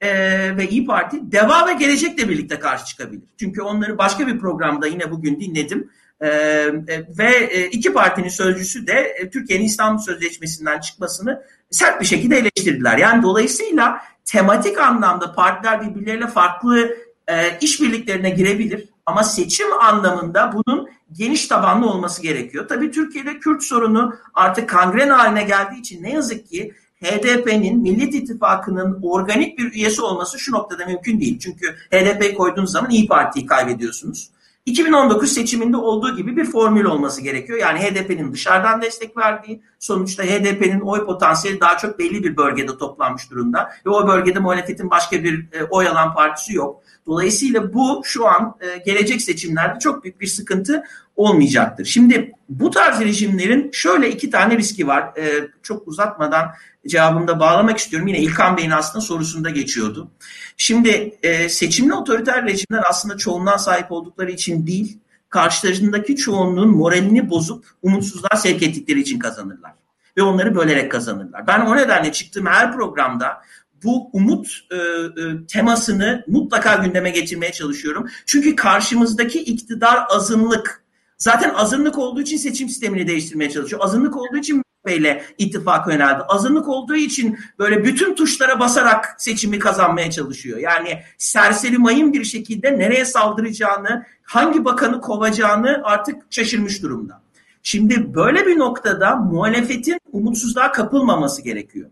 e, 0.00 0.56
ve 0.56 0.68
İyi 0.68 0.86
Parti 0.86 1.32
DEVA 1.32 1.66
ve 1.66 1.72
Gelecek'le 1.72 2.28
birlikte 2.28 2.58
karşı 2.58 2.84
çıkabilir. 2.84 3.22
Çünkü 3.40 3.62
onları 3.62 3.98
başka 3.98 4.26
bir 4.26 4.38
programda 4.38 4.86
yine 4.86 5.10
bugün 5.10 5.40
dinledim. 5.40 5.90
Ee, 6.20 6.70
ve 7.18 7.48
e, 7.50 7.66
iki 7.66 7.92
partinin 7.92 8.28
sözcüsü 8.28 8.86
de 8.86 8.92
e, 8.92 9.30
Türkiye'nin 9.30 9.64
İstanbul 9.64 10.02
Sözleşmesi'nden 10.02 10.80
çıkmasını 10.80 11.42
sert 11.70 12.00
bir 12.00 12.06
şekilde 12.06 12.38
eleştirdiler. 12.38 12.98
Yani 12.98 13.22
dolayısıyla 13.22 14.00
tematik 14.24 14.80
anlamda 14.80 15.32
partiler 15.32 15.82
birbirleriyle 15.82 16.26
farklı 16.26 16.96
e, 17.28 17.58
işbirliklerine 17.60 18.30
girebilir. 18.30 18.88
Ama 19.06 19.22
seçim 19.22 19.72
anlamında 19.72 20.52
bunun 20.52 20.88
geniş 21.12 21.46
tabanlı 21.46 21.90
olması 21.90 22.22
gerekiyor. 22.22 22.68
Tabii 22.68 22.90
Türkiye'de 22.90 23.38
Kürt 23.38 23.62
sorunu 23.62 24.14
artık 24.34 24.68
kangren 24.68 25.08
haline 25.08 25.42
geldiği 25.42 25.80
için 25.80 26.02
ne 26.02 26.12
yazık 26.12 26.48
ki 26.48 26.74
HDP'nin 27.04 27.80
Millet 27.80 28.14
İttifakı'nın 28.14 28.98
organik 29.02 29.58
bir 29.58 29.72
üyesi 29.72 30.02
olması 30.02 30.38
şu 30.38 30.52
noktada 30.52 30.86
mümkün 30.86 31.20
değil. 31.20 31.38
Çünkü 31.38 31.74
HDP'yi 31.90 32.34
koyduğunuz 32.34 32.72
zaman 32.72 32.90
İyi 32.90 33.06
Parti'yi 33.06 33.46
kaybediyorsunuz. 33.46 34.30
2019 34.66 35.32
seçiminde 35.32 35.76
olduğu 35.76 36.16
gibi 36.16 36.36
bir 36.36 36.44
formül 36.44 36.84
olması 36.84 37.20
gerekiyor. 37.20 37.58
Yani 37.58 37.78
HDP'nin 37.78 38.32
dışarıdan 38.32 38.82
destek 38.82 39.16
verdiği, 39.16 39.62
sonuçta 39.78 40.22
HDP'nin 40.22 40.80
oy 40.80 41.06
potansiyeli 41.06 41.60
daha 41.60 41.78
çok 41.78 41.98
belli 41.98 42.24
bir 42.24 42.36
bölgede 42.36 42.78
toplanmış 42.78 43.30
durumda. 43.30 43.70
Ve 43.86 43.90
o 43.90 44.08
bölgede 44.08 44.38
muhalefetin 44.38 44.90
başka 44.90 45.24
bir 45.24 45.46
e, 45.52 45.64
oy 45.64 45.88
alan 45.88 46.14
partisi 46.14 46.54
yok. 46.54 46.82
Dolayısıyla 47.06 47.74
bu 47.74 48.02
şu 48.04 48.28
an 48.28 48.56
e, 48.60 48.78
gelecek 48.86 49.22
seçimlerde 49.22 49.78
çok 49.78 50.04
büyük 50.04 50.20
bir 50.20 50.26
sıkıntı 50.26 50.82
olmayacaktır. 51.16 51.84
Şimdi 51.84 52.32
bu 52.48 52.70
tarz 52.70 53.00
rejimlerin 53.00 53.70
şöyle 53.72 54.10
iki 54.10 54.30
tane 54.30 54.58
riski 54.58 54.86
var. 54.86 55.18
E, 55.18 55.48
çok 55.62 55.88
uzatmadan 55.88 56.46
cevabını 56.86 57.28
da 57.28 57.40
bağlamak 57.40 57.78
istiyorum. 57.78 58.08
Yine 58.08 58.18
İlkan 58.18 58.56
Bey'in 58.56 58.70
aslında 58.70 59.04
sorusunda 59.04 59.50
geçiyordu. 59.50 60.10
Şimdi 60.56 61.18
e, 61.22 61.48
seçimli 61.48 61.94
otoriter 61.94 62.44
rejimler 62.44 62.82
aslında 62.88 63.16
çoğunluğa 63.16 63.58
sahip 63.58 63.92
oldukları 63.92 64.30
için 64.30 64.66
değil, 64.66 64.98
karşılarındaki 65.28 66.16
çoğunluğun 66.16 66.70
moralini 66.70 67.30
bozup 67.30 67.66
umutsuzluğa 67.82 68.36
sevk 68.36 68.62
ettikleri 68.62 69.00
için 69.00 69.18
kazanırlar. 69.18 69.72
Ve 70.16 70.22
onları 70.22 70.54
bölerek 70.54 70.92
kazanırlar. 70.92 71.46
Ben 71.46 71.60
o 71.60 71.76
nedenle 71.76 72.12
çıktığım 72.12 72.46
her 72.46 72.72
programda 72.72 73.42
bu 73.84 74.10
umut 74.12 74.48
e, 74.70 74.76
e, 74.76 75.46
temasını 75.46 76.24
mutlaka 76.26 76.74
gündeme 76.74 77.10
getirmeye 77.10 77.52
çalışıyorum. 77.52 78.08
Çünkü 78.26 78.56
karşımızdaki 78.56 79.40
iktidar 79.40 80.04
azınlık 80.08 80.84
zaten 81.18 81.54
azınlık 81.54 81.98
olduğu 81.98 82.20
için 82.20 82.36
seçim 82.36 82.68
sistemini 82.68 83.06
değiştirmeye 83.06 83.50
çalışıyor. 83.50 83.84
Azınlık 83.84 84.16
olduğu 84.16 84.36
için 84.36 84.64
ile 84.92 85.24
ittifak 85.38 85.88
yöneldi. 85.88 86.22
Azınlık 86.28 86.68
olduğu 86.68 86.94
için 86.94 87.38
böyle 87.58 87.84
bütün 87.84 88.14
tuşlara 88.14 88.60
basarak 88.60 89.14
seçimi 89.18 89.58
kazanmaya 89.58 90.10
çalışıyor. 90.10 90.58
Yani 90.58 91.02
serseri 91.18 91.78
mayın 91.78 92.12
bir 92.12 92.24
şekilde 92.24 92.78
nereye 92.78 93.04
saldıracağını, 93.04 94.06
hangi 94.22 94.64
bakanı 94.64 95.00
kovacağını 95.00 95.80
artık 95.84 96.22
şaşırmış 96.30 96.82
durumda. 96.82 97.22
Şimdi 97.62 98.14
böyle 98.14 98.46
bir 98.46 98.58
noktada 98.58 99.16
muhalefetin 99.16 99.98
umutsuzluğa 100.12 100.72
kapılmaması 100.72 101.42
gerekiyor. 101.42 101.90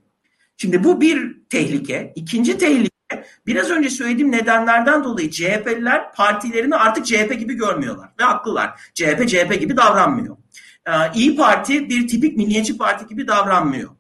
Şimdi 0.63 0.85
bu 0.85 1.01
bir 1.01 1.37
tehlike. 1.51 2.13
İkinci 2.17 2.59
tehlike 2.59 3.25
biraz 3.47 3.71
önce 3.71 3.91
söylediğim 3.91 4.33
nedenlerden 4.33 5.05
dolayı 5.05 5.31
CHP'liler 5.31 6.13
partilerini 6.13 6.77
artık 6.77 7.07
CHP 7.07 7.39
gibi 7.39 7.55
görmüyorlar. 7.55 8.09
Ve 8.21 8.25
haklılar. 8.25 8.81
CHP 8.95 9.29
CHP 9.29 9.61
gibi 9.61 9.77
davranmıyor. 9.77 10.37
Ee, 10.87 10.93
İyi 11.15 11.37
Parti 11.37 11.89
bir 11.89 12.09
tipik 12.09 12.37
milliyetçi 12.37 12.79
parti 12.79 13.07
gibi 13.07 13.29
davranmıyor. 13.29 13.91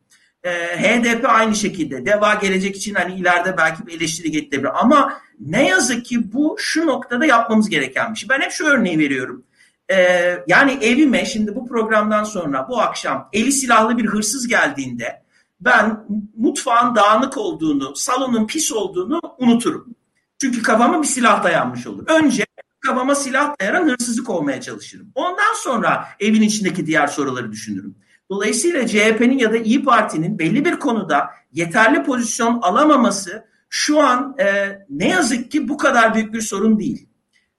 Ee, 0.45 0.51
HDP 0.51 1.25
aynı 1.29 1.55
şekilde. 1.55 2.07
Deva 2.07 2.35
gelecek 2.35 2.77
için 2.77 2.95
hani 2.95 3.15
ileride 3.15 3.57
belki 3.57 3.87
bir 3.87 3.97
eleştiri 3.97 4.31
getirebilir. 4.31 4.81
Ama 4.81 5.21
ne 5.41 5.69
yazık 5.69 6.05
ki 6.05 6.33
bu 6.33 6.57
şu 6.59 6.87
noktada 6.87 7.25
yapmamız 7.25 7.69
gereken 7.69 8.15
bir 8.15 8.19
şey. 8.19 8.29
Ben 8.29 8.41
hep 8.41 8.51
şu 8.53 8.67
örneği 8.67 8.99
veriyorum. 8.99 9.45
Ee, 9.91 10.39
yani 10.47 10.79
evime 10.83 11.25
şimdi 11.25 11.55
bu 11.55 11.69
programdan 11.69 12.25
sonra 12.25 12.67
bu 12.69 12.81
akşam 12.81 13.29
eli 13.33 13.53
silahlı 13.53 13.99
bir 13.99 14.07
hırsız 14.07 14.49
geldiğinde 14.49 15.22
ben 15.65 16.07
mutfağın 16.37 16.95
dağınık 16.95 17.39
olduğunu, 17.39 17.97
salonun 17.97 18.47
pis 18.47 18.73
olduğunu 18.73 19.21
unuturum. 19.39 19.95
Çünkü 20.41 20.63
kafama 20.63 21.03
bir 21.03 21.07
silah 21.07 21.45
dayanmış 21.45 21.87
olur. 21.87 22.05
Önce 22.07 22.47
kafama 22.81 23.15
silah 23.15 23.55
dayanan 23.61 23.89
hırsızlık 23.89 24.31
olmaya 24.31 24.61
çalışırım. 24.61 25.13
Ondan 25.15 25.55
sonra 25.57 26.09
evin 26.21 26.43
içindeki 26.43 26.87
diğer 26.87 27.07
soruları 27.07 27.53
düşünürüm. 27.53 27.95
Dolayısıyla 28.31 28.87
CHP'nin 28.87 29.39
ya 29.39 29.53
da 29.53 29.57
İyi 29.57 29.85
Parti'nin 29.85 30.39
belli 30.39 30.65
bir 30.65 30.77
konuda 30.77 31.31
yeterli 31.53 32.03
pozisyon 32.03 32.61
alamaması 32.63 33.45
şu 33.69 34.01
an 34.01 34.35
e, 34.39 34.79
ne 34.91 35.09
yazık 35.09 35.51
ki 35.51 35.69
bu 35.69 35.77
kadar 35.77 36.15
büyük 36.15 36.35
bir 36.35 36.41
sorun 36.41 36.79
değil. 36.79 37.09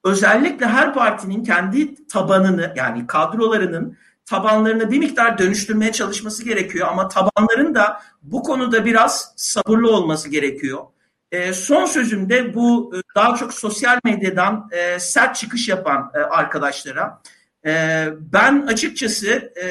Özellikle 0.04 0.66
her 0.66 0.94
partinin 0.94 1.44
kendi 1.44 2.08
tabanını 2.08 2.74
yani 2.76 3.08
kadrolarının 3.08 3.98
tabanlarını 4.26 4.92
bir 4.92 5.00
miktar 5.00 5.38
dönüştürmeye 5.38 5.92
çalışması 5.92 6.46
gerekiyor 6.46 6.88
ama 6.88 7.08
tabanların 7.08 7.76
da 7.76 8.02
bu 8.22 8.44
konuda 8.44 8.86
biraz 8.86 9.34
sabırlı 9.36 9.96
olması 9.96 10.30
gerekiyor. 10.30 10.84
E, 11.32 11.54
son 11.54 11.86
sözümde 11.86 12.54
bu 12.54 12.94
e, 12.96 12.98
daha 13.16 13.36
çok 13.36 13.54
sosyal 13.54 14.00
medyadan 14.04 14.70
e, 14.72 15.00
sert 15.00 15.36
çıkış 15.36 15.70
yapan 15.70 16.12
e, 16.14 16.18
arkadaşlara 16.18 17.22
e, 17.66 18.06
ben 18.34 18.66
açıkçası 18.68 19.30
e, 19.64 19.66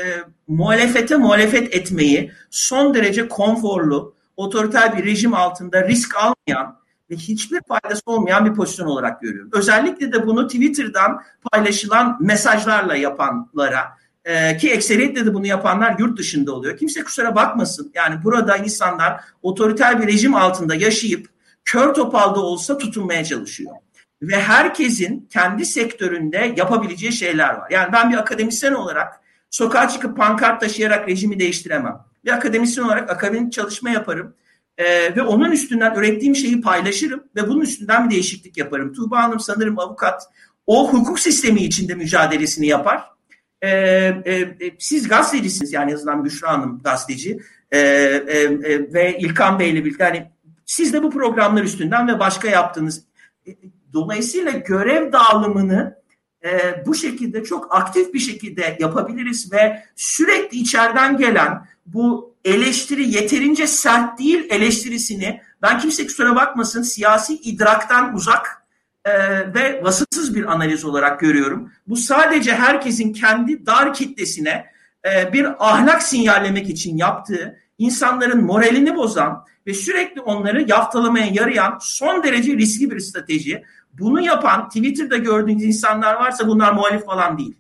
muhalefete 0.49 1.17
muhalefet 1.17 1.75
etmeyi 1.75 2.33
son 2.51 2.95
derece 2.95 3.29
konforlu, 3.29 4.15
otoriter 4.37 4.97
bir 4.97 5.05
rejim 5.05 5.35
altında 5.35 5.89
risk 5.89 6.17
almayan 6.17 6.79
ve 7.11 7.17
hiçbir 7.17 7.61
faydası 7.69 8.03
olmayan 8.07 8.47
bir 8.47 8.55
pozisyon 8.55 8.87
olarak 8.87 9.21
görüyorum. 9.21 9.51
Özellikle 9.53 10.13
de 10.13 10.27
bunu 10.27 10.47
Twitter'dan 10.47 11.23
paylaşılan 11.53 12.17
mesajlarla 12.21 12.97
yapanlara 12.97 14.02
e, 14.25 14.57
ki 14.57 14.71
ekseriyetle 14.71 15.27
de 15.27 15.35
bunu 15.35 15.47
yapanlar 15.47 15.99
yurt 15.99 16.19
dışında 16.19 16.53
oluyor. 16.53 16.77
Kimse 16.77 17.05
kusura 17.05 17.35
bakmasın. 17.35 17.93
Yani 17.95 18.25
burada 18.25 18.57
insanlar 18.57 19.21
otoriter 19.43 20.03
bir 20.03 20.07
rejim 20.07 20.35
altında 20.35 20.75
yaşayıp 20.75 21.27
kör 21.65 21.95
topalda 21.95 22.41
olsa 22.41 22.79
tutunmaya 22.79 23.25
çalışıyor. 23.25 23.75
Ve 24.23 24.41
herkesin 24.41 25.29
kendi 25.33 25.67
sektöründe 25.67 26.55
yapabileceği 26.57 27.13
şeyler 27.13 27.55
var. 27.55 27.71
Yani 27.71 27.93
ben 27.93 28.11
bir 28.13 28.17
akademisyen 28.17 28.73
olarak 28.73 29.21
sokağa 29.51 29.89
çıkıp 29.89 30.17
pankart 30.17 30.61
taşıyarak 30.61 31.09
rejimi 31.09 31.41
değiştiremem. 31.41 31.99
Bir 32.25 32.31
akademisyen 32.33 32.85
olarak 32.85 33.11
akademik 33.11 33.53
çalışma 33.53 33.91
yaparım. 33.91 34.35
Ee, 34.79 35.17
ve 35.17 35.23
onun 35.23 35.51
üstünden 35.51 35.95
ürettiğim 35.95 36.37
şeyi 36.37 36.61
paylaşırım 36.61 37.25
ve 37.37 37.49
bunun 37.49 37.61
üstünden 37.61 38.05
bir 38.05 38.15
değişiklik 38.15 38.57
yaparım. 38.57 38.93
Tuğba 38.93 39.23
Hanım 39.23 39.41
sanırım 39.41 39.79
avukat. 39.79 40.23
O 40.67 40.93
hukuk 40.93 41.21
sistemi 41.21 41.61
içinde 41.61 41.95
mücadelesini 41.95 42.67
yapar. 42.67 43.05
Ee, 43.63 43.69
e, 44.25 44.35
e, 44.35 44.77
siz 44.79 45.09
gazetecisiniz 45.09 45.73
yani 45.73 45.91
yazılan 45.91 46.25
Büşra 46.25 46.49
Hanım 46.49 46.81
gazeteci. 46.85 47.39
Ee, 47.73 47.79
e, 47.79 48.39
e, 48.39 48.93
ve 48.93 49.19
İlkan 49.19 49.59
Bey 49.59 49.71
ile 49.71 49.85
birlikte 49.85 50.05
hani 50.05 50.31
siz 50.67 50.93
de 50.93 51.03
bu 51.03 51.11
programlar 51.11 51.63
üstünden 51.63 52.09
ve 52.09 52.19
başka 52.19 52.49
yaptığınız 52.49 53.05
e, 53.47 53.51
dolayısıyla 53.93 54.53
görev 54.53 55.13
dağılımını 55.13 56.03
e, 56.45 56.51
bu 56.87 56.95
şekilde 56.95 57.45
çok 57.45 57.75
aktif 57.75 58.15
bir 58.15 58.19
şekilde 58.19 58.77
yapabiliriz 58.81 59.53
ve 59.53 59.85
sürekli 59.97 60.59
içeriden 60.59 61.17
gelen 61.17 61.67
bu 61.87 62.35
eleştiri 62.45 63.11
yeterince 63.11 63.67
sert 63.67 64.19
değil 64.19 64.47
eleştirisini 64.51 65.41
ben 65.63 65.79
kimse 65.79 66.07
kusura 66.07 66.37
bakmasın 66.37 66.83
siyasi 66.83 67.35
idraktan 67.35 68.15
uzak 68.15 68.62
e, 69.05 69.13
ve 69.55 69.83
vasıfsız 69.83 70.35
bir 70.35 70.53
analiz 70.53 70.85
olarak 70.85 71.21
görüyorum. 71.21 71.73
Bu 71.87 71.97
sadece 71.97 72.55
herkesin 72.55 73.13
kendi 73.13 73.67
dar 73.67 73.95
kitlesine 73.95 74.67
e, 75.05 75.33
bir 75.33 75.47
ahlak 75.71 76.03
sinyallemek 76.03 76.69
için 76.69 76.97
yaptığı 76.97 77.59
insanların 77.79 78.45
moralini 78.45 78.97
bozan 78.97 79.45
ve 79.67 79.75
sürekli 79.75 80.21
onları 80.21 80.65
yaftalamaya 80.69 81.27
yarayan 81.27 81.79
son 81.81 82.23
derece 82.23 82.57
riskli 82.57 82.91
bir 82.91 83.01
strateji. 83.01 83.65
Bunu 83.93 84.21
yapan 84.21 84.69
Twitter'da 84.69 85.17
gördüğünüz 85.17 85.65
insanlar 85.65 86.15
varsa 86.15 86.49
bunlar 86.49 86.73
muhalif 86.73 87.05
falan 87.05 87.39
değil. 87.39 87.57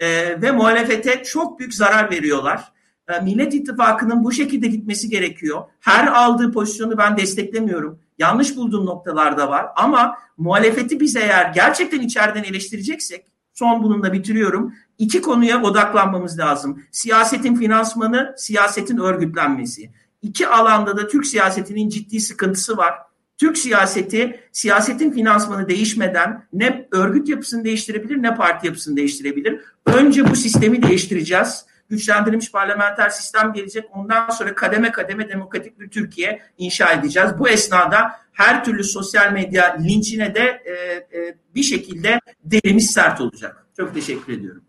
Ee, 0.00 0.42
ve 0.42 0.50
muhalefete 0.50 1.22
çok 1.22 1.58
büyük 1.58 1.74
zarar 1.74 2.10
veriyorlar. 2.10 2.72
Ee, 3.08 3.20
Millet 3.20 3.54
İttifakı'nın 3.54 4.24
bu 4.24 4.32
şekilde 4.32 4.66
gitmesi 4.66 5.08
gerekiyor. 5.08 5.62
Her 5.80 6.06
aldığı 6.06 6.52
pozisyonu 6.52 6.98
ben 6.98 7.16
desteklemiyorum. 7.16 7.98
Yanlış 8.20 8.56
bulduğum 8.56 8.86
noktalar 8.86 9.38
da 9.38 9.50
var. 9.50 9.66
Ama 9.76 10.18
muhalefeti 10.36 11.00
biz 11.00 11.16
eğer 11.16 11.52
gerçekten 11.54 12.00
içeriden 12.00 12.42
eleştireceksek, 12.42 13.26
son 13.54 13.82
bununla 13.82 14.12
bitiriyorum. 14.12 14.74
İki 14.98 15.22
konuya 15.22 15.62
odaklanmamız 15.62 16.38
lazım. 16.38 16.82
Siyasetin 16.90 17.54
finansmanı, 17.54 18.34
siyasetin 18.36 18.98
örgütlenmesi. 18.98 19.90
İki 20.22 20.48
alanda 20.48 20.96
da 20.96 21.08
Türk 21.08 21.26
siyasetinin 21.26 21.88
ciddi 21.88 22.20
sıkıntısı 22.20 22.76
var. 22.76 22.94
Türk 23.38 23.58
siyaseti 23.58 24.40
siyasetin 24.52 25.10
finansmanı 25.10 25.68
değişmeden 25.68 26.44
ne 26.52 26.88
örgüt 26.92 27.28
yapısını 27.28 27.64
değiştirebilir 27.64 28.22
ne 28.22 28.34
parti 28.34 28.66
yapısını 28.66 28.96
değiştirebilir. 28.96 29.60
Önce 29.86 30.30
bu 30.30 30.36
sistemi 30.36 30.82
değiştireceğiz. 30.82 31.66
Güçlendirilmiş 31.90 32.52
parlamenter 32.52 33.08
sistem 33.08 33.52
gelecek. 33.52 33.84
Ondan 33.92 34.28
sonra 34.28 34.54
kademe 34.54 34.92
kademe 34.92 35.28
demokratik 35.28 35.80
bir 35.80 35.90
Türkiye 35.90 36.42
inşa 36.58 36.92
edeceğiz. 36.92 37.30
Bu 37.38 37.48
esnada 37.48 38.12
her 38.32 38.64
türlü 38.64 38.84
sosyal 38.84 39.32
medya 39.32 39.76
linçine 39.76 40.34
de 40.34 40.62
e, 40.64 40.72
e, 41.18 41.34
bir 41.54 41.62
şekilde 41.62 42.20
derimiz 42.44 42.90
sert 42.90 43.20
olacak. 43.20 43.66
Çok 43.76 43.94
teşekkür 43.94 44.32
ediyorum. 44.32 44.62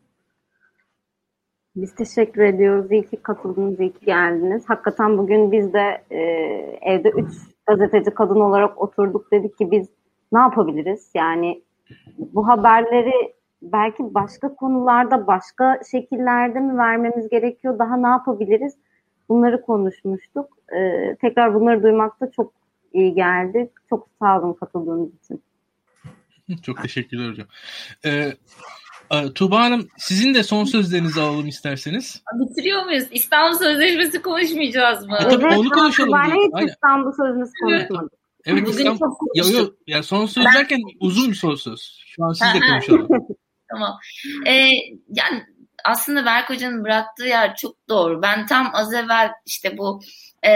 Biz 1.76 1.96
teşekkür 1.96 2.42
ediyoruz. 2.42 2.92
İyi 2.92 3.10
ki 3.10 3.18
katıldınız, 3.18 3.80
iyi 3.80 3.94
ki 3.94 4.06
geldiniz. 4.06 4.64
Hakikaten 4.68 5.18
bugün 5.18 5.52
biz 5.52 5.74
de 5.74 6.04
e, 6.12 6.20
evde 6.82 7.10
üç 7.10 7.34
gazeteci 7.68 8.12
kadın 8.12 8.40
olarak 8.40 8.82
oturduk. 8.82 9.32
Dedik 9.32 9.58
ki 9.58 9.72
biz 9.72 9.88
ne 10.32 10.40
yapabiliriz? 10.40 11.12
Yani 11.16 11.64
bu 12.18 12.48
haberleri 12.48 13.34
belki 13.62 14.14
başka 14.14 14.56
konularda, 14.56 15.28
başka 15.28 15.80
şekillerde 15.92 16.60
mi 16.60 16.78
vermemiz 16.78 17.30
gerekiyor? 17.30 17.80
Daha 17.80 17.98
ne 17.98 18.08
yapabiliriz? 18.08 18.74
Bunları 19.30 19.62
konuşmuştuk. 19.62 20.58
E, 20.76 21.16
tekrar 21.22 21.54
bunları 21.54 21.84
duymak 21.84 22.22
da 22.22 22.32
çok 22.32 22.54
iyi 22.94 23.14
geldi. 23.14 23.72
Çok 23.90 24.08
sağ 24.20 24.42
olun 24.42 24.54
katıldığınız 24.54 25.10
için. 25.24 25.44
Çok 26.64 26.82
teşekkürler 26.82 27.30
hocam. 27.30 27.48
Ee, 28.06 28.34
Tuğba 29.36 29.60
Hanım 29.60 29.88
sizin 29.98 30.34
de 30.34 30.44
son 30.44 30.66
sözlerinizi 30.66 31.22
alalım 31.22 31.48
isterseniz. 31.48 32.24
Bitiriyor 32.40 32.84
muyuz? 32.86 33.08
İstanbul 33.12 33.58
Sözleşmesi 33.58 34.22
konuşmayacağız 34.22 35.08
mı? 35.08 35.18
E, 35.20 35.24
tabii 35.24 35.44
evet, 35.46 35.58
onu 35.58 35.70
konuşalım. 35.70 36.14
Ben 36.14 36.62
hiç 36.62 36.70
İstanbul 36.70 37.12
Sözleşmesi 37.12 37.54
konuşmadık. 37.64 38.14
Evet 38.46 38.62
Bugün 38.62 38.72
İstanbul, 38.72 39.16
ya, 39.36 39.60
yok, 39.60 39.74
ya 39.88 40.04
son 40.04 40.26
söz 40.26 40.46
ben... 40.46 40.54
derken 40.54 40.80
uzun 41.00 41.30
bir 41.30 41.36
son 41.36 41.56
söz. 41.56 42.04
Şu 42.06 42.24
an 42.24 42.34
siz 42.34 42.48
de 42.54 42.60
konuşalım. 42.60 43.08
tamam. 43.72 44.00
Ee, 44.48 44.70
yani 45.10 45.44
aslında 45.86 46.26
Berk 46.26 46.50
Hoca'nın 46.50 46.84
bıraktığı 46.84 47.28
yer 47.28 47.56
çok 47.56 47.90
doğru. 47.90 48.22
Ben 48.22 48.46
tam 48.46 48.72
az 48.74 48.94
evvel 48.94 49.30
işte 49.46 49.78
bu 49.78 50.02
e, 50.44 50.52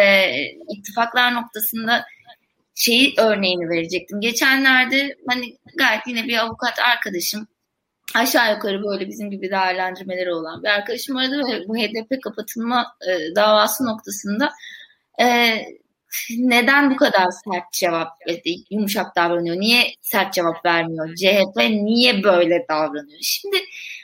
ittifaklar 0.77 1.33
noktasında 1.33 2.05
şeyi 2.75 3.13
örneğini 3.17 3.69
verecektim. 3.69 4.21
Geçenlerde 4.21 5.17
hani 5.29 5.57
gayet 5.77 6.07
yine 6.07 6.23
bir 6.23 6.37
avukat 6.37 6.79
arkadaşım 6.79 7.47
aşağı 8.15 8.53
yukarı 8.53 8.83
böyle 8.83 9.07
bizim 9.07 9.31
gibi 9.31 9.51
değerlendirmeleri 9.51 10.33
olan 10.33 10.63
bir 10.63 10.67
arkadaşım 10.67 11.17
aradı 11.17 11.37
ve 11.37 11.67
bu 11.67 11.77
HDP 11.77 12.23
kapatılma 12.23 12.95
e, 13.07 13.35
davası 13.35 13.85
noktasında 13.85 14.49
e, 15.21 15.57
neden 16.37 16.91
bu 16.91 16.95
kadar 16.95 17.27
sert 17.45 17.71
cevap 17.71 18.09
yumuşak 18.69 19.15
davranıyor? 19.15 19.55
Niye 19.55 19.83
sert 20.01 20.33
cevap 20.33 20.65
vermiyor? 20.65 21.15
CHP 21.15 21.57
niye 21.69 22.23
böyle 22.23 22.65
davranıyor? 22.69 23.19
Şimdi 23.21 23.57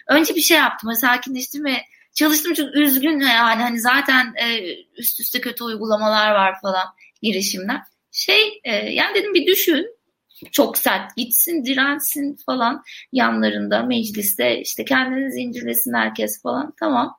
önce 0.08 0.36
bir 0.36 0.41
şey 0.41 0.58
yaptım. 0.58 0.95
Sakinleştim 0.95 1.66
çalıştım 2.14 2.54
çok 2.54 2.76
üzgün 2.76 3.20
yani 3.20 3.62
hani 3.62 3.80
zaten 3.80 4.34
e, 4.36 4.76
üst 4.97 5.20
üste 5.20 5.41
kötü 5.41 5.64
uygulamalar 5.64 6.32
var 6.32 6.62
falan 6.62 6.86
girişimler. 7.22 7.82
Şey 8.12 8.62
e, 8.64 8.76
yani 8.76 9.16
dedim 9.16 9.34
bir 9.34 9.47
düşün 9.47 10.02
çok 10.52 10.78
sert 10.78 11.16
gitsin 11.16 11.66
dirensin 11.66 12.38
falan 12.45 12.84
yanlarında 13.12 13.84
mecliste 13.84 14.62
işte 14.62 14.86
kendini 14.86 15.32
zincirlesin 15.32 15.93
herkes 15.93 16.41
falan 16.41 16.74
tamam. 16.80 17.18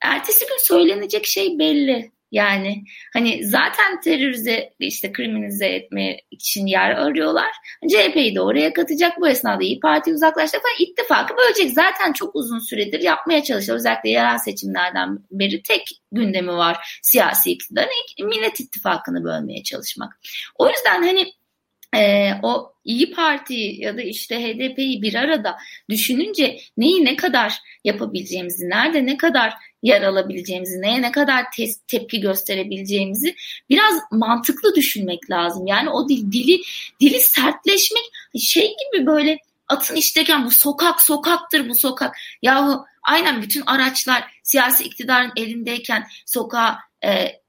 Ertesi 0.00 0.46
gün 0.46 0.58
söylenecek 0.66 1.26
şey 1.26 1.58
belli. 1.58 2.12
Yani 2.32 2.84
hani 3.12 3.44
zaten 3.44 4.00
terörize 4.00 4.70
işte 4.78 5.12
kriminalize 5.12 5.66
etme 5.66 6.16
için 6.30 6.66
yer 6.66 6.90
arıyorlar. 6.90 7.50
CHP'yi 7.88 8.34
de 8.34 8.40
oraya 8.40 8.72
katacak. 8.72 9.20
Bu 9.20 9.28
esnada 9.28 9.62
İyi 9.62 9.80
Parti 9.80 10.12
uzaklaşacak 10.12 10.62
falan 10.62 10.88
ittifakı 10.88 11.34
bölecek. 11.36 11.70
Zaten 11.70 12.12
çok 12.12 12.36
uzun 12.36 12.58
süredir 12.58 13.00
yapmaya 13.00 13.42
çalışıyor. 13.42 13.76
Özellikle 13.76 14.10
yerel 14.10 14.38
seçimlerden 14.38 15.18
beri 15.30 15.62
tek 15.62 15.82
gündemi 16.12 16.52
var 16.52 17.00
siyasi 17.02 17.50
iktidarın. 17.50 17.88
Millet 18.20 18.60
ittifakını 18.60 19.24
bölmeye 19.24 19.62
çalışmak. 19.62 20.20
O 20.58 20.68
yüzden 20.68 21.02
hani 21.02 21.32
e, 21.94 22.30
o 22.42 22.72
İyi 22.84 23.12
Parti 23.12 23.54
ya 23.54 23.96
da 23.96 24.02
işte 24.02 24.42
HDP'yi 24.42 25.02
bir 25.02 25.14
arada 25.14 25.56
düşününce 25.90 26.60
neyi 26.76 27.04
ne 27.04 27.16
kadar 27.16 27.58
yapabileceğimizi, 27.84 28.70
nerede 28.70 29.06
ne 29.06 29.16
kadar 29.16 29.54
yer 29.82 30.02
alabileceğimizi, 30.02 30.82
neye 30.82 31.02
ne 31.02 31.12
kadar 31.12 31.44
te- 31.56 31.74
tepki 31.86 32.20
gösterebileceğimizi 32.20 33.34
biraz 33.70 33.94
mantıklı 34.10 34.74
düşünmek 34.74 35.30
lazım. 35.30 35.66
Yani 35.66 35.90
o 35.90 36.08
dil, 36.08 36.32
dili 36.32 36.60
dili 37.00 37.20
sertleşmek 37.20 38.04
şey 38.38 38.66
gibi 38.66 39.06
böyle 39.06 39.38
atın 39.68 39.96
işteyken 39.96 40.44
bu 40.44 40.50
sokak 40.50 41.02
sokaktır 41.02 41.68
bu 41.68 41.74
sokak. 41.74 42.16
Yahu 42.42 42.84
aynen 43.02 43.42
bütün 43.42 43.62
araçlar 43.66 44.40
siyasi 44.42 44.84
iktidarın 44.84 45.32
elindeyken 45.36 46.06
sokağa 46.26 46.78
e, 47.04 47.41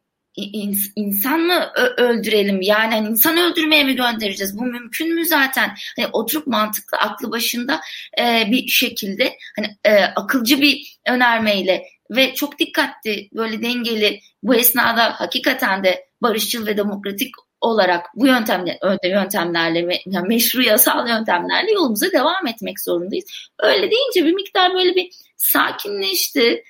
insan 0.96 1.40
mı 1.40 1.72
öldürelim. 1.98 2.62
Yani 2.62 2.96
hani 2.96 3.08
insan 3.08 3.38
öldürmeye 3.38 3.84
mi 3.84 3.96
göndereceğiz? 3.96 4.58
Bu 4.58 4.66
mümkün 4.66 5.16
mü 5.16 5.26
zaten? 5.26 5.72
Hani 5.96 6.08
oturup 6.14 6.48
mantıklı 6.48 6.98
aklı 6.98 7.32
başında 7.32 7.82
e, 8.20 8.52
bir 8.52 8.68
şekilde 8.68 9.34
hani 9.56 9.78
e, 9.84 10.04
akılcı 10.04 10.62
bir 10.62 10.98
önermeyle 11.08 11.84
ve 12.12 12.34
çok 12.34 12.60
dikkatli 12.60 13.30
böyle 13.34 13.62
dengeli 13.62 14.20
bu 14.44 14.56
esnada 14.56 15.12
hakikaten 15.12 15.84
de 15.84 16.06
barışçıl 16.22 16.68
ve 16.68 16.78
demokratik 16.78 17.36
olarak 17.62 18.06
bu 18.16 18.28
yöntemler, 18.28 18.78
yöntemlerle 19.04 20.00
yani 20.06 20.28
meşru 20.28 20.62
yasal 20.62 21.08
yöntemlerle 21.08 21.72
yolumuza 21.72 22.12
devam 22.12 22.48
etmek 22.48 22.80
zorundayız. 22.82 23.26
Öyle 23.60 23.92
deyince 23.92 24.26
bir 24.26 24.34
miktar 24.34 24.74
böyle 24.74 24.96
bir 24.96 25.10
sakinleşti 25.38 26.64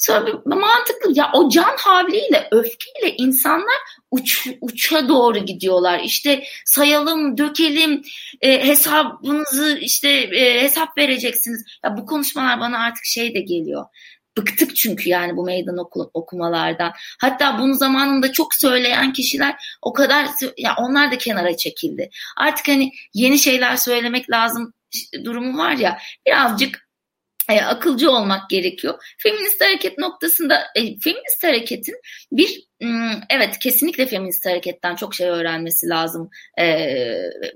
Sonra 0.00 0.42
mantıklı 0.44 1.12
ya 1.14 1.30
o 1.34 1.48
can 1.48 1.76
havliyle 1.78 2.48
öfkeyle 2.50 3.16
insanlar 3.18 3.76
uç, 4.10 4.48
uça 4.60 5.08
doğru 5.08 5.38
gidiyorlar. 5.38 6.00
İşte 6.04 6.44
sayalım, 6.64 7.38
dökelim, 7.38 8.02
e, 8.40 8.66
hesabınızı 8.66 9.78
işte 9.80 10.08
e, 10.10 10.62
hesap 10.62 10.98
vereceksiniz. 10.98 11.64
Ya 11.84 11.96
bu 11.96 12.06
konuşmalar 12.06 12.60
bana 12.60 12.78
artık 12.78 13.04
şey 13.04 13.34
de 13.34 13.40
geliyor. 13.40 13.84
Bıktık 14.38 14.76
çünkü 14.76 15.08
yani 15.08 15.36
bu 15.36 15.44
meydan 15.44 15.78
oku, 15.78 16.10
okumalardan. 16.14 16.92
Hatta 17.20 17.58
bunu 17.58 17.74
zamanında 17.74 18.32
çok 18.32 18.54
söyleyen 18.54 19.12
kişiler 19.12 19.54
o 19.82 19.92
kadar 19.92 20.26
ya 20.58 20.74
onlar 20.78 21.12
da 21.12 21.18
kenara 21.18 21.56
çekildi. 21.56 22.10
Artık 22.36 22.68
hani 22.68 22.92
yeni 23.14 23.38
şeyler 23.38 23.76
söylemek 23.76 24.30
lazım 24.30 24.72
durumu 25.24 25.58
var 25.58 25.72
ya 25.72 25.98
birazcık 26.26 26.89
e, 27.50 27.60
akılcı 27.60 28.10
olmak 28.10 28.50
gerekiyor. 28.50 28.94
Feminist 29.18 29.60
hareket 29.64 29.98
noktasında 29.98 30.62
e, 30.74 30.80
feminist 30.80 31.44
hareketin 31.44 31.94
bir 32.32 32.70
evet 33.30 33.58
kesinlikle 33.58 34.06
feminist 34.06 34.46
hareketten 34.46 34.94
çok 34.94 35.14
şey 35.14 35.28
öğrenmesi 35.28 35.88
lazım. 35.88 36.30
E, 36.58 36.86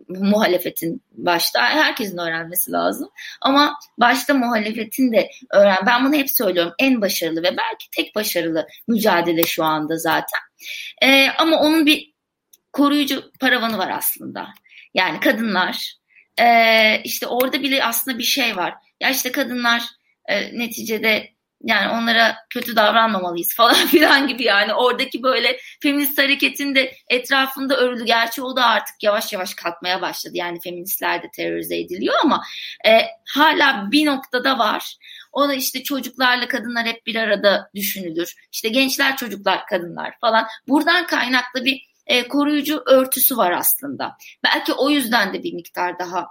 muhalefetin 0.09 1.03
başta 1.13 1.63
herkesin 1.63 2.19
öğrenmesi 2.19 2.73
lazım. 2.73 3.09
Ama 3.41 3.79
başta 3.99 4.35
muhalefetin 4.35 5.13
de 5.13 5.31
öğren. 5.53 5.79
Ben 5.87 6.05
bunu 6.05 6.15
hep 6.15 6.31
söylüyorum. 6.31 6.73
En 6.79 7.01
başarılı 7.01 7.43
ve 7.43 7.57
belki 7.57 7.91
tek 7.97 8.15
başarılı 8.15 8.67
mücadele 8.89 9.43
şu 9.43 9.65
anda 9.65 9.97
zaten. 9.97 10.41
E, 11.03 11.29
ama 11.39 11.61
onun 11.61 11.87
bir 11.87 12.15
koruyucu 12.73 13.31
paravanı 13.41 13.79
var 13.79 13.91
aslında. 13.91 14.47
Yani 14.95 15.21
kadınlar 15.21 15.95
e, 16.41 17.01
işte 17.05 17.27
orada 17.27 17.63
bile 17.63 17.85
aslında 17.85 18.19
bir 18.19 18.25
şey 18.25 18.57
var 18.57 18.75
ya 19.01 19.11
işte 19.11 19.33
kadınlar 19.33 19.83
e, 20.29 20.59
neticede 20.59 21.35
yani 21.65 21.89
onlara 21.89 22.37
kötü 22.51 22.77
davranmamalıyız 22.77 23.55
falan 23.57 23.87
filan 23.87 24.29
gibi 24.29 24.43
yani. 24.43 24.75
Oradaki 24.75 25.23
böyle 25.23 25.59
feminist 25.83 26.19
hareketin 26.19 26.75
de 26.75 26.95
etrafında 27.09 27.77
örülü 27.77 28.05
gerçi 28.05 28.43
o 28.43 28.57
da 28.57 28.65
artık 28.65 29.03
yavaş 29.03 29.33
yavaş 29.33 29.55
kalkmaya 29.55 30.03
başladı. 30.03 30.33
Yani 30.37 30.61
feministler 30.61 31.23
de 31.23 31.31
terörize 31.37 31.79
ediliyor 31.79 32.15
ama 32.25 32.43
e, 32.87 33.01
hala 33.29 33.89
bir 33.93 34.07
noktada 34.07 34.59
var. 34.59 34.97
O 35.33 35.49
da 35.49 35.55
işte 35.55 35.83
çocuklarla 35.83 36.49
kadınlar 36.49 36.87
hep 36.87 37.07
bir 37.07 37.17
arada 37.17 37.71
düşünülür. 37.75 38.35
İşte 38.53 38.69
gençler 38.69 39.17
çocuklar 39.17 39.67
kadınlar 39.67 40.15
falan. 40.21 40.47
Buradan 40.69 41.07
kaynaklı 41.07 41.65
bir 41.65 41.83
e, 42.07 42.29
koruyucu 42.29 42.83
örtüsü 42.87 43.37
var 43.37 43.51
aslında. 43.51 44.17
Belki 44.45 44.73
o 44.73 44.91
yüzden 44.91 45.35
de 45.35 45.43
bir 45.43 45.53
miktar 45.53 45.99
daha 45.99 46.27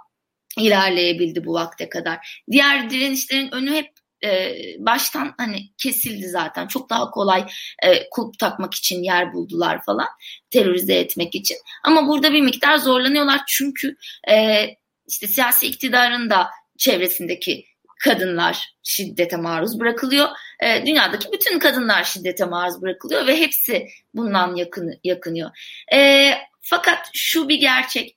ilerleyebildi 0.58 1.44
bu 1.44 1.54
vakte 1.54 1.88
kadar. 1.88 2.42
Diğer 2.50 2.90
direnişlerin 2.90 3.54
önü 3.54 3.74
hep 3.74 3.90
e, 4.24 4.56
baştan 4.78 5.34
hani 5.36 5.70
kesildi 5.78 6.28
zaten. 6.28 6.66
Çok 6.66 6.90
daha 6.90 7.10
kolay 7.10 7.46
e, 7.82 8.10
kulp 8.10 8.38
takmak 8.38 8.74
için 8.74 9.02
yer 9.02 9.32
buldular 9.32 9.84
falan. 9.84 10.08
Terörize 10.50 10.94
etmek 10.94 11.34
için. 11.34 11.56
Ama 11.84 12.08
burada 12.08 12.32
bir 12.32 12.40
miktar 12.40 12.78
zorlanıyorlar 12.78 13.40
çünkü 13.48 13.96
e, 14.30 14.66
işte 15.08 15.26
siyasi 15.26 15.66
iktidarın 15.66 16.30
da 16.30 16.50
çevresindeki 16.78 17.64
kadınlar 18.04 18.74
şiddete 18.82 19.36
maruz 19.36 19.80
bırakılıyor. 19.80 20.28
E, 20.60 20.86
dünyadaki 20.86 21.32
bütün 21.32 21.58
kadınlar 21.58 22.04
şiddete 22.04 22.44
maruz 22.44 22.82
bırakılıyor 22.82 23.26
ve 23.26 23.40
hepsi 23.40 23.86
bundan 24.14 24.56
yakın, 24.56 25.00
yakınıyor. 25.04 25.50
E, 25.94 26.30
fakat 26.60 27.10
şu 27.12 27.48
bir 27.48 27.60
gerçek 27.60 28.16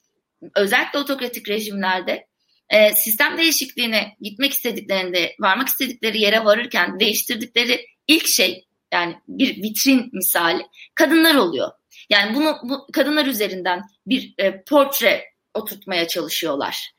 özellikle 0.55 0.99
otokratik 0.99 1.49
rejimlerde 1.49 2.27
e, 2.69 2.91
sistem 2.95 3.37
değişikliğine 3.37 4.15
gitmek 4.21 4.53
istediklerinde, 4.53 5.35
varmak 5.39 5.67
istedikleri 5.67 6.21
yere 6.21 6.45
varırken 6.45 6.99
değiştirdikleri 6.99 7.85
ilk 8.07 8.27
şey 8.27 8.67
yani 8.93 9.15
bir 9.27 9.63
vitrin 9.63 10.09
misali 10.13 10.65
kadınlar 10.95 11.35
oluyor. 11.35 11.71
Yani 12.09 12.35
bunu 12.35 12.57
bu 12.63 12.87
kadınlar 12.93 13.25
üzerinden 13.25 13.81
bir 14.05 14.33
e, 14.37 14.63
portre 14.63 15.23
oturtmaya 15.53 16.07
çalışıyorlar. 16.07 16.91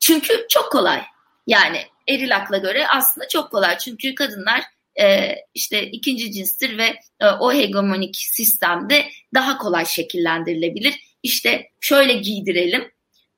Çünkü 0.00 0.46
çok 0.50 0.72
kolay. 0.72 1.02
Yani 1.46 1.78
eril 2.08 2.36
akla 2.36 2.58
göre 2.58 2.86
aslında 2.88 3.28
çok 3.28 3.50
kolay. 3.50 3.78
Çünkü 3.78 4.14
kadınlar 4.14 4.62
e, 5.00 5.34
işte 5.54 5.90
ikinci 5.90 6.32
cinstir 6.32 6.78
ve 6.78 6.94
e, 7.20 7.26
o 7.40 7.52
hegemonik 7.52 8.16
sistemde 8.16 9.08
daha 9.34 9.58
kolay 9.58 9.86
şekillendirilebilir. 9.86 10.94
İşte 11.24 11.70
şöyle 11.80 12.12
giydirelim, 12.12 12.92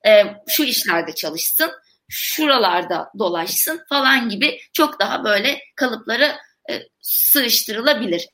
e, 0.07 0.23
şu 0.49 0.65
işlerde 0.65 1.15
çalışsın, 1.15 1.71
şuralarda 2.09 3.11
dolaşsın 3.19 3.81
falan 3.89 4.29
gibi 4.29 4.59
çok 4.73 5.01
daha 5.01 5.25
böyle 5.25 5.61
kalıpları 5.77 6.37
e, 6.71 6.83
sığıştırılabilir. 7.01 8.29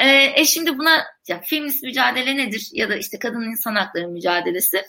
E, 0.00 0.32
e 0.36 0.44
şimdi 0.44 0.78
buna 0.78 1.04
ya, 1.28 1.40
feminist 1.44 1.82
mücadele 1.82 2.36
nedir 2.36 2.68
ya 2.72 2.88
da 2.90 2.96
işte 2.96 3.18
kadın 3.18 3.50
insan 3.50 3.74
hakları 3.74 4.08
mücadelesi 4.08 4.82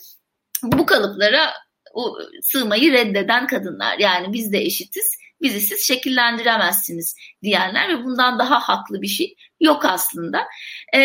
bu 0.63 0.85
kalıplara 0.85 1.53
o, 1.93 2.17
sığmayı 2.41 2.91
reddeden 2.91 3.47
kadınlar. 3.47 3.97
Yani 3.99 4.33
biz 4.33 4.53
de 4.53 4.57
eşitiz 4.57 5.17
bizi 5.41 5.61
siz 5.61 5.87
şekillendiremezsiniz 5.87 7.15
diyenler 7.43 7.89
ve 7.89 8.03
bundan 8.03 8.39
daha 8.39 8.59
haklı 8.59 9.01
bir 9.01 9.07
şey 9.07 9.35
yok 9.59 9.85
aslında. 9.85 10.47
E, 10.93 10.99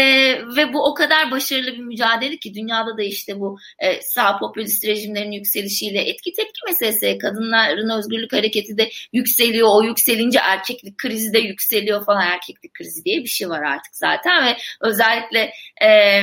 ve 0.57 0.72
bu 0.72 0.84
o 0.84 0.95
kadar 0.95 1.30
başarılı 1.30 1.72
bir 1.72 1.78
mücadele 1.78 2.37
ki 2.37 2.55
dünyada 2.55 2.99
da 2.99 3.03
işte 3.03 3.41
bu 3.41 3.59
e, 3.78 4.03
sağ 4.03 4.39
popülist 4.39 4.87
rejimlerin 4.87 5.32
yükselişiyle 5.32 6.01
etki 6.01 6.32
tepki 6.32 6.61
meselesi 6.66 7.18
kadınların 7.18 7.99
özgürlük 7.99 8.32
hareketi 8.32 8.78
de 8.78 8.91
yükseliyor. 9.12 9.68
O 9.70 9.82
yükselince 9.82 10.39
erkeklik 10.43 10.99
krizi 10.99 11.32
de 11.32 11.39
yükseliyor 11.39 12.05
falan 12.05 12.26
erkeklik 12.26 12.74
krizi 12.74 13.05
diye 13.05 13.18
bir 13.18 13.28
şey 13.28 13.49
var 13.49 13.62
artık 13.62 13.97
zaten 13.97 14.47
ve 14.47 14.57
özellikle 14.80 15.53
e, 15.82 16.20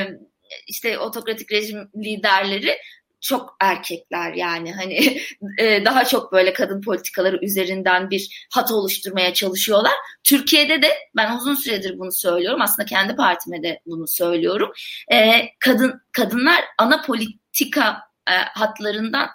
işte 0.66 0.98
otokratik 0.98 1.52
rejim 1.52 1.90
liderleri 1.96 2.76
çok 3.24 3.56
erkekler 3.60 4.32
yani 4.32 4.72
hani 4.72 5.20
e, 5.58 5.84
daha 5.84 6.04
çok 6.04 6.32
böyle 6.32 6.52
kadın 6.52 6.82
politikaları 6.82 7.38
üzerinden 7.42 8.10
bir 8.10 8.46
hat 8.52 8.72
oluşturmaya 8.72 9.34
çalışıyorlar. 9.34 9.92
Türkiye'de 10.24 10.82
de 10.82 10.88
ben 11.16 11.36
uzun 11.36 11.54
süredir 11.54 11.98
bunu 11.98 12.12
söylüyorum. 12.12 12.60
Aslında 12.60 12.86
kendi 12.86 13.16
partime 13.16 13.62
de 13.62 13.80
bunu 13.86 14.06
söylüyorum. 14.08 14.72
E, 15.12 15.48
kadın 15.60 16.02
kadınlar 16.12 16.64
ana 16.78 17.02
politika 17.02 17.98
e, 18.30 18.32
hatlarından 18.32 19.28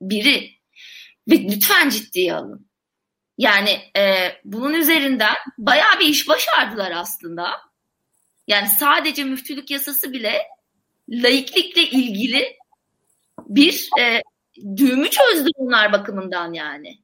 biri 0.00 0.50
ve 1.30 1.34
lütfen 1.34 1.88
ciddiye 1.88 2.34
alın. 2.34 2.66
Yani 3.38 3.80
e, 3.96 4.32
bunun 4.44 4.74
üzerinden 4.74 5.34
bayağı 5.58 6.00
bir 6.00 6.06
iş 6.06 6.28
başardılar 6.28 6.90
aslında. 6.90 7.50
Yani 8.46 8.68
sadece 8.68 9.24
müftülük 9.24 9.70
yasası 9.70 10.12
bile 10.12 10.42
laiklikle 11.08 11.82
ilgili 11.82 12.59
bir 13.50 13.88
e, 14.00 14.22
düğümü 14.76 15.10
çözdü 15.10 15.48
bunlar 15.58 15.92
bakımından 15.92 16.52
yani. 16.52 16.98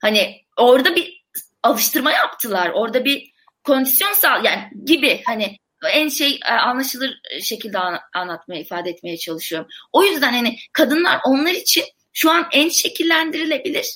Hani 0.00 0.40
orada 0.56 0.96
bir 0.96 1.24
alıştırma 1.62 2.12
yaptılar. 2.12 2.70
Orada 2.74 3.04
bir 3.04 3.32
kondisyon 3.64 4.12
sağ 4.12 4.38
yani 4.44 4.70
gibi 4.84 5.22
hani 5.26 5.56
en 5.92 6.08
şey 6.08 6.40
e, 6.46 6.52
anlaşılır 6.52 7.20
şekilde 7.42 7.78
anlatmaya 8.14 8.60
ifade 8.60 8.90
etmeye 8.90 9.16
çalışıyorum. 9.16 9.68
O 9.92 10.04
yüzden 10.04 10.32
hani 10.32 10.58
kadınlar 10.72 11.20
onlar 11.24 11.52
için 11.52 11.84
şu 12.12 12.30
an 12.30 12.48
en 12.52 12.68
şekillendirilebilir, 12.68 13.86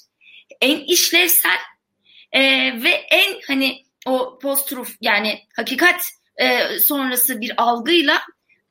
en 0.61 0.81
işlevsel 0.81 1.59
e, 2.33 2.41
ve 2.83 2.91
en 2.91 3.41
hani 3.47 3.85
o 4.07 4.39
post-truth 4.39 4.91
yani 5.01 5.39
hakikat 5.57 6.05
e, 6.37 6.79
sonrası 6.79 7.41
bir 7.41 7.63
algıyla 7.63 8.23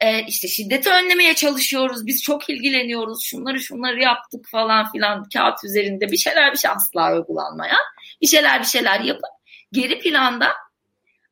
e, 0.01 0.25
işte 0.27 0.47
şiddeti 0.47 0.89
önlemeye 0.89 1.35
çalışıyoruz. 1.35 2.07
Biz 2.07 2.23
çok 2.23 2.49
ilgileniyoruz. 2.49 3.23
Şunları 3.23 3.59
şunları 3.59 4.01
yaptık 4.01 4.47
falan 4.51 4.91
filan 4.91 5.29
kağıt 5.33 5.63
üzerinde 5.63 6.11
bir 6.11 6.17
şeyler 6.17 6.53
bir 6.53 6.57
şey 6.57 6.71
asla 6.71 7.13
uygulanmaya. 7.13 7.77
Bir 8.21 8.27
şeyler 8.27 8.59
bir 8.59 8.65
şeyler 8.65 8.99
yapıp 8.99 9.31
geri 9.71 9.99
planda 9.99 10.47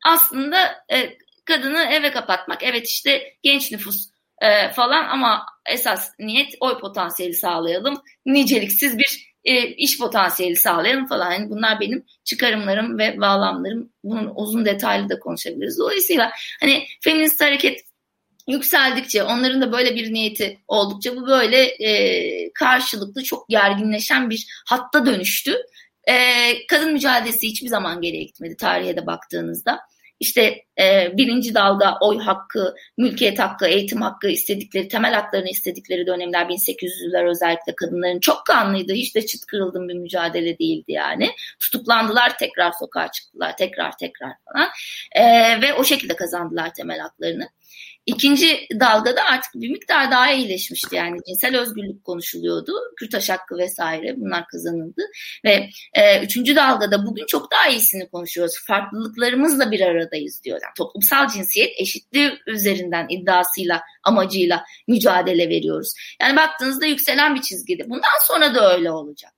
aslında 0.06 0.84
e, 0.92 1.16
kadını 1.44 1.82
eve 1.82 2.10
kapatmak. 2.10 2.62
Evet 2.62 2.88
işte 2.88 3.34
genç 3.42 3.72
nüfus 3.72 4.10
e, 4.42 4.72
falan 4.72 5.04
ama 5.04 5.46
esas 5.66 6.10
niyet 6.18 6.54
oy 6.60 6.80
potansiyeli 6.80 7.34
sağlayalım. 7.34 8.02
Niceliksiz 8.26 8.98
bir 8.98 9.30
e, 9.44 9.66
iş 9.66 9.98
potansiyeli 9.98 10.56
sağlayalım 10.56 11.06
falan. 11.06 11.32
Yani 11.32 11.50
bunlar 11.50 11.80
benim 11.80 12.04
çıkarımlarım 12.24 12.98
ve 12.98 13.20
bağlamlarım. 13.20 13.92
Bunun 14.04 14.32
uzun 14.34 14.64
detaylı 14.64 15.08
da 15.08 15.18
konuşabiliriz. 15.18 15.78
Dolayısıyla 15.78 16.32
hani 16.60 16.86
feminist 17.00 17.40
hareket 17.40 17.89
yükseldikçe 18.48 19.22
onların 19.22 19.62
da 19.62 19.72
böyle 19.72 19.94
bir 19.94 20.12
niyeti 20.12 20.58
oldukça 20.68 21.16
bu 21.16 21.26
böyle 21.26 21.62
e, 21.62 22.52
karşılıklı 22.52 23.22
çok 23.22 23.48
gerginleşen 23.48 24.30
bir 24.30 24.46
hatta 24.66 25.06
dönüştü. 25.06 25.56
E, 26.08 26.16
kadın 26.66 26.92
mücadelesi 26.92 27.46
hiçbir 27.46 27.68
zaman 27.68 28.00
geriye 28.00 28.22
gitmedi 28.22 28.56
tarihe 28.56 28.96
de 28.96 29.06
baktığınızda. 29.06 29.80
İşte 30.20 30.64
e, 30.80 31.12
birinci 31.16 31.54
dalga 31.54 31.98
oy 32.00 32.18
hakkı, 32.18 32.74
mülkiyet 32.98 33.38
hakkı, 33.38 33.66
eğitim 33.66 34.02
hakkı 34.02 34.28
istedikleri, 34.28 34.88
temel 34.88 35.14
haklarını 35.14 35.48
istedikleri 35.48 36.06
dönemler 36.06 36.46
1800'lüler 36.46 37.30
özellikle 37.30 37.74
kadınların 37.76 38.20
çok 38.20 38.46
kanlıydı. 38.46 38.92
Hiç 38.92 39.14
de 39.14 39.26
çıt 39.26 39.46
kırıldığım 39.46 39.88
bir 39.88 39.94
mücadele 39.94 40.58
değildi 40.58 40.92
yani. 40.92 41.30
Tutuklandılar, 41.60 42.38
tekrar 42.38 42.72
sokağa 42.72 43.10
çıktılar, 43.10 43.56
tekrar 43.56 43.96
tekrar 43.96 44.32
falan. 44.44 44.68
E, 45.12 45.24
ve 45.62 45.74
o 45.74 45.84
şekilde 45.84 46.16
kazandılar 46.16 46.74
temel 46.74 46.98
haklarını. 46.98 47.48
İkinci 48.06 48.66
dalgada 48.80 49.24
artık 49.24 49.54
bir 49.54 49.70
miktar 49.70 50.10
daha 50.10 50.32
iyileşmişti 50.32 50.96
yani 50.96 51.18
cinsel 51.28 51.58
özgürlük 51.58 52.04
konuşuluyordu. 52.04 52.72
Kürtaş 52.96 53.30
hakkı 53.30 53.58
vesaire 53.58 54.14
bunlar 54.16 54.46
kazanıldı. 54.46 55.02
Ve 55.44 55.68
e, 55.94 56.24
üçüncü 56.24 56.56
dalgada 56.56 57.06
bugün 57.06 57.26
çok 57.26 57.50
daha 57.52 57.68
iyisini 57.68 58.08
konuşuyoruz. 58.08 58.54
Farklılıklarımızla 58.66 59.70
bir 59.70 59.80
aradayız 59.80 60.44
diyor. 60.44 60.60
Yani 60.62 60.74
toplumsal 60.78 61.28
cinsiyet 61.28 61.80
eşitliği 61.80 62.32
üzerinden 62.46 63.06
iddiasıyla 63.08 63.82
amacıyla 64.04 64.64
mücadele 64.88 65.48
veriyoruz. 65.48 65.94
Yani 66.20 66.36
baktığınızda 66.36 66.86
yükselen 66.86 67.34
bir 67.34 67.40
çizgide. 67.40 67.90
Bundan 67.90 68.26
sonra 68.26 68.54
da 68.54 68.74
öyle 68.76 68.90
olacak. 68.90 69.32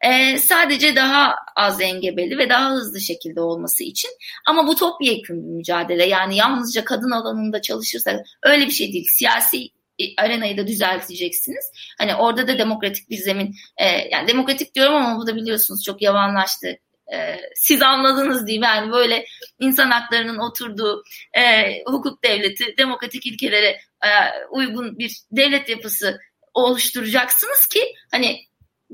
E, 0.00 0.38
sadece 0.38 0.96
daha 0.96 1.34
az 1.56 1.80
engebeli 1.80 2.38
ve 2.38 2.48
daha 2.48 2.70
hızlı 2.70 3.00
şekilde 3.00 3.40
olması 3.40 3.84
için. 3.84 4.10
Ama 4.46 4.66
bu 4.66 4.76
topyekun 4.76 5.36
bir 5.36 5.56
mücadele. 5.56 6.06
Yani 6.06 6.36
yalnızca 6.36 6.84
kadın 6.84 7.10
alanında 7.10 7.62
çalışırsa 7.62 8.24
öyle 8.42 8.66
bir 8.66 8.72
şey 8.72 8.92
değil. 8.92 9.06
Siyasi 9.08 9.68
e, 9.98 10.04
arenayı 10.16 10.56
da 10.56 10.66
düzelteceksiniz. 10.66 11.70
Hani 11.98 12.14
orada 12.14 12.48
da 12.48 12.58
demokratik 12.58 13.10
bir 13.10 13.16
zemin, 13.16 13.54
e, 13.76 13.84
yani 13.86 14.28
demokratik 14.28 14.74
diyorum 14.74 14.94
ama 14.94 15.18
bu 15.18 15.26
da 15.26 15.36
biliyorsunuz 15.36 15.84
çok 15.84 16.02
yavanlaştı. 16.02 16.78
E, 17.12 17.40
siz 17.54 17.82
anladınız 17.82 18.42
mi? 18.42 18.54
Yani 18.54 18.92
böyle 18.92 19.26
insan 19.60 19.90
haklarının 19.90 20.38
oturduğu 20.38 21.02
e, 21.32 21.42
hukuk 21.86 22.24
devleti, 22.24 22.74
demokratik 22.78 23.26
ilkelere 23.26 23.80
e, 24.04 24.10
uygun 24.50 24.98
bir 24.98 25.16
devlet 25.32 25.68
yapısı 25.68 26.20
oluşturacaksınız 26.54 27.66
ki 27.66 27.94
hani 28.10 28.40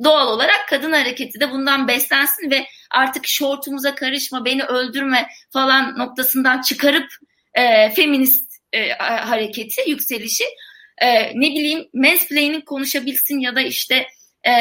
doğal 0.05 0.29
olarak 0.29 0.69
kadın 0.69 0.93
hareketi 0.93 1.41
de 1.41 1.51
bundan 1.51 1.89
beslensin 1.89 2.51
ve 2.51 2.67
artık 2.91 3.27
şortumuza 3.27 3.95
karışma, 3.95 4.45
beni 4.45 4.65
öldürme 4.65 5.29
falan 5.53 5.99
noktasından 5.99 6.61
çıkarıp 6.61 7.09
e, 7.55 7.91
feminist 7.91 8.53
e, 8.73 8.91
hareketi, 8.99 9.91
yükselişi 9.91 10.45
e, 10.99 11.41
ne 11.41 11.47
bileyim 11.51 11.89
mansplaining 11.95 12.65
konuşabilsin 12.65 13.39
ya 13.39 13.57
da 13.57 13.61
işte 13.61 14.07
e, 14.47 14.53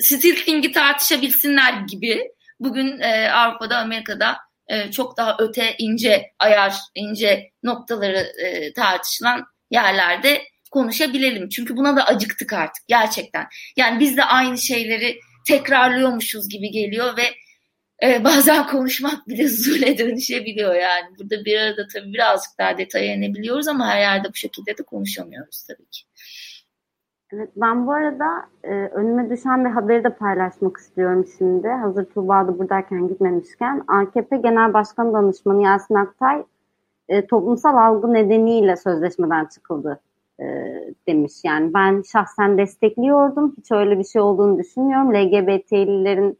stilking'i 0.00 0.72
tartışabilsinler 0.72 1.72
gibi. 1.72 2.32
Bugün 2.60 3.00
e, 3.00 3.30
Avrupa'da, 3.30 3.78
Amerika'da 3.78 4.36
e, 4.68 4.90
çok 4.90 5.16
daha 5.16 5.36
öte, 5.38 5.74
ince 5.78 6.32
ayar, 6.38 6.74
ince 6.94 7.50
noktaları 7.62 8.18
e, 8.18 8.72
tartışılan 8.72 9.44
yerlerde 9.70 10.42
konuşabilelim. 10.72 11.48
Çünkü 11.48 11.76
buna 11.76 11.96
da 11.96 12.04
acıktık 12.04 12.52
artık 12.52 12.88
gerçekten. 12.88 13.46
Yani 13.76 14.00
biz 14.00 14.16
de 14.16 14.24
aynı 14.24 14.58
şeyleri 14.58 15.18
tekrarlıyormuşuz 15.46 16.48
gibi 16.48 16.70
geliyor 16.70 17.16
ve 17.16 17.22
e, 18.06 18.24
bazen 18.24 18.66
konuşmak 18.70 19.28
bile 19.28 19.48
zule 19.48 19.98
dönüşebiliyor 19.98 20.74
yani. 20.74 21.04
Burada 21.18 21.44
bir 21.44 21.58
arada 21.58 21.86
tabii 21.94 22.12
birazcık 22.12 22.58
daha 22.58 22.78
detaya 22.78 23.14
inebiliyoruz 23.14 23.68
ama 23.68 23.88
her 23.88 24.00
yerde 24.00 24.28
bu 24.28 24.34
şekilde 24.34 24.78
de 24.78 24.82
konuşamıyoruz 24.82 25.66
tabii 25.66 25.86
ki. 25.90 26.02
Evet, 27.34 27.50
ben 27.56 27.86
bu 27.86 27.92
arada 27.92 28.26
e, 28.64 28.68
önüme 28.68 29.30
düşen 29.30 29.64
bir 29.64 29.70
haberi 29.70 30.04
de 30.04 30.10
paylaşmak 30.10 30.76
istiyorum 30.76 31.26
şimdi. 31.38 31.68
Hazır 31.68 32.04
Tuğba 32.04 32.46
da 32.46 32.58
buradayken 32.58 33.08
gitmemişken. 33.08 33.84
AKP 33.88 34.36
Genel 34.36 34.72
Başkan 34.72 35.14
Danışmanı 35.14 35.62
Yasin 35.62 35.94
Aktay 35.94 36.44
e, 37.08 37.26
toplumsal 37.26 37.76
algı 37.76 38.12
nedeniyle 38.12 38.76
sözleşmeden 38.76 39.44
çıkıldı 39.44 40.00
e, 40.40 40.44
demiş. 41.08 41.32
Yani 41.44 41.74
ben 41.74 42.02
şahsen 42.12 42.58
destekliyordum. 42.58 43.54
Hiç 43.58 43.72
öyle 43.72 43.98
bir 43.98 44.04
şey 44.04 44.22
olduğunu 44.22 44.58
düşünmüyorum. 44.58 45.14
LGBT'lilerin 45.14 46.38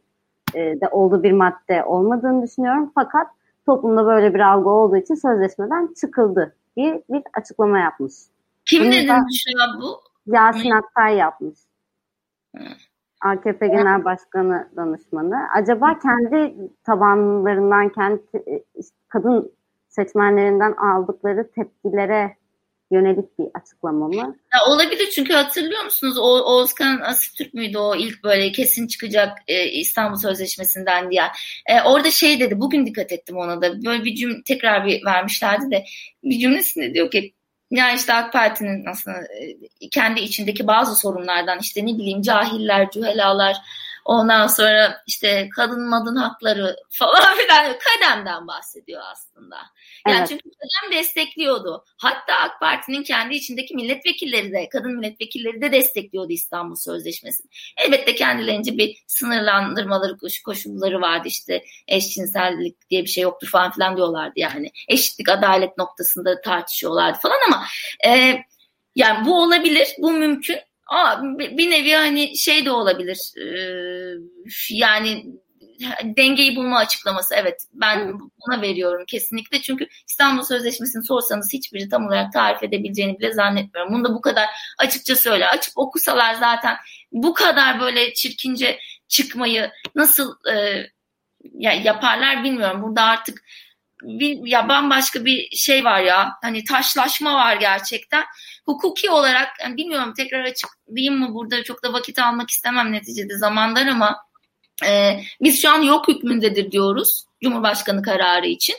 e, 0.53 0.81
de 0.81 0.87
olduğu 0.91 1.23
bir 1.23 1.31
madde 1.31 1.83
olmadığını 1.83 2.43
düşünüyorum. 2.43 2.91
Fakat 2.95 3.27
toplumda 3.65 4.05
böyle 4.05 4.33
bir 4.33 4.39
algı 4.39 4.69
olduğu 4.69 4.97
için 4.97 5.15
sözleşmeden 5.15 5.93
çıkıldı 6.01 6.55
diye 6.77 7.03
bir 7.09 7.23
açıklama 7.33 7.79
yapmış. 7.79 8.13
Kim 8.65 8.91
dedi 8.91 9.11
şu 9.33 9.81
bu? 9.81 10.01
Yasin 10.25 10.71
Aktay 10.71 11.15
yapmış. 11.15 11.59
AKP 13.21 13.67
Genel 13.67 14.05
Başkanı 14.05 14.69
danışmanı. 14.75 15.47
Acaba 15.55 15.99
kendi 15.99 16.55
tabanlarından, 16.83 17.89
kendi 17.89 18.21
kadın 19.09 19.51
seçmenlerinden 19.89 20.73
aldıkları 20.73 21.51
tepkilere 21.51 22.35
yönelik 22.93 23.39
bir 23.39 23.45
açıklama 23.53 24.07
mı? 24.07 24.35
Ya 24.53 24.73
olabilir 24.73 25.09
çünkü 25.15 25.33
hatırlıyor 25.33 25.83
musunuz 25.83 26.17
o 26.17 26.23
Oğuzkan 26.23 27.01
Asitürk 27.01 27.53
müydü 27.53 27.77
o 27.77 27.95
ilk 27.95 28.23
böyle 28.23 28.51
kesin 28.51 28.87
çıkacak 28.87 29.37
e, 29.47 29.69
İstanbul 29.69 30.17
Sözleşmesi'nden 30.17 31.11
diye. 31.11 31.23
E, 31.65 31.81
orada 31.81 32.11
şey 32.11 32.39
dedi 32.39 32.59
bugün 32.59 32.85
dikkat 32.85 33.11
ettim 33.11 33.37
ona 33.37 33.61
da 33.61 33.85
böyle 33.85 34.03
bir 34.03 34.15
cümle 34.15 34.43
tekrar 34.45 34.85
bir 34.85 35.05
vermişlerdi 35.05 35.71
de 35.71 35.83
bir 36.23 36.39
cümlesinde 36.39 36.93
diyor 36.93 37.11
ki 37.11 37.33
ya 37.71 37.93
işte 37.93 38.13
AK 38.13 38.33
Parti'nin 38.33 38.85
aslında 38.85 39.17
e, 39.17 39.89
kendi 39.91 40.21
içindeki 40.21 40.67
bazı 40.67 40.95
sorunlardan 40.95 41.59
işte 41.59 41.81
ne 41.85 41.97
bileyim 41.97 42.21
cahiller, 42.21 42.91
cühelalar 42.91 43.57
Ondan 44.05 44.47
sonra 44.47 45.03
işte 45.07 45.49
kadın 45.55 45.89
madın 45.89 46.15
hakları 46.15 46.75
falan 46.89 47.37
filan 47.37 47.75
kademden 47.79 48.47
bahsediyor 48.47 49.01
aslında. 49.11 49.57
Yani 50.07 50.17
evet. 50.17 50.29
çünkü 50.29 50.43
kadem 50.43 50.97
destekliyordu. 50.99 51.85
Hatta 51.97 52.33
AK 52.35 52.59
Parti'nin 52.59 53.03
kendi 53.03 53.35
içindeki 53.35 53.75
milletvekilleri 53.75 54.51
de, 54.51 54.69
kadın 54.69 54.95
milletvekilleri 54.95 55.61
de 55.61 55.71
destekliyordu 55.71 56.31
İstanbul 56.31 56.75
Sözleşmesi'ni. 56.75 57.47
Elbette 57.77 58.15
kendilerince 58.15 58.77
bir 58.77 59.03
sınırlandırmaları, 59.07 60.17
koşulları 60.45 61.01
vardı 61.01 61.27
işte 61.27 61.63
eşcinsellik 61.87 62.89
diye 62.89 63.01
bir 63.03 63.09
şey 63.09 63.23
yoktur 63.23 63.47
falan 63.47 63.71
filan 63.71 63.97
diyorlardı 63.97 64.33
yani. 64.35 64.71
Eşitlik, 64.87 65.29
adalet 65.29 65.77
noktasında 65.77 66.41
tartışıyorlardı 66.41 67.17
falan 67.21 67.37
ama 67.47 67.65
e, 68.07 68.43
yani 68.95 69.25
bu 69.25 69.43
olabilir, 69.43 69.87
bu 69.97 70.11
mümkün 70.11 70.57
Aa, 70.87 71.23
bir 71.39 71.69
nevi 71.69 71.93
hani 71.93 72.37
şey 72.37 72.65
de 72.65 72.71
olabilir. 72.71 73.31
Ee, 73.37 74.13
yani 74.69 75.25
dengeyi 76.03 76.55
bulma 76.55 76.77
açıklaması 76.77 77.35
evet 77.35 77.61
ben 77.73 78.19
buna 78.19 78.61
veriyorum 78.61 79.03
kesinlikle 79.07 79.61
çünkü 79.61 79.87
İstanbul 80.07 80.43
Sözleşmesi'ni 80.43 81.05
sorsanız 81.05 81.53
hiçbiri 81.53 81.89
tam 81.89 82.07
olarak 82.07 82.33
tarif 82.33 82.63
edebileceğini 82.63 83.19
bile 83.19 83.33
zannetmiyorum. 83.33 83.93
Bunu 83.93 84.03
da 84.05 84.13
bu 84.13 84.21
kadar 84.21 84.45
açıkça 84.79 85.15
söyle. 85.15 85.47
Açıp 85.47 85.73
okusalar 85.77 86.33
zaten 86.33 86.75
bu 87.11 87.33
kadar 87.33 87.79
böyle 87.79 88.13
çirkince 88.13 88.79
çıkmayı 89.07 89.71
nasıl 89.95 90.35
e, 90.53 90.85
ya 91.53 91.73
yaparlar 91.73 92.43
bilmiyorum. 92.43 92.81
Burada 92.83 93.01
artık 93.01 93.43
bir, 94.03 94.47
ya 94.47 94.69
bambaşka 94.69 95.25
bir 95.25 95.49
şey 95.57 95.83
var 95.83 96.01
ya 96.01 96.31
hani 96.41 96.63
taşlaşma 96.63 97.33
var 97.33 97.55
gerçekten. 97.55 98.23
Hukuki 98.65 99.09
olarak 99.09 99.49
yani 99.63 99.77
bilmiyorum 99.77 100.13
tekrar 100.17 100.43
açıklayayım 100.43 101.19
mı 101.19 101.33
burada 101.33 101.63
çok 101.63 101.83
da 101.83 101.93
vakit 101.93 102.19
almak 102.19 102.49
istemem 102.49 102.91
neticede 102.91 103.37
zamandan 103.37 103.87
ama 103.87 104.17
e, 104.85 105.19
biz 105.41 105.61
şu 105.61 105.69
an 105.69 105.81
yok 105.81 106.07
hükmündedir 106.07 106.71
diyoruz 106.71 107.25
Cumhurbaşkanı 107.43 108.01
kararı 108.01 108.47
için. 108.47 108.75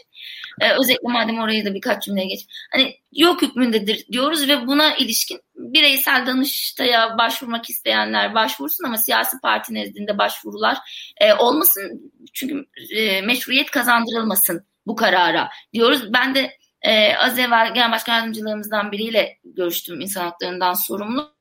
Ee, 0.61 0.73
özellikle 0.73 1.09
madem 1.09 1.39
oraya 1.39 1.65
da 1.65 1.75
birkaç 1.75 2.05
cümleye 2.05 2.27
geç. 2.27 2.47
Hani 2.73 2.97
yok 3.13 3.43
hükmündedir 3.43 4.07
diyoruz 4.13 4.49
ve 4.49 4.67
buna 4.67 4.95
ilişkin 4.95 5.41
bireysel 5.57 6.27
danıştaya 6.27 7.19
başvurmak 7.19 7.71
isteyenler 7.71 8.35
başvursun 8.35 8.85
ama 8.85 8.99
siyasi 8.99 9.41
parti 9.41 9.75
nezdinde 9.75 10.19
başvurular 10.19 10.79
e, 11.21 11.35
olmasın. 11.35 12.13
Çünkü 12.33 12.67
e, 12.97 13.23
meşruiyet 13.23 13.71
kazandırılmasın 13.71 14.67
bu 14.87 14.97
karara 14.97 15.49
diyoruz. 15.73 16.13
Ben 16.13 16.35
de 16.35 16.59
e, 16.83 17.17
az 17.17 17.39
evvel 17.39 17.75
Genel 17.75 17.93
Başkan 17.93 18.15
Yardımcılarımızdan 18.15 18.93
biriyle 18.93 19.39
görüştüm 19.45 20.01
insan 20.01 20.25
haklarından 20.25 20.75
sorumlu. 20.75 21.35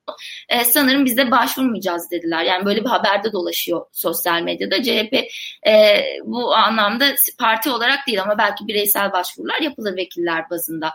E, 0.50 0.64
sanırım 0.64 1.06
biz 1.06 1.18
de 1.18 1.32
başvurmayacağız 1.32 2.12
dediler. 2.12 2.44
Yani 2.44 2.66
böyle 2.66 2.82
bir 2.82 2.90
haberde 2.90 3.32
dolaşıyor 3.32 3.86
sosyal 3.92 4.42
medyada. 4.42 4.84
CHP 4.84 5.14
e, 5.68 6.04
bu 6.26 6.56
anlamda 6.56 7.06
parti 7.40 7.70
olarak 7.70 8.08
değil 8.08 8.22
ama 8.22 8.38
belki 8.38 8.68
bireysel 8.68 9.12
başvurular 9.12 9.62
yapılır 9.62 9.98
vekiller 9.98 10.50
bazında. 10.50 10.94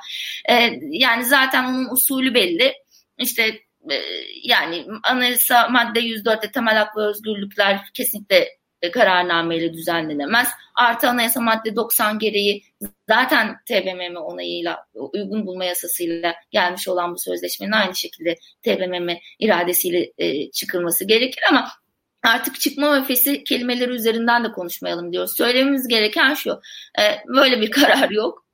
E, 0.51 0.81
yani 0.83 1.25
zaten 1.25 1.65
onun 1.65 1.89
usulü 1.91 2.35
belli. 2.35 2.73
İşte 3.19 3.43
e, 3.91 3.95
yani 4.43 4.87
anayasa 5.03 5.69
madde 5.69 6.01
104'te 6.01 6.51
temel 6.51 6.77
hak 6.77 6.97
ve 6.97 7.01
özgürlükler 7.01 7.81
kesinlikle 7.95 8.58
e, 8.83 8.91
kararnameyle 8.91 9.73
düzenlenemez. 9.73 10.49
Artı 10.75 11.09
anayasa 11.09 11.41
madde 11.41 11.77
90 11.77 12.19
gereği 12.19 12.63
zaten 13.09 13.57
TBMM 13.69 14.17
onayıyla 14.17 14.87
uygun 14.95 15.47
bulma 15.47 15.65
yasasıyla 15.65 16.35
gelmiş 16.51 16.89
olan 16.89 17.15
bu 17.15 17.19
sözleşmenin 17.19 17.73
aynı 17.73 17.97
şekilde 17.97 18.35
TBMM 18.63 19.09
iradesiyle 19.39 20.13
e, 20.19 20.51
çıkılması 20.51 21.05
gerekir 21.05 21.43
ama 21.51 21.69
artık 22.23 22.61
çıkma 22.61 23.09
ve 23.09 23.45
kelimeleri 23.45 23.91
üzerinden 23.91 24.45
de 24.45 24.53
konuşmayalım 24.53 25.13
diyoruz. 25.13 25.37
Söylememiz 25.37 25.89
gereken 25.89 26.35
şu, 26.35 26.61
e, 27.01 27.03
böyle 27.29 27.61
bir 27.61 27.71
karar 27.71 28.11
yok 28.11 28.47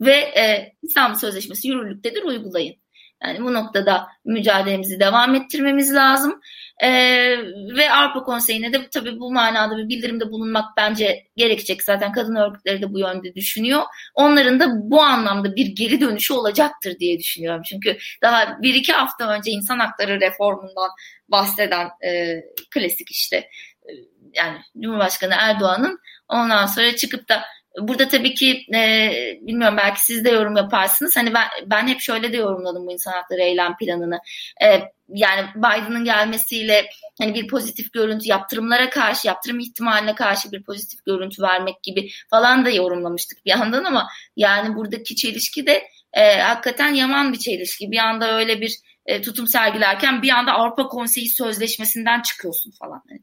ve 0.00 0.14
e, 0.14 0.72
İstanbul 0.82 1.18
Sözleşmesi 1.18 1.68
yürürlüktedir 1.68 2.22
uygulayın. 2.22 2.83
Yani 3.22 3.40
bu 3.40 3.54
noktada 3.54 4.08
mücadelemizi 4.24 5.00
devam 5.00 5.34
ettirmemiz 5.34 5.94
lazım. 5.94 6.40
Ee, 6.82 7.36
ve 7.76 7.90
Avrupa 7.92 8.22
Konseyi'ne 8.22 8.72
de 8.72 8.88
tabii 8.90 9.20
bu 9.20 9.32
manada 9.32 9.76
bir 9.76 9.88
bildirimde 9.88 10.30
bulunmak 10.30 10.64
bence 10.76 11.26
gerekecek. 11.36 11.82
Zaten 11.82 12.12
kadın 12.12 12.36
örgütleri 12.36 12.82
de 12.82 12.92
bu 12.92 12.98
yönde 12.98 13.34
düşünüyor. 13.34 13.82
Onların 14.14 14.60
da 14.60 14.66
bu 14.70 15.02
anlamda 15.02 15.56
bir 15.56 15.66
geri 15.66 16.00
dönüşü 16.00 16.34
olacaktır 16.34 16.98
diye 16.98 17.18
düşünüyorum. 17.18 17.62
Çünkü 17.64 17.96
daha 18.22 18.62
bir 18.62 18.74
iki 18.74 18.92
hafta 18.92 19.28
önce 19.28 19.50
insan 19.50 19.78
hakları 19.78 20.20
reformundan 20.20 20.90
bahseden 21.28 21.88
e, 22.06 22.40
klasik 22.70 23.10
işte 23.10 23.36
e, 23.36 23.90
yani 24.32 24.58
Cumhurbaşkanı 24.82 25.34
Erdoğan'ın 25.38 25.98
ondan 26.28 26.66
sonra 26.66 26.96
çıkıp 26.96 27.28
da 27.28 27.42
Burada 27.80 28.08
tabii 28.08 28.34
ki 28.34 28.66
e, 28.74 29.10
bilmiyorum 29.40 29.76
belki 29.76 30.04
siz 30.04 30.24
de 30.24 30.30
yorum 30.30 30.56
yaparsınız. 30.56 31.16
Hani 31.16 31.34
ben, 31.34 31.44
ben 31.66 31.88
hep 31.88 32.00
şöyle 32.00 32.32
de 32.32 32.36
yorumladım 32.36 32.86
bu 32.86 32.92
insan 32.92 33.12
hakları 33.12 33.40
eylem 33.40 33.76
planını. 33.76 34.18
E, 34.62 34.82
yani 35.08 35.46
Biden'ın 35.56 36.04
gelmesiyle 36.04 36.86
hani 37.18 37.34
bir 37.34 37.48
pozitif 37.48 37.92
görüntü 37.92 38.28
yaptırımlara 38.28 38.90
karşı, 38.90 39.28
yaptırım 39.28 39.60
ihtimaline 39.60 40.14
karşı 40.14 40.52
bir 40.52 40.62
pozitif 40.62 41.04
görüntü 41.04 41.42
vermek 41.42 41.82
gibi 41.82 42.10
falan 42.30 42.64
da 42.64 42.70
yorumlamıştık 42.70 43.44
bir 43.44 43.50
yandan 43.50 43.84
ama 43.84 44.08
yani 44.36 44.76
buradaki 44.76 45.16
çelişki 45.16 45.66
de 45.66 45.82
e, 46.12 46.38
hakikaten 46.38 46.94
yaman 46.94 47.32
bir 47.32 47.38
çelişki. 47.38 47.90
Bir 47.90 47.98
anda 47.98 48.36
öyle 48.36 48.60
bir 48.60 48.78
e, 49.06 49.22
tutum 49.22 49.46
sergilerken 49.46 50.22
bir 50.22 50.30
anda 50.30 50.52
Avrupa 50.52 50.88
Konseyi 50.88 51.28
Sözleşmesi'nden 51.28 52.22
çıkıyorsun 52.22 52.72
falan. 52.78 53.02
Yani, 53.10 53.22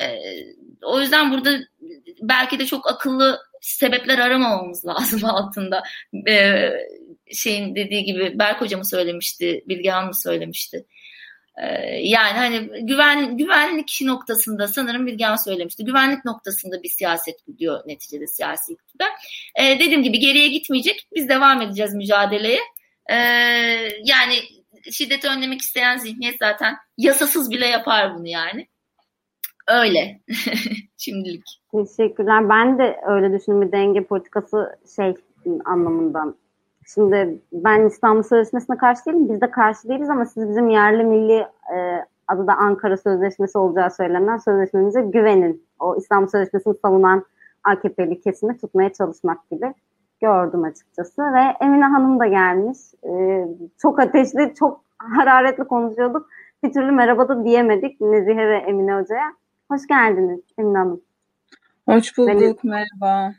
e, 0.00 0.18
o 0.82 1.00
yüzden 1.00 1.32
burada 1.32 1.58
belki 2.22 2.58
de 2.58 2.66
çok 2.66 2.90
akıllı 2.90 3.40
sebepler 3.66 4.18
aramamamız 4.18 4.86
lazım 4.86 5.24
altında. 5.28 5.82
Ee, 6.28 6.70
şeyin 7.32 7.74
dediği 7.74 8.04
gibi 8.04 8.38
Berk 8.38 8.60
hocamı 8.60 8.86
söylemişti, 8.86 9.64
Bilge 9.68 9.90
Hanım 9.90 10.14
söylemişti. 10.14 10.86
Ee, 11.62 11.66
yani 12.02 12.32
hani 12.32 12.86
güven 12.86 13.36
güvenlik 13.36 13.98
noktasında 14.02 14.68
sanırım 14.68 15.06
Bilgehan 15.06 15.36
söylemişti. 15.36 15.84
Güvenlik 15.84 16.24
noktasında 16.24 16.82
bir 16.82 16.88
siyaset 16.88 17.46
gidiyor 17.46 17.82
neticede 17.86 18.26
siyasi 18.26 18.72
iktidar. 18.72 19.10
Ee, 19.60 19.78
dediğim 19.78 20.02
gibi 20.02 20.18
geriye 20.18 20.48
gitmeyecek. 20.48 21.08
Biz 21.14 21.28
devam 21.28 21.62
edeceğiz 21.62 21.94
mücadeleye. 21.94 22.60
Ee, 23.10 23.14
yani 24.04 24.38
şiddeti 24.92 25.28
önlemek 25.28 25.60
isteyen 25.60 25.96
zihniyet 25.96 26.36
zaten 26.38 26.76
yasasız 26.98 27.50
bile 27.50 27.66
yapar 27.66 28.14
bunu 28.14 28.28
yani. 28.28 28.68
Öyle 29.68 30.20
şimdilik. 30.96 31.62
Teşekkürler. 31.72 32.48
Ben 32.48 32.78
de 32.78 33.00
öyle 33.06 33.32
düşündüm. 33.32 33.62
Bir 33.62 33.72
denge 33.72 34.04
politikası 34.04 34.76
şey 34.96 35.14
anlamından. 35.64 36.34
Şimdi 36.94 37.38
ben 37.52 37.86
İstanbul 37.86 38.22
Sözleşmesi'ne 38.22 38.76
karşı 38.76 39.04
değilim. 39.04 39.28
Biz 39.28 39.40
de 39.40 39.50
karşı 39.50 39.88
değiliz 39.88 40.10
ama 40.10 40.24
siz 40.24 40.48
bizim 40.48 40.70
yerli 40.70 41.04
milli 41.04 41.46
e, 41.74 42.04
adı 42.28 42.46
da 42.46 42.54
Ankara 42.54 42.96
Sözleşmesi 42.96 43.58
olacağı 43.58 43.90
söylenen 43.90 44.36
sözleşmemize 44.36 45.00
güvenin. 45.00 45.66
O 45.80 45.96
İstanbul 45.96 46.28
Sözleşmesi'ni 46.28 46.74
savunan 46.74 47.24
AKP'li 47.64 48.20
kesimi 48.20 48.58
tutmaya 48.58 48.92
çalışmak 48.92 49.50
gibi 49.50 49.74
gördüm 50.20 50.64
açıkçası. 50.64 51.22
Ve 51.22 51.64
Emine 51.64 51.84
Hanım 51.84 52.20
da 52.20 52.26
gelmiş. 52.26 52.78
E, 53.04 53.44
çok 53.82 54.00
ateşli, 54.00 54.54
çok 54.54 54.80
hararetli 54.98 55.64
konuşuyorduk. 55.64 56.28
Bir 56.62 56.72
türlü 56.72 56.92
merhaba 56.92 57.28
da 57.28 57.44
diyemedik 57.44 58.00
Nezihe 58.00 58.48
ve 58.48 58.56
Emine 58.56 58.94
Hoca'ya. 58.94 59.32
Hoş 59.70 59.86
geldiniz 59.86 60.40
Emine 60.58 60.78
Hanım. 60.78 61.00
Hoş 61.88 62.18
bulduk, 62.18 62.40
Benim... 62.40 62.56
merhaba. 62.62 63.34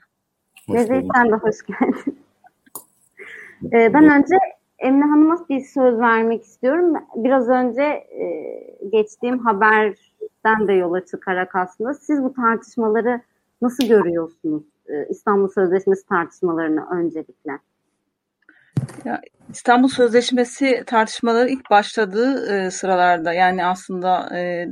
Nezih 0.67 1.09
sen 1.15 1.31
de 1.31 1.35
hoş 1.35 1.55
geldin. 1.65 2.19
ee, 3.73 3.93
ben 3.93 4.03
önce 4.03 4.35
Emine 4.79 5.05
Hanım'a 5.05 5.49
bir 5.49 5.59
söz 5.59 5.99
vermek 5.99 6.43
istiyorum. 6.43 6.93
Biraz 7.15 7.49
önce 7.49 7.81
e, 7.81 8.27
geçtiğim 8.91 9.39
haberden 9.39 10.67
de 10.67 10.73
yola 10.73 11.05
çıkarak 11.05 11.55
aslında 11.55 11.93
siz 11.93 12.23
bu 12.23 12.33
tartışmaları 12.33 13.21
nasıl 13.61 13.87
görüyorsunuz? 13.87 14.63
Ee, 14.89 15.07
İstanbul 15.09 15.47
Sözleşmesi 15.47 16.07
tartışmalarını 16.07 16.85
öncelikle. 16.89 17.59
Ya, 19.05 19.21
İstanbul 19.49 19.87
Sözleşmesi 19.87 20.83
tartışmaları 20.85 21.49
ilk 21.49 21.69
başladığı 21.69 22.55
e, 22.55 22.71
sıralarda 22.71 23.33
yani 23.33 23.65
aslında 23.65 24.37
e, 24.37 24.67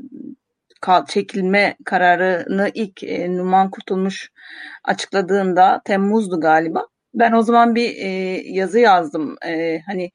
çekilme 1.07 1.75
kararını 1.86 2.71
ilk 2.73 3.03
e, 3.03 3.38
Numan 3.38 3.71
Kurtulmuş 3.71 4.31
açıkladığında 4.83 5.81
Temmuz'du 5.86 6.39
galiba. 6.39 6.88
Ben 7.13 7.31
o 7.31 7.41
zaman 7.41 7.75
bir 7.75 7.95
e, 7.95 8.07
yazı 8.45 8.79
yazdım. 8.79 9.36
E, 9.45 9.79
hani 9.86 10.11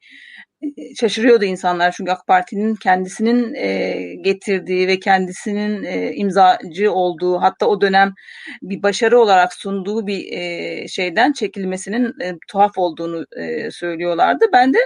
şaşırıyordu 0.99 1.45
insanlar 1.45 1.91
çünkü 1.91 2.11
AK 2.11 2.27
Parti'nin 2.27 2.75
kendisinin 2.75 3.53
e, 3.53 3.93
getirdiği 4.21 4.87
ve 4.87 4.99
kendisinin 4.99 5.83
e, 5.83 6.13
imzacı 6.13 6.91
olduğu 6.91 7.41
hatta 7.41 7.65
o 7.65 7.81
dönem 7.81 8.13
bir 8.61 8.83
başarı 8.83 9.19
olarak 9.19 9.53
sunduğu 9.53 10.07
bir 10.07 10.31
e, 10.31 10.87
şeyden 10.87 11.31
çekilmesinin 11.31 12.19
e, 12.21 12.33
tuhaf 12.47 12.77
olduğunu 12.77 13.25
e, 13.37 13.71
söylüyorlardı. 13.71 14.45
Ben 14.53 14.73
de 14.73 14.79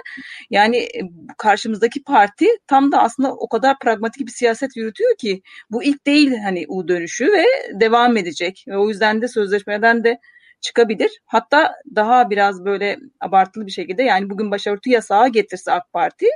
yani 0.49 0.77
e, 0.77 1.01
karşımızdaki 1.37 2.03
parti 2.03 2.47
tam 2.67 2.91
da 2.91 3.01
aslında 3.01 3.33
o 3.33 3.49
kadar 3.49 3.79
pragmatik 3.79 4.27
bir 4.27 4.31
siyaset 4.31 4.77
yürütüyor 4.77 5.17
ki 5.17 5.41
bu 5.71 5.83
ilk 5.83 6.05
değil 6.05 6.37
hani 6.43 6.65
U 6.67 6.87
dönüşü 6.87 7.31
ve 7.31 7.45
devam 7.79 8.17
edecek 8.17 8.65
ve 8.67 8.77
o 8.77 8.89
yüzden 8.89 9.21
de 9.21 9.27
sözleşmeden 9.27 10.03
de 10.03 10.19
çıkabilir. 10.61 11.21
Hatta 11.25 11.75
daha 11.95 12.29
biraz 12.29 12.65
böyle 12.65 12.99
abartılı 13.21 13.65
bir 13.65 13.71
şekilde 13.71 14.03
yani 14.03 14.29
bugün 14.29 14.51
başörtü 14.51 14.89
yasağı 14.89 15.29
getirse 15.29 15.71
AK 15.71 15.93
Parti 15.93 16.27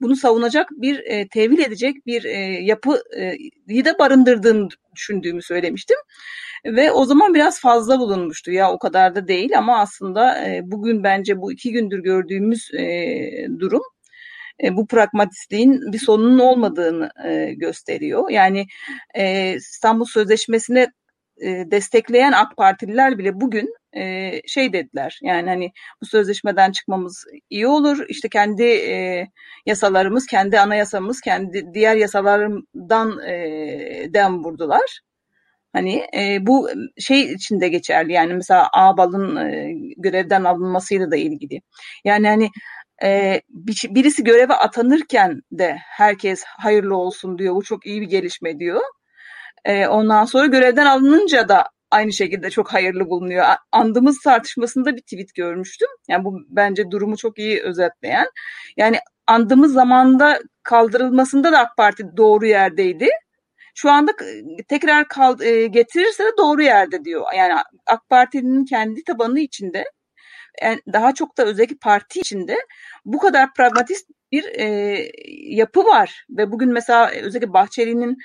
bunu 0.00 0.16
savunacak 0.16 0.68
bir 0.70 0.98
e, 1.04 1.28
tevil 1.28 1.58
edecek 1.58 2.06
bir 2.06 2.24
e, 2.24 2.38
yapıyı 2.62 3.84
da 3.84 3.98
barındırdığını 3.98 4.68
düşündüğümü 4.94 5.42
söylemiştim. 5.42 5.96
Ve 6.64 6.92
o 6.92 7.04
zaman 7.04 7.34
biraz 7.34 7.60
fazla 7.60 7.98
bulunmuştu 7.98 8.52
ya 8.52 8.72
o 8.72 8.78
kadar 8.78 9.14
da 9.14 9.28
değil 9.28 9.58
ama 9.58 9.78
aslında 9.78 10.46
e, 10.46 10.60
bugün 10.64 11.04
bence 11.04 11.40
bu 11.40 11.52
iki 11.52 11.72
gündür 11.72 11.98
gördüğümüz 11.98 12.74
e, 12.74 13.46
durum 13.58 13.82
e, 14.64 14.76
bu 14.76 14.86
pragmatistliğin 14.86 15.92
bir 15.92 15.98
sonunun 15.98 16.38
olmadığını 16.38 17.10
e, 17.24 17.54
gösteriyor. 17.54 18.30
Yani 18.30 18.66
e, 19.14 19.54
İstanbul 19.54 20.04
Sözleşmesi'ne 20.04 20.92
e, 21.40 21.70
destekleyen 21.70 22.32
AK 22.32 22.56
Partililer 22.56 23.18
bile 23.18 23.40
bugün 23.40 23.74
e, 23.96 24.32
şey 24.46 24.72
dediler. 24.72 25.18
Yani 25.22 25.48
hani 25.48 25.72
bu 26.02 26.06
sözleşmeden 26.06 26.72
çıkmamız 26.72 27.24
iyi 27.50 27.66
olur. 27.66 28.04
İşte 28.08 28.28
kendi 28.28 28.62
e, 28.62 29.26
yasalarımız, 29.66 30.26
kendi 30.26 30.60
anayasamız, 30.60 31.20
kendi 31.20 31.74
diğer 31.74 31.96
yasalardan 31.96 33.20
e, 33.28 33.34
dem 34.14 34.44
vurdular. 34.44 35.00
Hani 35.72 36.06
e, 36.16 36.38
bu 36.46 36.68
şey 36.98 37.32
içinde 37.32 37.68
geçerli 37.68 38.12
yani 38.12 38.34
mesela 38.34 38.68
Ağbal'ın 38.72 39.36
e, 39.36 39.72
görevden 39.96 40.44
alınmasıyla 40.44 41.10
da 41.10 41.16
ilgili. 41.16 41.60
Yani 42.04 42.28
hani 42.28 42.50
e, 43.04 43.40
birisi 43.90 44.24
göreve 44.24 44.54
atanırken 44.54 45.40
de 45.52 45.76
herkes 45.78 46.44
hayırlı 46.44 46.96
olsun 46.96 47.38
diyor. 47.38 47.54
Bu 47.54 47.62
çok 47.62 47.86
iyi 47.86 48.00
bir 48.00 48.06
gelişme 48.08 48.58
diyor. 48.58 48.80
E, 49.66 49.88
ondan 49.88 50.24
sonra 50.24 50.46
görevden 50.46 50.86
alınınca 50.86 51.48
da 51.48 51.64
aynı 51.90 52.12
şekilde 52.12 52.50
çok 52.50 52.72
hayırlı 52.72 53.10
bulunuyor. 53.10 53.46
Andımız 53.72 54.20
tartışmasında 54.20 54.96
bir 54.96 55.00
tweet 55.00 55.34
görmüştüm. 55.34 55.88
Yani 56.08 56.24
bu 56.24 56.38
bence 56.48 56.90
durumu 56.90 57.16
çok 57.16 57.38
iyi 57.38 57.62
özetleyen. 57.62 58.26
Yani 58.76 58.98
andımız 59.26 59.72
zamanda 59.72 60.40
kaldırılmasında 60.62 61.52
da 61.52 61.58
AK 61.58 61.76
Parti 61.76 62.04
doğru 62.16 62.46
yerdeydi. 62.46 63.08
Şu 63.74 63.90
anda 63.90 64.12
tekrar 64.68 65.08
kal, 65.08 65.40
e, 65.40 65.66
getirirse 65.66 66.24
de 66.24 66.30
doğru 66.38 66.62
yerde 66.62 67.04
diyor. 67.04 67.24
Yani 67.36 67.54
AK 67.86 68.08
Parti'nin 68.10 68.64
kendi 68.64 69.04
tabanı 69.04 69.40
içinde 69.40 69.84
daha 70.92 71.14
çok 71.14 71.38
da 71.38 71.44
özellikle 71.44 71.76
parti 71.82 72.20
içinde 72.20 72.56
bu 73.04 73.18
kadar 73.18 73.54
pragmatist 73.54 74.10
bir 74.32 74.44
e, 74.44 74.96
yapı 75.48 75.84
var 75.84 76.26
ve 76.30 76.52
bugün 76.52 76.72
mesela 76.72 77.10
özellikle 77.10 77.52
Bahçeli'nin 77.52 78.16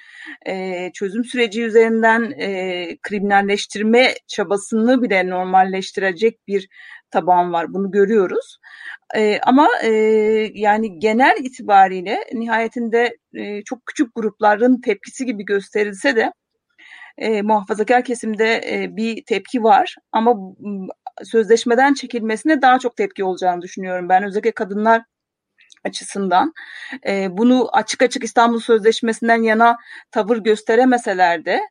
e, 0.48 0.92
çözüm 0.94 1.26
süreci 1.26 1.64
üzerinden 1.64 2.32
e, 2.40 2.98
kriminalleştirme 3.02 4.14
çabasını 4.28 5.02
bile 5.02 5.30
normalleştirecek 5.30 6.48
bir 6.48 6.70
taban 7.12 7.54
var. 7.54 7.74
Bunu 7.74 7.92
görüyoruz. 7.92 8.60
E, 9.16 9.40
ama 9.40 9.68
e, 9.84 9.90
yani 10.54 11.00
genel 11.00 11.38
itibariyle 11.40 12.20
nihayetinde 12.34 13.18
e, 13.34 13.64
çok 13.64 13.86
küçük 13.86 14.16
grupların 14.16 14.82
tepkisi 14.82 15.26
gibi 15.26 15.46
gösterilse 15.46 16.16
de 16.16 16.34
e, 17.18 17.42
muhafazakar 17.42 18.04
kesimde 18.04 18.62
e, 18.66 18.96
bir 18.96 19.26
tepki 19.26 19.64
var 19.64 19.96
ama 20.12 20.36
sözleşmeden 21.24 21.94
çekilmesine 21.94 22.62
daha 22.62 22.80
çok 22.80 22.98
tepki 22.98 23.24
olacağını 23.24 23.62
düşünüyorum. 23.62 24.10
Ben 24.10 24.24
özellikle 24.24 24.52
kadınlar 24.52 25.04
açısından 25.84 26.54
e, 27.08 27.38
bunu 27.38 27.70
açık 27.74 28.02
açık 28.02 28.24
İstanbul 28.24 28.60
Sözleşmesi'nden 28.60 29.44
yana 29.44 29.78
tavır 30.12 30.38
gösteremeseler 30.38 31.46
de 31.46 31.62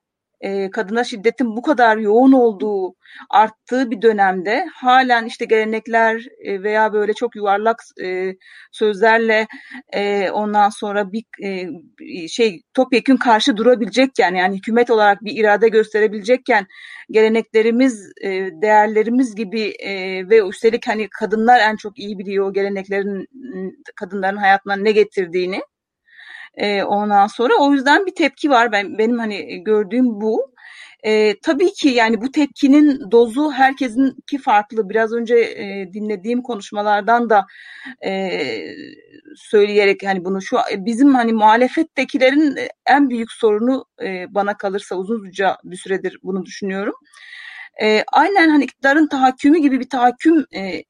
e, 0.40 0.70
kadına 0.70 1.04
şiddetin 1.04 1.56
bu 1.56 1.62
kadar 1.62 1.96
yoğun 1.96 2.32
olduğu, 2.32 2.94
arttığı 3.30 3.90
bir 3.90 4.02
dönemde 4.02 4.66
halen 4.74 5.24
işte 5.26 5.44
gelenekler 5.44 6.26
e, 6.44 6.62
veya 6.62 6.92
böyle 6.92 7.12
çok 7.14 7.36
yuvarlak 7.36 7.82
e, 8.04 8.34
sözlerle 8.72 9.46
e, 9.92 10.30
ondan 10.30 10.68
sonra 10.68 11.12
bir 11.12 11.24
e, 11.42 12.28
şey 12.28 12.62
topyekün 12.74 13.16
karşı 13.16 13.56
durabilecekken 13.56 14.34
yani 14.34 14.56
hükümet 14.56 14.90
olarak 14.90 15.24
bir 15.24 15.40
irade 15.40 15.68
gösterebilecekken 15.68 16.66
geleneklerimiz, 17.10 18.12
e, 18.22 18.30
değerlerimiz 18.62 19.34
gibi 19.34 19.60
e, 19.60 19.92
ve 20.28 20.48
üstelik 20.48 20.88
hani 20.88 21.08
kadınlar 21.08 21.60
en 21.60 21.76
çok 21.76 21.98
iyi 21.98 22.18
biliyor 22.18 22.54
geleneklerin 22.54 23.26
kadınların 23.96 24.36
hayatına 24.36 24.76
ne 24.76 24.92
getirdiğini 24.92 25.60
e, 26.54 26.82
ondan 26.84 27.26
sonra 27.26 27.54
o 27.60 27.72
yüzden 27.72 28.06
bir 28.06 28.14
tepki 28.14 28.50
var. 28.50 28.72
Ben 28.72 28.98
benim 28.98 29.18
hani 29.18 29.64
gördüğüm 29.64 30.20
bu. 30.20 30.50
E, 31.02 31.40
tabii 31.40 31.72
ki 31.72 31.88
yani 31.88 32.20
bu 32.20 32.32
tepkinin 32.32 33.10
dozu 33.10 33.52
herkesinki 33.52 34.38
farklı. 34.38 34.88
Biraz 34.88 35.12
önce 35.12 35.36
e, 35.36 35.92
dinlediğim 35.92 36.42
konuşmalardan 36.42 37.30
da 37.30 37.46
e, 38.04 38.40
söyleyerek 39.36 40.06
hani 40.06 40.24
bunu 40.24 40.42
şu 40.42 40.56
bizim 40.72 41.14
hani 41.14 41.32
muhalefettekilerin 41.32 42.56
en 42.86 43.10
büyük 43.10 43.32
sorunu 43.32 43.84
e, 44.02 44.34
bana 44.34 44.56
kalırsa 44.56 44.96
uzunca 44.96 45.56
bir 45.64 45.76
süredir 45.76 46.18
bunu 46.22 46.46
düşünüyorum. 46.46 46.94
E, 47.82 48.04
aynen 48.12 48.48
hani 48.48 48.64
iktidarın 48.64 49.08
tahakkümü 49.08 49.58
gibi 49.58 49.80
bir 49.80 49.88
tahakküm 49.88 50.46
e, 50.54 50.82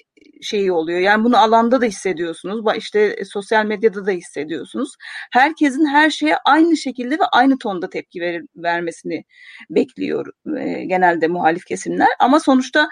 şeyi 0.43 0.72
oluyor. 0.72 0.99
Yani 0.99 1.24
bunu 1.24 1.38
alanda 1.38 1.80
da 1.80 1.84
hissediyorsunuz. 1.84 2.76
İşte 2.76 3.01
e, 3.01 3.24
sosyal 3.24 3.66
medyada 3.66 4.07
da 4.07 4.11
hissediyorsunuz. 4.11 4.95
Herkesin 5.32 5.86
her 5.86 6.11
şeye 6.11 6.36
aynı 6.45 6.76
şekilde 6.76 7.14
ve 7.14 7.24
aynı 7.32 7.59
tonda 7.59 7.91
tepki 7.91 8.20
ver, 8.20 8.43
vermesini 8.57 9.24
bekliyor 9.70 10.26
e, 10.59 10.84
genelde 10.84 11.28
muhalif 11.28 11.64
kesimler. 11.64 12.09
Ama 12.20 12.41
sonuçta 12.41 12.88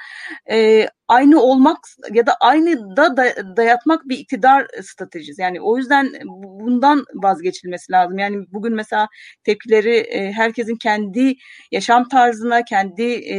e, 0.51 0.88
aynı 1.09 1.42
olmak 1.42 1.78
ya 2.12 2.26
da 2.26 2.34
aynı 2.40 2.96
da 2.96 3.16
dayatmak 3.57 4.09
bir 4.09 4.18
iktidar 4.18 4.66
stratejisi. 4.82 5.42
Yani 5.42 5.61
o 5.61 5.76
yüzden 5.76 6.12
bundan 6.61 7.05
vazgeçilmesi 7.14 7.92
lazım. 7.92 8.18
Yani 8.18 8.44
bugün 8.53 8.74
mesela 8.74 9.09
tepkileri 9.44 9.96
e, 9.96 10.32
herkesin 10.32 10.76
kendi 10.76 11.34
yaşam 11.72 12.09
tarzına, 12.09 12.64
kendi 12.64 13.03
e, 13.32 13.38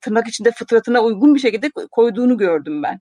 tırnak 0.00 0.28
içinde 0.28 0.50
fıtratına 0.52 1.00
uygun 1.00 1.34
bir 1.34 1.40
şekilde 1.40 1.70
koyduğunu 1.90 2.38
gördüm 2.38 2.82
ben. 2.82 3.00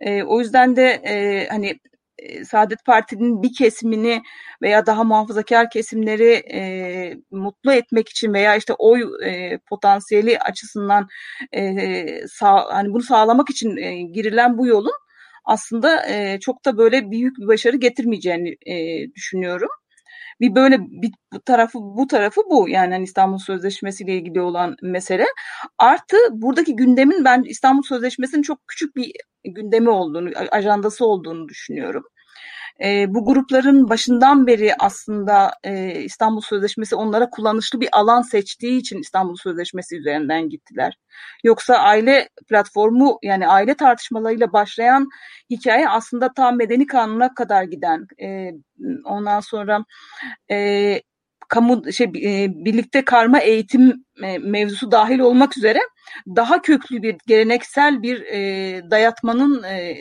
E, 0.00 0.22
o 0.22 0.40
yüzden 0.40 0.76
de 0.76 0.84
e, 0.92 1.46
hani 1.48 1.80
e, 2.18 2.44
Saadet 2.44 2.84
Parti'nin 2.84 3.42
bir 3.42 3.54
kesimini 3.54 4.22
veya 4.62 4.86
daha 4.86 5.04
muhafazakar 5.04 5.70
kesimleri 5.70 6.32
e, 6.54 6.60
mutlu 7.30 7.72
etmek 7.72 8.08
için 8.08 8.32
veya 8.34 8.56
işte 8.56 8.74
oy 8.74 9.02
e, 9.24 9.58
potansiyeli 9.58 10.38
açısından 10.38 11.08
e, 11.52 12.26
sağ, 12.28 12.74
hani 12.74 12.92
bunu 12.92 13.02
sağlamak 13.02 13.50
için 13.50 13.76
e, 13.76 14.02
girilen 14.02 14.58
bu 14.58 14.66
yolun 14.66 14.92
aslında 15.44 16.06
e, 16.08 16.40
çok 16.40 16.64
da 16.64 16.78
böyle 16.78 17.10
büyük 17.10 17.38
bir 17.38 17.46
başarı 17.46 17.76
getirmeyeceğini 17.76 18.56
e, 18.66 19.06
düşünüyorum 19.14 19.68
bir 20.42 20.54
böyle 20.54 20.78
bir 20.80 21.12
bu 21.34 21.40
tarafı 21.40 21.78
bu 21.82 22.06
tarafı 22.06 22.40
bu 22.50 22.68
yani 22.68 22.94
hani 22.94 23.04
İstanbul 23.04 23.38
Sözleşmesi 23.38 24.04
ile 24.04 24.16
ilgili 24.16 24.40
olan 24.40 24.76
mesele. 24.82 25.26
Artı 25.78 26.16
buradaki 26.32 26.76
gündemin 26.76 27.24
ben 27.24 27.42
İstanbul 27.42 27.82
Sözleşmesi'nin 27.82 28.42
çok 28.42 28.68
küçük 28.68 28.96
bir 28.96 29.12
gündemi 29.44 29.90
olduğunu, 29.90 30.30
ajandası 30.50 31.06
olduğunu 31.06 31.48
düşünüyorum. 31.48 32.04
E, 32.84 33.14
bu 33.14 33.24
grupların 33.24 33.88
başından 33.88 34.46
beri 34.46 34.74
aslında 34.78 35.52
e, 35.64 36.00
İstanbul 36.02 36.40
Sözleşmesi 36.40 36.96
onlara 36.96 37.30
kullanışlı 37.30 37.80
bir 37.80 37.88
alan 37.92 38.22
seçtiği 38.22 38.80
için 38.80 38.98
İstanbul 38.98 39.36
Sözleşmesi 39.36 39.96
üzerinden 39.96 40.48
gittiler. 40.48 40.98
Yoksa 41.44 41.74
aile 41.74 42.28
platformu 42.48 43.18
yani 43.22 43.48
aile 43.48 43.74
tartışmalarıyla 43.74 44.52
başlayan 44.52 45.08
hikaye 45.50 45.88
aslında 45.88 46.32
tam 46.36 46.56
medeni 46.56 46.86
kanuna 46.86 47.34
kadar 47.34 47.62
giden. 47.62 48.06
E, 48.22 48.50
ondan 49.04 49.40
sonra 49.40 49.84
e, 50.50 50.56
kamu 51.52 51.92
şey 51.92 52.06
e, 52.06 52.48
birlikte 52.64 53.04
karma 53.04 53.38
eğitim 53.38 54.04
e, 54.24 54.38
mevzusu 54.38 54.90
dahil 54.90 55.18
olmak 55.18 55.56
üzere 55.56 55.78
daha 56.36 56.62
köklü 56.62 57.02
bir 57.02 57.16
geleneksel 57.26 58.02
bir 58.02 58.22
e, 58.22 58.90
dayatmanın 58.90 59.62
e, 59.62 59.96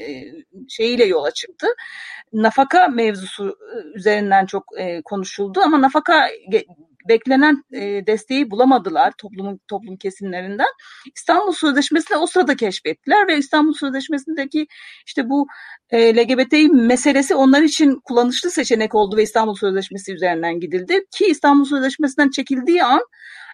şeyiyle 0.69 1.05
yola 1.05 1.31
çıktı. 1.31 1.67
Nafaka 2.33 2.87
mevzusu 2.87 3.57
üzerinden 3.95 4.45
çok 4.45 4.63
konuşuldu 5.05 5.59
ama 5.65 5.81
nafaka 5.81 6.27
beklenen 7.07 7.63
e, 7.73 8.07
desteği 8.07 8.51
bulamadılar 8.51 9.13
toplumun 9.17 9.59
toplum 9.67 9.97
kesimlerinden. 9.97 10.67
İstanbul 11.15 11.51
Sözleşmesi'ni 11.51 12.17
o 12.17 12.27
sırada 12.27 12.55
keşfettiler 12.55 13.27
ve 13.27 13.37
İstanbul 13.37 13.73
Sözleşmesi'ndeki 13.73 14.67
işte 15.05 15.29
bu 15.29 15.47
e, 15.89 16.15
LGBT 16.15 16.53
meselesi 16.73 17.35
onlar 17.35 17.61
için 17.61 17.99
kullanışlı 18.03 18.51
seçenek 18.51 18.95
oldu 18.95 19.17
ve 19.17 19.23
İstanbul 19.23 19.55
Sözleşmesi 19.55 20.13
üzerinden 20.13 20.59
gidildi 20.59 21.05
ki 21.11 21.25
İstanbul 21.25 21.65
Sözleşmesi'nden 21.65 22.29
çekildiği 22.29 22.83
an 22.83 23.01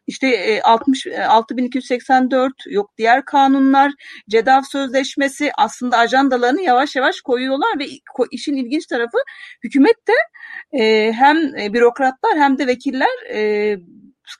işte 0.07 0.61
60 0.63 1.07
e, 1.07 1.25
6284 1.25 2.53
e, 2.67 2.73
yok 2.73 2.91
diğer 2.97 3.25
kanunlar, 3.25 3.91
CEDAV 4.29 4.61
sözleşmesi 4.61 5.51
aslında 5.57 5.97
ajandalarını 5.97 6.61
yavaş 6.61 6.95
yavaş 6.95 7.21
koyuyorlar 7.21 7.79
ve 7.79 7.85
işin 8.31 8.55
ilginç 8.55 8.85
tarafı 8.85 9.17
hükümet 9.63 9.95
de 10.07 10.13
e, 10.79 11.13
hem 11.13 11.37
bürokratlar 11.73 12.37
hem 12.37 12.57
de 12.57 12.67
vekiller 12.67 13.07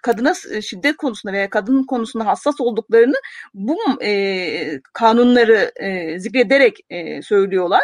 kadına 0.04 0.34
şiddet 0.62 0.98
konusunda 0.98 1.34
veya 1.34 1.50
kadın 1.50 1.84
konusunda 1.84 2.26
hassas 2.26 2.62
olduklarını 2.62 3.16
bu 3.54 3.78
e, 4.04 4.82
kanunları 4.94 5.72
e, 5.76 6.20
zikrederek 6.20 6.80
e, 6.90 7.22
söylüyorlar. 7.22 7.84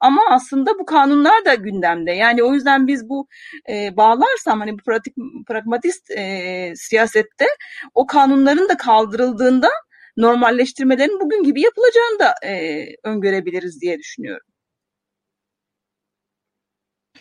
Ama 0.00 0.22
aslında 0.30 0.78
bu 0.78 0.86
kanunlar 0.86 1.44
da 1.44 1.54
gündemde. 1.54 2.12
Yani 2.12 2.42
o 2.42 2.54
yüzden 2.54 2.86
biz 2.86 3.08
bu 3.08 3.26
e, 3.68 3.96
bağlarsam 3.96 4.60
hani 4.60 4.72
bu 4.72 4.82
pratik 4.82 5.14
pragmatist 5.46 6.10
e, 6.10 6.72
siyasette 6.76 7.46
o 7.94 8.06
kanunların 8.06 8.68
da 8.68 8.76
kaldırıldığında 8.76 9.68
normalleştirmelerin 10.16 11.20
bugün 11.20 11.42
gibi 11.42 11.60
yapılacağını 11.60 12.18
da 12.18 12.34
e, 12.48 12.84
öngörebiliriz 13.04 13.80
diye 13.80 13.98
düşünüyorum. 13.98 14.46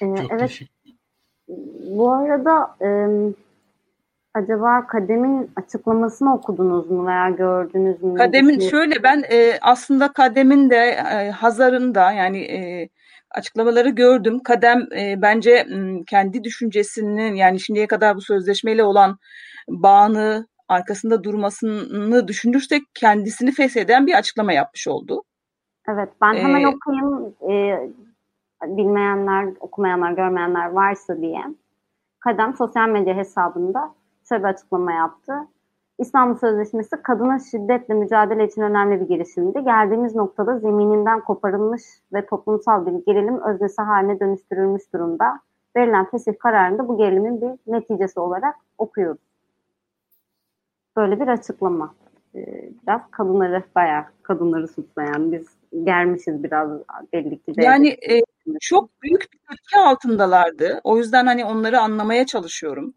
Ee, 0.01 0.05
evet. 0.32 0.61
Bu 1.97 2.11
arada 2.11 2.78
e, 2.82 2.88
acaba 4.34 4.88
Kadem'in 4.88 5.51
açıklamasını 5.55 6.36
okudunuz 6.36 6.91
mu 6.91 7.07
veya 7.07 7.30
gördünüz 7.30 8.03
mü? 8.03 8.15
Kadem'in 8.15 8.59
şöyle 8.59 9.03
ben 9.03 9.23
e, 9.32 9.59
aslında 9.61 10.13
Kadem'in 10.13 10.69
de 10.69 10.78
e, 11.11 11.30
Hazar'ın 11.32 11.95
da 11.95 12.11
yani 12.11 12.39
e, 12.39 12.89
açıklamaları 13.32 13.89
gördüm. 13.89 14.39
Kadem 14.43 14.80
e, 14.97 15.21
bence 15.21 15.63
m, 15.63 16.03
kendi 16.07 16.43
düşüncesinin 16.43 17.36
yani 17.36 17.59
şimdiye 17.59 17.88
kadar 17.88 18.15
bu 18.15 18.21
sözleşmeyle 18.21 18.84
olan 18.84 19.17
bağını 19.67 20.47
arkasında 20.67 21.23
durmasını 21.23 22.28
düşünürsek 22.28 22.84
kendisini 22.93 23.51
fesheden 23.51 24.07
bir 24.07 24.13
açıklama 24.13 24.53
yapmış 24.53 24.88
oldu. 24.88 25.23
Evet 25.89 26.09
ben 26.21 26.34
hemen 26.34 26.61
ee, 26.61 26.67
okuyayım 26.67 27.36
e, 27.49 27.89
bilmeyenler, 28.63 29.53
okumayanlar, 29.59 30.11
görmeyenler 30.11 30.65
varsa 30.65 31.17
diye. 31.17 31.41
Kadem 32.19 32.55
sosyal 32.55 32.89
medya 32.89 33.15
hesabında 33.15 33.93
şöyle 34.30 34.43
bir 34.43 34.49
açıklama 34.49 34.91
yaptı. 34.91 35.34
İstanbul 35.99 36.39
Sözleşmesi 36.39 37.01
kadına 37.03 37.39
şiddetle 37.39 37.93
mücadele 37.93 38.47
için 38.47 38.61
önemli 38.61 39.01
bir 39.01 39.07
girişimdi. 39.07 39.63
Geldiğimiz 39.63 40.15
noktada 40.15 40.59
zemininden 40.59 41.21
koparılmış 41.21 41.82
ve 42.13 42.25
toplumsal 42.25 42.86
bir 42.86 43.05
gerilim 43.05 43.41
öznesi 43.41 43.82
haline 43.82 44.19
dönüştürülmüş 44.19 44.93
durumda. 44.93 45.39
Verilen 45.75 46.09
fesih 46.09 46.34
kararında 46.39 46.88
bu 46.88 46.97
gerilimin 46.97 47.41
bir 47.41 47.73
neticesi 47.73 48.19
olarak 48.19 48.55
okuyoruz. 48.78 49.21
Böyle 50.97 51.19
bir 51.19 51.28
açıklama. 51.28 51.95
Ee, 52.36 52.69
biraz 52.84 53.01
kadınları 53.11 53.63
bayağı 53.75 54.05
kadınları 54.23 54.67
suçlayan 54.67 55.32
biz 55.32 55.47
germişiz 55.84 56.43
biraz 56.43 56.69
belli 57.13 57.39
ki. 57.39 57.55
De. 57.55 57.63
Yani 57.63 57.88
e, 57.89 58.21
çok 58.59 59.01
büyük 59.01 59.21
bir 59.21 59.39
tepki 59.49 59.78
altındalardı. 59.78 60.82
O 60.84 60.97
yüzden 60.97 61.25
hani 61.25 61.45
onları 61.45 61.80
anlamaya 61.80 62.25
çalışıyorum. 62.25 62.93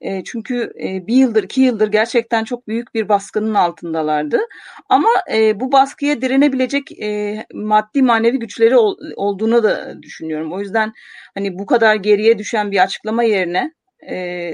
E, 0.00 0.24
çünkü 0.24 0.72
e, 0.82 1.06
bir 1.06 1.14
yıldır, 1.14 1.42
iki 1.42 1.60
yıldır 1.60 1.88
gerçekten 1.88 2.44
çok 2.44 2.68
büyük 2.68 2.94
bir 2.94 3.08
baskının 3.08 3.54
altındalardı. 3.54 4.40
Ama 4.88 5.08
e, 5.32 5.60
bu 5.60 5.72
baskıya 5.72 6.22
direnebilecek 6.22 7.02
e, 7.02 7.38
maddi 7.54 8.02
manevi 8.02 8.38
güçleri 8.38 8.76
ol, 8.76 8.96
olduğunu 9.16 9.62
da 9.62 10.02
düşünüyorum. 10.02 10.52
O 10.52 10.60
yüzden 10.60 10.92
hani 11.34 11.58
bu 11.58 11.66
kadar 11.66 11.94
geriye 11.94 12.38
düşen 12.38 12.70
bir 12.70 12.82
açıklama 12.82 13.22
yerine 13.22 13.72
e, 14.08 14.52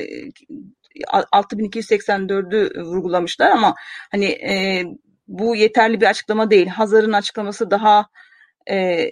6284'ü 1.33 2.83
vurgulamışlar 2.83 3.51
ama 3.51 3.75
hani 4.11 4.27
e, 4.27 4.83
bu 5.29 5.57
yeterli 5.57 6.01
bir 6.01 6.07
açıklama 6.07 6.51
değil. 6.51 6.67
Hazar'ın 6.67 7.13
açıklaması 7.13 7.71
daha 7.71 8.07
e, 8.71 9.11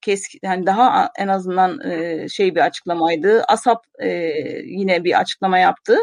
keski 0.00 0.38
yani 0.42 0.66
daha 0.66 1.10
en 1.18 1.28
azından 1.28 1.80
e, 1.90 2.28
şey 2.28 2.54
bir 2.54 2.60
açıklamaydı. 2.60 3.44
Asap 3.48 3.84
e, 3.98 4.08
yine 4.64 5.04
bir 5.04 5.20
açıklama 5.20 5.58
yaptı. 5.58 5.96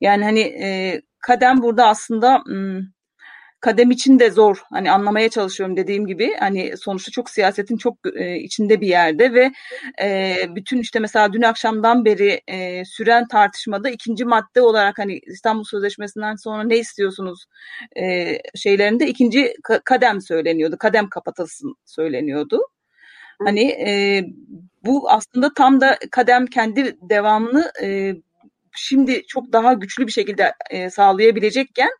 Yani 0.00 0.24
hani 0.24 0.40
e, 0.40 1.00
kadem 1.20 1.62
burada 1.62 1.86
aslında 1.88 2.38
m, 2.46 2.80
kadem 3.60 3.90
için 3.90 4.18
de 4.18 4.30
zor. 4.30 4.62
Hani 4.70 4.90
anlamaya 4.90 5.28
çalışıyorum 5.28 5.76
dediğim 5.76 6.06
gibi. 6.06 6.34
Hani 6.40 6.76
sonuçta 6.76 7.10
çok 7.10 7.30
siyasetin 7.30 7.76
çok 7.76 7.98
e, 8.14 8.36
içinde 8.36 8.80
bir 8.80 8.88
yerde 8.88 9.32
ve 9.32 9.52
e, 10.02 10.36
bütün 10.54 10.78
işte 10.78 10.98
mesela 10.98 11.32
dün 11.32 11.42
akşamdan 11.42 12.04
beri 12.04 12.40
e, 12.48 12.84
süren 12.84 13.28
tartışmada 13.28 13.90
ikinci 13.90 14.24
madde 14.24 14.60
olarak 14.60 14.98
hani 14.98 15.18
İstanbul 15.18 15.64
Sözleşmesi'nden 15.64 16.34
sonra 16.36 16.64
ne 16.64 16.78
istiyorsunuz 16.78 17.46
e, 18.00 18.34
şeylerinde 18.54 19.06
ikinci 19.06 19.54
kadem 19.84 20.20
söyleniyordu. 20.20 20.76
Kadem 20.78 21.08
kapatılsın 21.08 21.74
söyleniyordu. 21.84 22.60
Hani 23.44 23.70
e, 23.70 24.24
bu 24.84 25.10
aslında 25.10 25.54
tam 25.54 25.80
da 25.80 25.98
kadem 26.10 26.46
kendi 26.46 26.96
devamını 27.10 27.72
e, 27.82 28.14
şimdi 28.76 29.26
çok 29.26 29.52
daha 29.52 29.72
güçlü 29.72 30.06
bir 30.06 30.12
şekilde 30.12 30.52
e, 30.70 30.90
sağlayabilecekken 30.90 31.90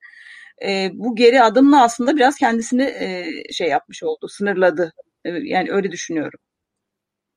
e, 0.64 0.90
bu 0.94 1.16
geri 1.16 1.42
adımla 1.42 1.82
aslında 1.82 2.16
biraz 2.16 2.36
kendisini 2.36 2.82
e, 2.82 3.24
şey 3.52 3.68
yapmış 3.68 4.02
oldu, 4.02 4.28
sınırladı. 4.28 4.92
E, 5.24 5.30
yani 5.30 5.72
öyle 5.72 5.92
düşünüyorum. 5.92 6.40